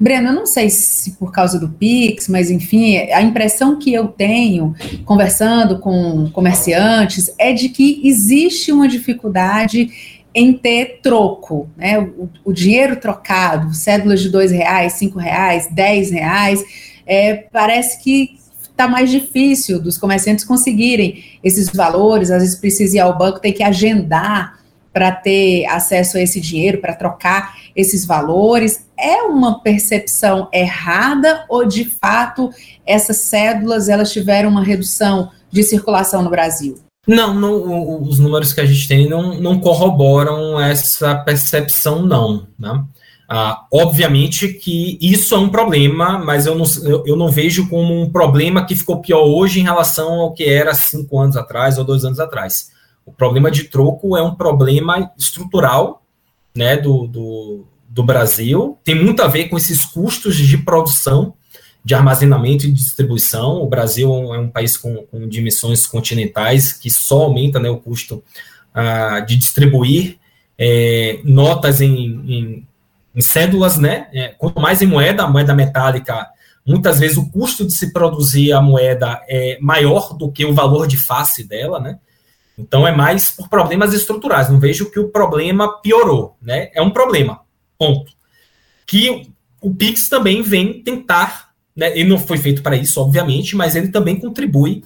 Breno, 0.00 0.28
eu 0.28 0.34
não 0.34 0.46
sei 0.46 0.70
se 0.70 1.12
por 1.12 1.32
causa 1.32 1.58
do 1.58 1.68
Pix, 1.68 2.28
mas 2.28 2.50
enfim, 2.50 2.96
a 2.96 3.22
impressão 3.22 3.78
que 3.78 3.92
eu 3.92 4.08
tenho 4.08 4.74
conversando 5.04 5.78
com 5.78 6.30
comerciantes 6.30 7.32
é 7.38 7.52
de 7.52 7.68
que 7.68 8.00
existe 8.04 8.70
uma 8.70 8.86
dificuldade 8.86 9.90
em 10.34 10.52
ter 10.52 11.00
troco, 11.02 11.68
né? 11.76 11.98
O, 11.98 12.28
o 12.44 12.52
dinheiro 12.52 12.96
trocado, 12.96 13.74
cédulas 13.74 14.20
de 14.20 14.28
dois 14.28 14.52
reais, 14.52 14.92
cinco 14.92 15.18
reais, 15.18 15.68
dez 15.72 16.10
reais, 16.10 16.62
é, 17.04 17.34
parece 17.34 18.02
que 18.02 18.38
está 18.60 18.86
mais 18.86 19.10
difícil 19.10 19.80
dos 19.80 19.98
comerciantes 19.98 20.44
conseguirem 20.44 21.24
esses 21.42 21.68
valores. 21.68 22.30
Às 22.30 22.42
vezes 22.42 22.56
precisa 22.56 22.96
ir 22.96 23.00
ao 23.00 23.18
banco, 23.18 23.40
tem 23.40 23.52
que 23.52 23.64
agendar 23.64 24.57
para 24.98 25.12
ter 25.12 25.64
acesso 25.66 26.16
a 26.16 26.20
esse 26.20 26.40
dinheiro, 26.40 26.78
para 26.78 26.92
trocar 26.92 27.54
esses 27.76 28.04
valores. 28.04 28.84
É 28.98 29.22
uma 29.22 29.60
percepção 29.60 30.48
errada 30.52 31.44
ou 31.48 31.64
de 31.64 31.84
fato 31.84 32.50
essas 32.84 33.18
cédulas 33.18 33.88
elas 33.88 34.12
tiveram 34.12 34.50
uma 34.50 34.64
redução 34.64 35.30
de 35.52 35.62
circulação 35.62 36.20
no 36.20 36.30
Brasil? 36.30 36.80
Não, 37.06 37.32
não, 37.32 38.02
os 38.02 38.18
números 38.18 38.52
que 38.52 38.60
a 38.60 38.66
gente 38.66 38.88
tem 38.88 39.08
não, 39.08 39.40
não 39.40 39.60
corroboram 39.60 40.60
essa 40.60 41.14
percepção, 41.14 42.02
não. 42.04 42.48
Né? 42.58 42.82
Ah, 43.28 43.66
obviamente 43.72 44.48
que 44.48 44.98
isso 45.00 45.32
é 45.32 45.38
um 45.38 45.48
problema, 45.48 46.18
mas 46.18 46.44
eu 46.44 46.56
não, 46.56 46.64
eu, 46.82 47.04
eu, 47.06 47.14
não 47.14 47.28
vejo 47.28 47.68
como 47.68 48.02
um 48.02 48.10
problema 48.10 48.66
que 48.66 48.74
ficou 48.74 49.00
pior 49.00 49.22
hoje 49.22 49.60
em 49.60 49.64
relação 49.64 50.14
ao 50.14 50.34
que 50.34 50.42
era 50.42 50.74
cinco 50.74 51.20
anos 51.20 51.36
atrás 51.36 51.78
ou 51.78 51.84
dois 51.84 52.04
anos 52.04 52.18
atrás. 52.18 52.76
O 53.08 53.12
problema 53.12 53.50
de 53.50 53.64
troco 53.64 54.16
é 54.16 54.22
um 54.22 54.34
problema 54.34 55.10
estrutural 55.16 56.02
né, 56.54 56.76
do, 56.76 57.06
do, 57.06 57.64
do 57.88 58.02
Brasil, 58.02 58.78
tem 58.84 58.94
muito 58.94 59.22
a 59.22 59.28
ver 59.28 59.48
com 59.48 59.56
esses 59.56 59.84
custos 59.84 60.36
de 60.36 60.58
produção 60.58 61.34
de 61.84 61.94
armazenamento 61.94 62.66
e 62.66 62.72
distribuição. 62.72 63.62
O 63.62 63.66
Brasil 63.66 64.34
é 64.34 64.38
um 64.38 64.50
país 64.50 64.76
com, 64.76 65.06
com 65.06 65.26
dimensões 65.28 65.86
continentais 65.86 66.72
que 66.72 66.90
só 66.90 67.22
aumenta 67.22 67.58
né, 67.58 67.70
o 67.70 67.78
custo 67.78 68.22
ah, 68.74 69.20
de 69.20 69.36
distribuir 69.36 70.18
é, 70.58 71.20
notas 71.24 71.80
em, 71.80 71.94
em, 71.94 72.66
em, 73.14 73.20
cédulas, 73.20 73.78
né? 73.78 74.08
É, 74.12 74.28
quanto 74.36 74.60
mais 74.60 74.82
em 74.82 74.86
moeda, 74.86 75.22
a 75.22 75.28
moeda 75.28 75.54
metálica, 75.54 76.26
muitas 76.66 76.98
vezes 76.98 77.16
o 77.16 77.30
custo 77.30 77.64
de 77.64 77.72
se 77.72 77.92
produzir 77.92 78.52
a 78.52 78.60
moeda 78.60 79.22
é 79.28 79.56
maior 79.60 80.14
do 80.14 80.30
que 80.30 80.44
o 80.44 80.52
valor 80.52 80.86
de 80.86 80.96
face 80.96 81.46
dela, 81.46 81.78
né? 81.80 81.98
Então 82.58 82.86
é 82.86 82.94
mais 82.94 83.30
por 83.30 83.48
problemas 83.48 83.94
estruturais. 83.94 84.50
Não 84.50 84.58
vejo 84.58 84.90
que 84.90 84.98
o 84.98 85.08
problema 85.08 85.80
piorou, 85.80 86.36
né? 86.42 86.70
É 86.74 86.82
um 86.82 86.90
problema, 86.90 87.40
ponto. 87.78 88.12
Que 88.86 89.30
o 89.60 89.74
Pix 89.74 90.08
também 90.08 90.42
vem 90.42 90.82
tentar 90.82 91.48
né, 91.78 91.96
ele 91.96 92.08
não 92.08 92.18
foi 92.18 92.38
feito 92.38 92.60
para 92.60 92.76
isso, 92.76 93.00
obviamente, 93.00 93.54
mas 93.54 93.76
ele 93.76 93.86
também 93.86 94.18
contribui 94.18 94.82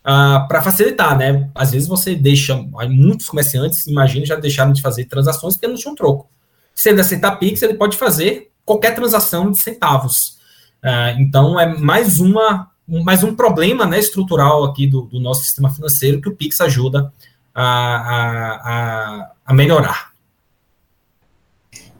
uh, 0.00 0.48
para 0.48 0.60
facilitar, 0.60 1.16
né? 1.16 1.48
Às 1.54 1.70
vezes 1.70 1.86
você 1.86 2.16
deixa, 2.16 2.56
muitos 2.88 3.26
comerciantes, 3.26 3.86
imagina, 3.86 4.26
já 4.26 4.34
deixaram 4.34 4.72
de 4.72 4.82
fazer 4.82 5.04
transações 5.04 5.54
porque 5.54 5.68
não 5.68 5.76
tinha 5.76 5.92
um 5.92 5.94
troco. 5.94 6.28
Se 6.74 6.88
ele 6.88 7.00
aceitar 7.00 7.36
Pix, 7.36 7.62
ele 7.62 7.74
pode 7.74 7.96
fazer 7.96 8.50
qualquer 8.64 8.92
transação 8.92 9.52
de 9.52 9.60
centavos. 9.60 10.36
Uh, 10.82 11.20
então, 11.20 11.60
é 11.60 11.78
mais 11.78 12.18
uma 12.18 12.71
mais 13.00 13.24
um 13.24 13.34
problema 13.34 13.86
né, 13.86 13.98
estrutural 13.98 14.64
aqui 14.64 14.86
do, 14.86 15.02
do 15.02 15.20
nosso 15.20 15.44
sistema 15.44 15.70
financeiro 15.70 16.20
que 16.20 16.28
o 16.28 16.34
Pix 16.34 16.60
ajuda 16.60 17.12
a, 17.54 17.64
a, 17.64 19.30
a, 19.46 19.54
melhorar. 19.54 20.12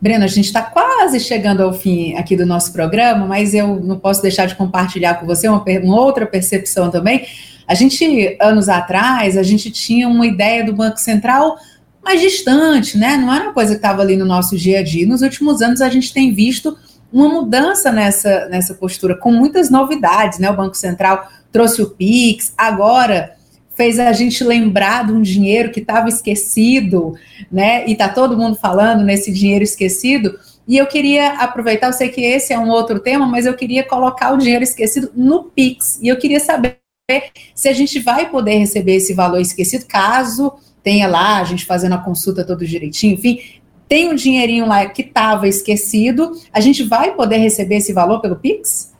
Breno, 0.00 0.24
a 0.24 0.28
gente 0.28 0.46
está 0.46 0.62
quase 0.62 1.20
chegando 1.20 1.62
ao 1.62 1.72
fim 1.72 2.14
aqui 2.14 2.36
do 2.36 2.44
nosso 2.44 2.72
programa, 2.72 3.24
mas 3.26 3.54
eu 3.54 3.80
não 3.80 3.98
posso 3.98 4.20
deixar 4.20 4.46
de 4.46 4.56
compartilhar 4.56 5.14
com 5.14 5.26
você 5.26 5.48
uma, 5.48 5.64
uma, 5.82 6.00
outra 6.00 6.26
percepção 6.26 6.90
também. 6.90 7.26
A 7.68 7.74
gente, 7.74 8.36
anos 8.40 8.68
atrás, 8.68 9.36
a 9.36 9.42
gente 9.42 9.70
tinha 9.70 10.08
uma 10.08 10.26
ideia 10.26 10.64
do 10.64 10.74
Banco 10.74 10.98
Central 10.98 11.56
mais 12.04 12.20
distante, 12.20 12.98
né? 12.98 13.16
Não 13.16 13.32
era 13.32 13.44
uma 13.44 13.52
coisa 13.52 13.72
que 13.72 13.78
estava 13.78 14.02
ali 14.02 14.16
no 14.16 14.24
nosso 14.24 14.56
dia 14.56 14.80
a 14.80 14.82
dia. 14.82 15.06
Nos 15.06 15.22
últimos 15.22 15.62
anos, 15.62 15.80
a 15.80 15.88
gente 15.88 16.12
tem 16.12 16.34
visto 16.34 16.76
uma 17.12 17.28
mudança 17.28 17.92
nessa, 17.92 18.48
nessa 18.48 18.74
postura, 18.74 19.14
com 19.14 19.30
muitas 19.30 19.70
novidades, 19.70 20.38
né? 20.38 20.50
O 20.50 20.56
Banco 20.56 20.76
Central 20.76 21.28
trouxe 21.50 21.82
o 21.82 21.90
PIX, 21.90 22.54
agora 22.56 23.36
fez 23.74 23.98
a 23.98 24.12
gente 24.12 24.44
lembrar 24.44 25.06
de 25.06 25.12
um 25.12 25.22
dinheiro 25.22 25.70
que 25.70 25.80
estava 25.80 26.08
esquecido, 26.08 27.14
né? 27.50 27.86
E 27.86 27.94
tá 27.94 28.08
todo 28.08 28.36
mundo 28.36 28.56
falando 28.56 29.04
nesse 29.04 29.32
dinheiro 29.32 29.64
esquecido. 29.64 30.38
E 30.66 30.76
eu 30.76 30.86
queria 30.86 31.34
aproveitar, 31.34 31.88
eu 31.88 31.92
sei 31.92 32.08
que 32.08 32.20
esse 32.20 32.52
é 32.52 32.58
um 32.58 32.70
outro 32.70 33.00
tema, 33.00 33.26
mas 33.26 33.46
eu 33.46 33.54
queria 33.54 33.84
colocar 33.84 34.32
o 34.32 34.38
dinheiro 34.38 34.62
esquecido 34.62 35.10
no 35.14 35.44
Pix. 35.44 35.98
E 36.00 36.08
eu 36.08 36.18
queria 36.18 36.40
saber 36.40 36.78
se 37.54 37.68
a 37.68 37.72
gente 37.72 37.98
vai 37.98 38.30
poder 38.30 38.56
receber 38.58 38.96
esse 38.96 39.12
valor 39.12 39.40
esquecido, 39.40 39.86
caso 39.86 40.52
tenha 40.82 41.06
lá 41.06 41.38
a 41.38 41.44
gente 41.44 41.64
fazendo 41.64 41.94
a 41.94 41.98
consulta 41.98 42.44
todo 42.44 42.66
direitinho, 42.66 43.14
enfim, 43.14 43.40
tem 43.92 44.08
um 44.08 44.14
dinheirinho 44.14 44.66
lá 44.66 44.86
que 44.86 45.02
estava 45.02 45.46
esquecido, 45.46 46.32
a 46.50 46.60
gente 46.60 46.82
vai 46.82 47.14
poder 47.14 47.36
receber 47.36 47.74
esse 47.76 47.92
valor 47.92 48.22
pelo 48.22 48.36
Pix? 48.36 48.90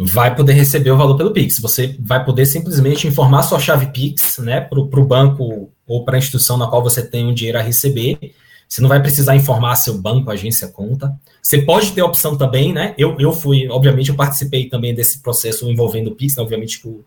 vai 0.00 0.32
poder 0.32 0.52
receber 0.52 0.92
o 0.92 0.96
valor 0.96 1.16
pelo 1.16 1.32
Pix. 1.32 1.58
Você 1.58 1.96
vai 1.98 2.24
poder 2.24 2.46
simplesmente 2.46 3.08
informar 3.08 3.42
sua 3.42 3.58
chave 3.58 3.86
Pix 3.86 4.38
né, 4.38 4.60
para 4.60 4.78
o 4.78 5.04
banco 5.04 5.72
ou 5.84 6.04
para 6.04 6.14
a 6.14 6.18
instituição 6.18 6.56
na 6.56 6.68
qual 6.68 6.80
você 6.80 7.02
tem 7.02 7.26
o 7.26 7.30
um 7.30 7.34
dinheiro 7.34 7.58
a 7.58 7.62
receber. 7.62 8.16
Você 8.68 8.80
não 8.80 8.88
vai 8.88 9.02
precisar 9.02 9.34
informar 9.34 9.74
seu 9.74 9.98
banco, 9.98 10.30
agência, 10.30 10.68
conta. 10.68 11.12
Você 11.42 11.62
pode 11.62 11.90
ter 11.90 12.02
a 12.02 12.06
opção 12.06 12.36
também, 12.36 12.72
né? 12.72 12.94
Eu, 12.96 13.16
eu 13.18 13.32
fui, 13.32 13.66
obviamente, 13.68 14.10
eu 14.10 14.14
participei 14.14 14.68
também 14.68 14.94
desse 14.94 15.18
processo 15.18 15.68
envolvendo 15.68 16.12
o 16.12 16.14
Pix, 16.14 16.36
né? 16.36 16.44
obviamente 16.44 16.80
que 16.80 16.86
o, 16.86 17.04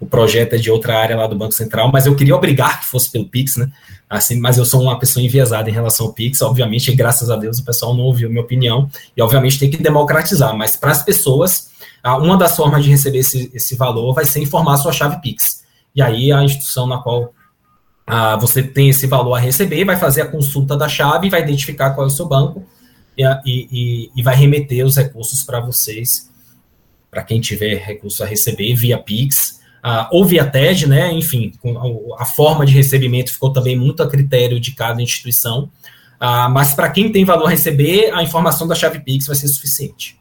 o 0.00 0.06
projeto 0.06 0.54
é 0.54 0.58
de 0.58 0.70
outra 0.70 0.98
área 0.98 1.16
lá 1.16 1.26
do 1.26 1.36
Banco 1.36 1.52
Central, 1.52 1.90
mas 1.92 2.06
eu 2.06 2.14
queria 2.14 2.34
obrigar 2.34 2.80
que 2.80 2.86
fosse 2.86 3.10
pelo 3.10 3.26
Pix, 3.26 3.56
né? 3.56 3.70
Assim, 4.08 4.38
mas 4.38 4.58
eu 4.58 4.64
sou 4.64 4.82
uma 4.82 4.98
pessoa 4.98 5.24
enviesada 5.24 5.68
em 5.70 5.72
relação 5.72 6.06
ao 6.06 6.12
Pix, 6.12 6.42
obviamente, 6.42 6.94
graças 6.94 7.30
a 7.30 7.36
Deus 7.36 7.58
o 7.58 7.64
pessoal 7.64 7.94
não 7.94 8.04
ouviu 8.04 8.28
minha 8.28 8.42
opinião, 8.42 8.90
e 9.16 9.22
obviamente 9.22 9.58
tem 9.58 9.70
que 9.70 9.82
democratizar, 9.82 10.56
mas 10.56 10.76
para 10.76 10.92
as 10.92 11.02
pessoas 11.02 11.72
uma 12.12 12.36
das 12.36 12.54
formas 12.54 12.84
de 12.84 12.90
receber 12.90 13.18
esse, 13.18 13.50
esse 13.54 13.74
valor 13.76 14.12
vai 14.12 14.26
ser 14.26 14.40
informar 14.40 14.74
a 14.74 14.76
sua 14.76 14.92
chave 14.92 15.20
Pix. 15.22 15.64
E 15.94 16.02
aí 16.02 16.30
a 16.30 16.42
instituição 16.42 16.86
na 16.86 16.98
qual 16.98 17.32
ah, 18.06 18.36
você 18.36 18.62
tem 18.62 18.90
esse 18.90 19.06
valor 19.06 19.34
a 19.34 19.38
receber 19.38 19.84
vai 19.84 19.96
fazer 19.96 20.22
a 20.22 20.26
consulta 20.26 20.76
da 20.76 20.88
chave, 20.88 21.30
vai 21.30 21.40
identificar 21.40 21.90
qual 21.90 22.06
é 22.06 22.08
o 22.08 22.12
seu 22.12 22.26
banco 22.26 22.62
e, 23.16 23.24
e, 23.46 24.10
e 24.14 24.22
vai 24.22 24.36
remeter 24.36 24.84
os 24.84 24.96
recursos 24.96 25.42
para 25.42 25.60
vocês, 25.60 26.30
para 27.10 27.22
quem 27.22 27.40
tiver 27.40 27.76
recurso 27.76 28.22
a 28.22 28.26
receber 28.26 28.74
via 28.74 28.98
Pix. 28.98 29.60
Uh, 29.84 30.08
ou 30.10 30.24
via 30.24 30.46
TED, 30.46 30.88
né? 30.88 31.12
Enfim, 31.12 31.52
a, 32.16 32.22
a, 32.22 32.24
forma 32.24 32.64
de 32.64 32.72
recebimento 32.72 33.30
ficou 33.30 33.52
também 33.52 33.76
muito 33.76 34.02
a 34.02 34.08
critério 34.08 34.58
de 34.58 34.72
cada 34.72 35.02
instituição. 35.02 35.70
Uh, 36.14 36.48
mas 36.50 36.72
para 36.72 36.88
quem 36.88 37.12
tem 37.12 37.22
valor 37.22 37.48
a 37.48 37.50
receber, 37.50 38.10
a 38.14 38.22
informação 38.22 38.66
da 38.66 38.74
chave 38.74 39.00
Pix 39.00 39.26
vai 39.26 39.36
ser 39.36 39.46
suficiente. 39.48 40.18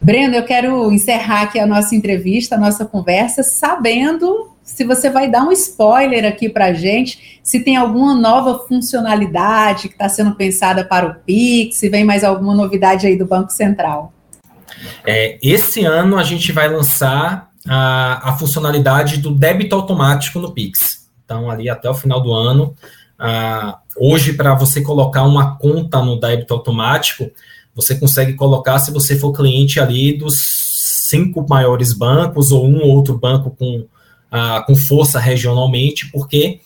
Breno, 0.00 0.34
eu 0.34 0.44
quero 0.44 0.90
encerrar 0.90 1.42
aqui 1.42 1.58
a 1.58 1.66
nossa 1.66 1.94
entrevista, 1.94 2.54
a 2.54 2.58
nossa 2.58 2.86
conversa, 2.86 3.42
sabendo 3.42 4.50
se 4.62 4.84
você 4.84 5.10
vai 5.10 5.28
dar 5.28 5.42
um 5.42 5.52
spoiler 5.52 6.24
aqui 6.24 6.48
para 6.48 6.66
a 6.66 6.72
gente, 6.72 7.40
se 7.42 7.60
tem 7.60 7.76
alguma 7.76 8.14
nova 8.14 8.66
funcionalidade 8.66 9.88
que 9.88 9.94
está 9.94 10.08
sendo 10.08 10.34
pensada 10.34 10.84
para 10.84 11.06
o 11.06 11.14
Pix, 11.16 11.76
se 11.76 11.88
vem 11.88 12.04
mais 12.04 12.24
alguma 12.24 12.54
novidade 12.54 13.06
aí 13.06 13.16
do 13.16 13.26
Banco 13.26 13.50
Central. 13.50 14.12
É, 15.04 15.38
esse 15.42 15.84
ano 15.84 16.16
a 16.16 16.22
gente 16.22 16.52
vai 16.52 16.68
lançar 16.68 17.49
a, 17.66 18.30
a 18.30 18.36
funcionalidade 18.36 19.18
do 19.18 19.30
débito 19.30 19.74
automático 19.74 20.38
no 20.38 20.52
Pix. 20.52 21.08
Então, 21.24 21.50
ali 21.50 21.68
até 21.68 21.88
o 21.88 21.94
final 21.94 22.20
do 22.20 22.32
ano, 22.32 22.74
hoje, 23.96 24.32
para 24.32 24.54
você 24.54 24.82
colocar 24.82 25.22
uma 25.22 25.56
conta 25.56 26.02
no 26.02 26.18
débito 26.18 26.54
automático, 26.54 27.30
você 27.74 27.94
consegue 27.94 28.34
colocar, 28.34 28.78
se 28.78 28.90
você 28.90 29.16
for 29.16 29.32
cliente 29.32 29.78
ali 29.78 30.16
dos 30.16 30.38
cinco 31.08 31.46
maiores 31.48 31.92
bancos 31.92 32.50
ou 32.50 32.66
um 32.66 32.82
outro 32.82 33.16
banco 33.18 33.50
com 33.50 33.86
com 34.66 34.76
força 34.76 35.18
regionalmente, 35.18 36.06
porque 36.10 36.60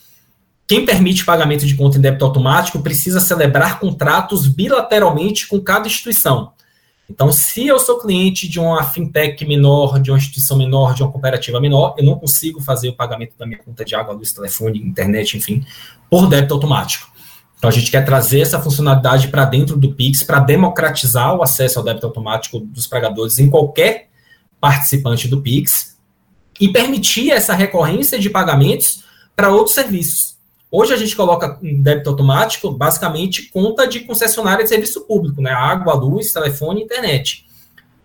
quem 0.66 0.84
permite 0.84 1.24
pagamento 1.24 1.66
de 1.66 1.74
conta 1.74 1.98
em 1.98 2.00
débito 2.00 2.24
automático 2.24 2.80
precisa 2.80 3.20
celebrar 3.20 3.78
contratos 3.78 4.46
bilateralmente 4.46 5.46
com 5.46 5.60
cada 5.60 5.86
instituição. 5.86 6.52
Então, 7.08 7.30
se 7.30 7.66
eu 7.66 7.78
sou 7.78 7.98
cliente 7.98 8.48
de 8.48 8.58
uma 8.58 8.82
fintech 8.82 9.44
menor, 9.44 10.00
de 10.00 10.10
uma 10.10 10.16
instituição 10.16 10.56
menor, 10.56 10.94
de 10.94 11.02
uma 11.02 11.12
cooperativa 11.12 11.60
menor, 11.60 11.94
eu 11.98 12.04
não 12.04 12.18
consigo 12.18 12.60
fazer 12.60 12.88
o 12.88 12.96
pagamento 12.96 13.36
da 13.38 13.44
minha 13.44 13.58
conta 13.58 13.84
de 13.84 13.94
água, 13.94 14.14
luz, 14.14 14.32
telefone, 14.32 14.78
internet, 14.78 15.36
enfim, 15.36 15.64
por 16.08 16.26
débito 16.28 16.54
automático. 16.54 17.12
Então, 17.58 17.68
a 17.68 17.72
gente 17.72 17.90
quer 17.90 18.04
trazer 18.04 18.40
essa 18.40 18.60
funcionalidade 18.60 19.28
para 19.28 19.44
dentro 19.44 19.76
do 19.76 19.94
Pix 19.94 20.22
para 20.22 20.38
democratizar 20.38 21.34
o 21.34 21.42
acesso 21.42 21.78
ao 21.78 21.84
débito 21.84 22.06
automático 22.06 22.58
dos 22.58 22.86
pagadores 22.86 23.38
em 23.38 23.50
qualquer 23.50 24.08
participante 24.60 25.28
do 25.28 25.42
Pix 25.42 25.98
e 26.60 26.68
permitir 26.68 27.30
essa 27.30 27.54
recorrência 27.54 28.18
de 28.18 28.30
pagamentos 28.30 29.04
para 29.36 29.50
outros 29.50 29.74
serviços. 29.74 30.33
Hoje 30.76 30.92
a 30.92 30.96
gente 30.96 31.14
coloca 31.14 31.56
em 31.62 31.80
débito 31.80 32.10
automático, 32.10 32.68
basicamente, 32.68 33.48
conta 33.50 33.86
de 33.86 34.00
concessionária 34.00 34.64
de 34.64 34.68
serviço 34.68 35.02
público, 35.02 35.40
né? 35.40 35.52
Água, 35.52 35.94
luz, 35.94 36.32
telefone 36.32 36.82
internet. 36.82 37.46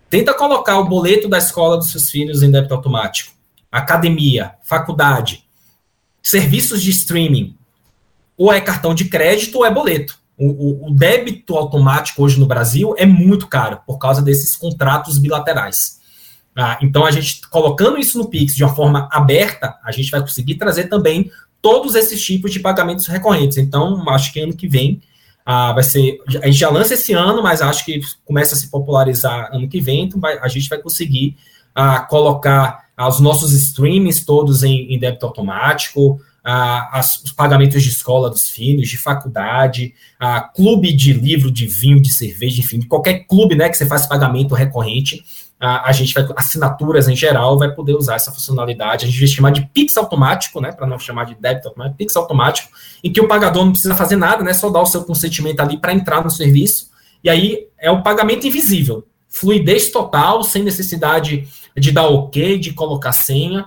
Tenta 0.08 0.32
colocar 0.32 0.78
o 0.78 0.88
boleto 0.88 1.28
da 1.28 1.38
escola 1.38 1.76
dos 1.76 1.90
seus 1.90 2.08
filhos 2.08 2.44
em 2.44 2.50
débito 2.52 2.72
automático. 2.72 3.32
Academia, 3.72 4.52
faculdade, 4.62 5.44
serviços 6.22 6.80
de 6.80 6.90
streaming. 6.90 7.56
Ou 8.36 8.52
é 8.52 8.60
cartão 8.60 8.94
de 8.94 9.06
crédito 9.06 9.58
ou 9.58 9.66
é 9.66 9.70
boleto. 9.74 10.16
O, 10.38 10.46
o, 10.46 10.90
o 10.90 10.94
débito 10.94 11.56
automático 11.56 12.22
hoje 12.22 12.38
no 12.38 12.46
Brasil 12.46 12.94
é 12.96 13.04
muito 13.04 13.48
caro 13.48 13.80
por 13.84 13.98
causa 13.98 14.22
desses 14.22 14.54
contratos 14.54 15.18
bilaterais. 15.18 15.98
Ah, 16.54 16.78
então, 16.80 17.04
a 17.04 17.10
gente 17.10 17.40
colocando 17.48 17.98
isso 17.98 18.16
no 18.16 18.30
Pix 18.30 18.54
de 18.54 18.62
uma 18.62 18.76
forma 18.76 19.08
aberta, 19.10 19.76
a 19.82 19.90
gente 19.90 20.08
vai 20.08 20.20
conseguir 20.20 20.54
trazer 20.54 20.84
também 20.84 21.32
todos 21.62 21.94
esses 21.94 22.24
tipos 22.24 22.52
de 22.52 22.60
pagamentos 22.60 23.06
recorrentes. 23.06 23.58
Então, 23.58 24.08
acho 24.08 24.32
que 24.32 24.40
ano 24.40 24.56
que 24.56 24.68
vem 24.68 25.00
ah, 25.44 25.72
vai 25.72 25.82
ser. 25.82 26.20
A 26.42 26.46
gente 26.46 26.58
já 26.58 26.70
lança 26.70 26.94
esse 26.94 27.12
ano, 27.12 27.42
mas 27.42 27.60
acho 27.60 27.84
que 27.84 28.00
começa 28.24 28.54
a 28.54 28.58
se 28.58 28.70
popularizar 28.70 29.50
ano 29.52 29.68
que 29.68 29.80
vem, 29.80 30.04
então 30.04 30.20
vai, 30.20 30.38
a 30.38 30.48
gente 30.48 30.68
vai 30.68 30.78
conseguir 30.78 31.36
ah, 31.74 32.00
colocar 32.00 32.86
ah, 32.96 33.08
os 33.08 33.20
nossos 33.20 33.52
streams 33.52 34.24
todos 34.24 34.62
em, 34.62 34.94
em 34.94 34.98
débito 34.98 35.26
automático. 35.26 36.20
As, 36.42 37.22
os 37.22 37.32
pagamentos 37.32 37.82
de 37.82 37.90
escola 37.90 38.30
dos 38.30 38.48
filhos, 38.48 38.88
de 38.88 38.96
faculdade, 38.96 39.92
clube 40.54 40.90
de 40.90 41.12
livro, 41.12 41.50
de 41.50 41.66
vinho, 41.66 42.00
de 42.00 42.10
cerveja, 42.10 42.60
enfim, 42.60 42.80
qualquer 42.80 43.26
clube 43.26 43.54
né, 43.54 43.68
que 43.68 43.76
você 43.76 43.84
faz 43.84 44.06
pagamento 44.06 44.54
recorrente, 44.54 45.22
a, 45.60 45.92
gente 45.92 46.14
vai, 46.14 46.26
assinaturas 46.36 47.06
em 47.06 47.14
geral, 47.14 47.58
vai 47.58 47.70
poder 47.70 47.94
usar 47.94 48.14
essa 48.14 48.32
funcionalidade. 48.32 49.04
A 49.04 49.08
gente 49.08 49.18
vai 49.18 49.28
chamar 49.28 49.50
de 49.50 49.66
Pix 49.66 49.94
automático, 49.98 50.58
né, 50.58 50.72
para 50.72 50.86
não 50.86 50.98
chamar 50.98 51.24
de 51.24 51.34
débito 51.34 51.68
automático, 51.68 51.98
Pix 51.98 52.16
automático, 52.16 52.70
em 53.04 53.12
que 53.12 53.20
o 53.20 53.28
pagador 53.28 53.64
não 53.64 53.72
precisa 53.72 53.94
fazer 53.94 54.16
nada, 54.16 54.42
né, 54.42 54.54
só 54.54 54.70
dar 54.70 54.80
o 54.80 54.86
seu 54.86 55.04
consentimento 55.04 55.60
ali 55.60 55.76
para 55.76 55.92
entrar 55.92 56.24
no 56.24 56.30
serviço. 56.30 56.88
E 57.22 57.28
aí 57.28 57.66
é 57.78 57.90
o 57.90 58.02
pagamento 58.02 58.46
invisível, 58.46 59.06
fluidez 59.28 59.90
total, 59.90 60.42
sem 60.42 60.62
necessidade 60.62 61.46
de 61.76 61.92
dar 61.92 62.08
ok, 62.08 62.58
de 62.58 62.72
colocar 62.72 63.12
senha. 63.12 63.66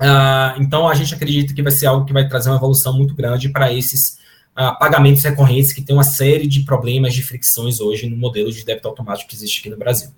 Uh, 0.00 0.62
então 0.62 0.88
a 0.88 0.94
gente 0.94 1.12
acredita 1.12 1.52
que 1.52 1.62
vai 1.62 1.72
ser 1.72 1.86
algo 1.86 2.04
que 2.04 2.12
vai 2.12 2.28
trazer 2.28 2.50
uma 2.50 2.56
evolução 2.56 2.96
muito 2.96 3.16
grande 3.16 3.48
para 3.48 3.72
esses 3.72 4.18
uh, 4.56 4.78
pagamentos 4.78 5.24
recorrentes 5.24 5.72
que 5.72 5.82
tem 5.82 5.96
uma 5.96 6.04
série 6.04 6.46
de 6.46 6.60
problemas 6.60 7.14
de 7.14 7.22
fricções 7.22 7.80
hoje 7.80 8.08
no 8.08 8.16
modelo 8.16 8.52
de 8.52 8.64
débito 8.64 8.86
automático 8.86 9.28
que 9.28 9.34
existe 9.34 9.58
aqui 9.58 9.70
no 9.70 9.76
Brasil 9.76 10.10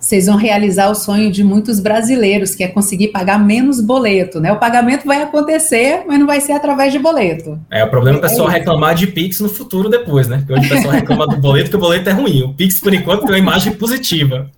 vocês 0.00 0.26
vão 0.26 0.36
realizar 0.36 0.90
o 0.90 0.94
sonho 0.94 1.30
de 1.30 1.42
muitos 1.42 1.80
brasileiros, 1.80 2.54
que 2.54 2.62
é 2.62 2.68
conseguir 2.68 3.08
pagar 3.08 3.38
menos 3.38 3.80
boleto, 3.80 4.40
né? 4.40 4.52
O 4.52 4.58
pagamento 4.58 5.04
vai 5.04 5.22
acontecer, 5.22 6.04
mas 6.06 6.18
não 6.18 6.26
vai 6.26 6.40
ser 6.40 6.52
através 6.52 6.92
de 6.92 6.98
boleto. 6.98 7.58
É, 7.70 7.84
o 7.84 7.90
problema 7.90 8.16
é 8.16 8.20
o 8.20 8.22
pessoal 8.22 8.48
é 8.48 8.52
reclamar 8.52 8.94
de 8.94 9.06
Pix 9.08 9.40
no 9.40 9.48
futuro 9.48 9.88
depois, 9.88 10.28
né? 10.28 10.38
Porque 10.38 10.52
hoje 10.52 10.66
o 10.66 10.68
pessoal 10.68 10.94
reclama 10.94 11.26
do 11.26 11.36
boleto, 11.36 11.70
que 11.70 11.76
o 11.76 11.80
boleto 11.80 12.08
é 12.08 12.12
ruim. 12.12 12.42
O 12.42 12.54
Pix, 12.54 12.80
por 12.80 12.94
enquanto, 12.94 13.20
tem 13.22 13.30
uma 13.30 13.38
imagem 13.38 13.72
positiva. 13.74 14.50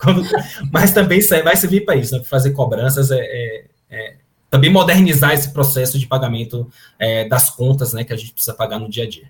Mas 0.70 0.93
também 0.93 1.20
vai 1.43 1.57
servir 1.57 1.85
para 1.85 1.97
isso, 1.97 2.16
né? 2.16 2.22
Fazer 2.24 2.51
cobranças, 2.51 3.11
é, 3.11 3.18
é, 3.18 3.64
é, 3.91 4.14
também 4.51 4.70
modernizar 4.70 5.33
esse 5.33 5.53
processo 5.53 5.99
de 5.99 6.07
pagamento 6.07 6.68
é, 6.99 7.26
das 7.26 7.51
contas, 7.51 7.93
né? 7.93 8.05
Que 8.05 8.12
a 8.12 8.16
gente 8.16 8.33
precisa 8.33 8.55
pagar 8.55 8.78
no 8.78 8.89
dia 8.89 9.05
a 9.05 9.09
dia. 9.09 9.24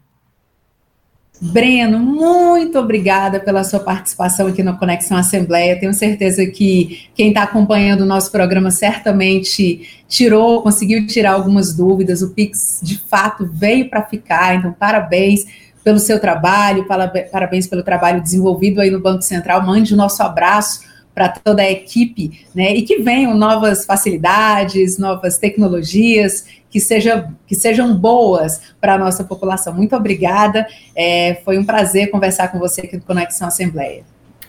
Breno, 1.42 1.98
muito 1.98 2.78
obrigada 2.78 3.40
pela 3.40 3.64
sua 3.64 3.80
participação 3.80 4.46
aqui 4.46 4.62
no 4.62 4.76
Conexão 4.76 5.16
Assembleia. 5.16 5.80
Tenho 5.80 5.94
certeza 5.94 6.44
que 6.44 7.08
quem 7.14 7.28
está 7.28 7.44
acompanhando 7.44 8.02
o 8.02 8.06
nosso 8.06 8.30
programa 8.30 8.70
certamente 8.70 10.02
tirou, 10.06 10.60
conseguiu 10.62 11.06
tirar 11.06 11.32
algumas 11.32 11.74
dúvidas. 11.74 12.20
O 12.20 12.30
Pix, 12.30 12.80
de 12.82 12.98
fato, 12.98 13.48
veio 13.50 13.88
para 13.88 14.02
ficar, 14.02 14.56
então 14.56 14.70
parabéns 14.72 15.46
pelo 15.82 15.98
seu 15.98 16.20
trabalho, 16.20 16.86
parabéns 17.32 17.66
pelo 17.66 17.82
trabalho 17.82 18.22
desenvolvido 18.22 18.78
aí 18.78 18.90
no 18.90 19.00
Banco 19.00 19.22
Central. 19.22 19.64
Mande 19.64 19.94
o 19.94 19.96
nosso 19.96 20.22
abraço 20.22 20.89
para 21.14 21.28
toda 21.28 21.62
a 21.62 21.70
equipe, 21.70 22.46
né? 22.54 22.74
E 22.74 22.82
que 22.82 22.98
venham 22.98 23.34
novas 23.34 23.84
facilidades, 23.84 24.98
novas 24.98 25.38
tecnologias 25.38 26.44
que, 26.70 26.80
seja, 26.80 27.28
que 27.46 27.54
sejam 27.54 27.94
boas 27.94 28.60
para 28.80 28.94
a 28.94 28.98
nossa 28.98 29.24
população. 29.24 29.74
Muito 29.74 29.94
obrigada. 29.96 30.66
É, 30.94 31.40
foi 31.44 31.58
um 31.58 31.64
prazer 31.64 32.10
conversar 32.10 32.48
com 32.48 32.58
você 32.58 32.82
aqui 32.82 32.96
no 32.96 33.02
Conexão 33.02 33.48
Assembleia. 33.48 34.04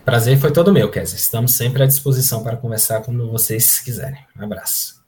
Prazer 0.05 0.38
foi 0.38 0.51
todo 0.51 0.74
meu, 0.74 0.89
Kézia. 0.89 1.16
Estamos 1.16 1.55
sempre 1.55 1.84
à 1.84 1.86
disposição 1.86 2.43
para 2.43 2.57
conversar 2.57 3.01
quando 3.01 3.30
vocês 3.32 3.80
quiserem. 3.80 4.20
Um 4.39 4.43
abraço. 4.43 5.01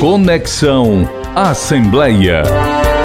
Conexão 0.00 1.08
Assembleia. 1.34 2.42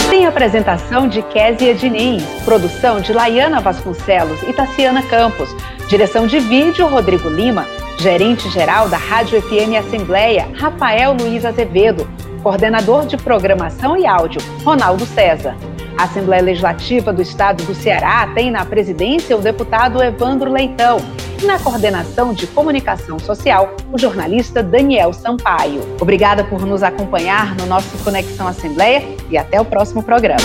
Tem 0.09 0.25
apresentação 0.25 1.07
de 1.07 1.21
Késia 1.21 1.75
Diniz, 1.75 2.23
produção 2.43 2.99
de 2.99 3.13
Laiana 3.13 3.61
Vasconcelos 3.61 4.41
e 4.43 4.51
Tassiana 4.51 5.03
Campos, 5.03 5.55
direção 5.87 6.25
de 6.25 6.39
vídeo 6.39 6.87
Rodrigo 6.87 7.29
Lima, 7.29 7.67
gerente-geral 7.99 8.89
da 8.89 8.97
Rádio 8.97 9.39
FM 9.41 9.75
Assembleia, 9.79 10.49
Rafael 10.55 11.13
Luiz 11.13 11.45
Azevedo, 11.45 12.09
coordenador 12.41 13.05
de 13.05 13.15
programação 13.15 13.95
e 13.95 14.07
áudio, 14.07 14.41
Ronaldo 14.63 15.05
César. 15.05 15.55
A 16.01 16.05
Assembleia 16.05 16.41
Legislativa 16.41 17.13
do 17.13 17.21
Estado 17.21 17.63
do 17.63 17.75
Ceará 17.75 18.27
tem 18.33 18.49
na 18.49 18.65
presidência 18.65 19.37
o 19.37 19.39
deputado 19.39 20.01
Evandro 20.01 20.51
Leitão 20.51 20.97
e 21.39 21.45
na 21.45 21.59
coordenação 21.59 22.33
de 22.33 22.47
comunicação 22.47 23.19
social 23.19 23.75
o 23.93 23.99
jornalista 23.99 24.63
Daniel 24.63 25.13
Sampaio. 25.13 25.83
Obrigada 26.01 26.43
por 26.43 26.65
nos 26.65 26.81
acompanhar 26.81 27.55
no 27.55 27.67
nosso 27.67 27.95
Conexão 28.03 28.47
Assembleia 28.47 29.15
e 29.29 29.37
até 29.37 29.61
o 29.61 29.65
próximo 29.65 30.01
programa. 30.01 30.41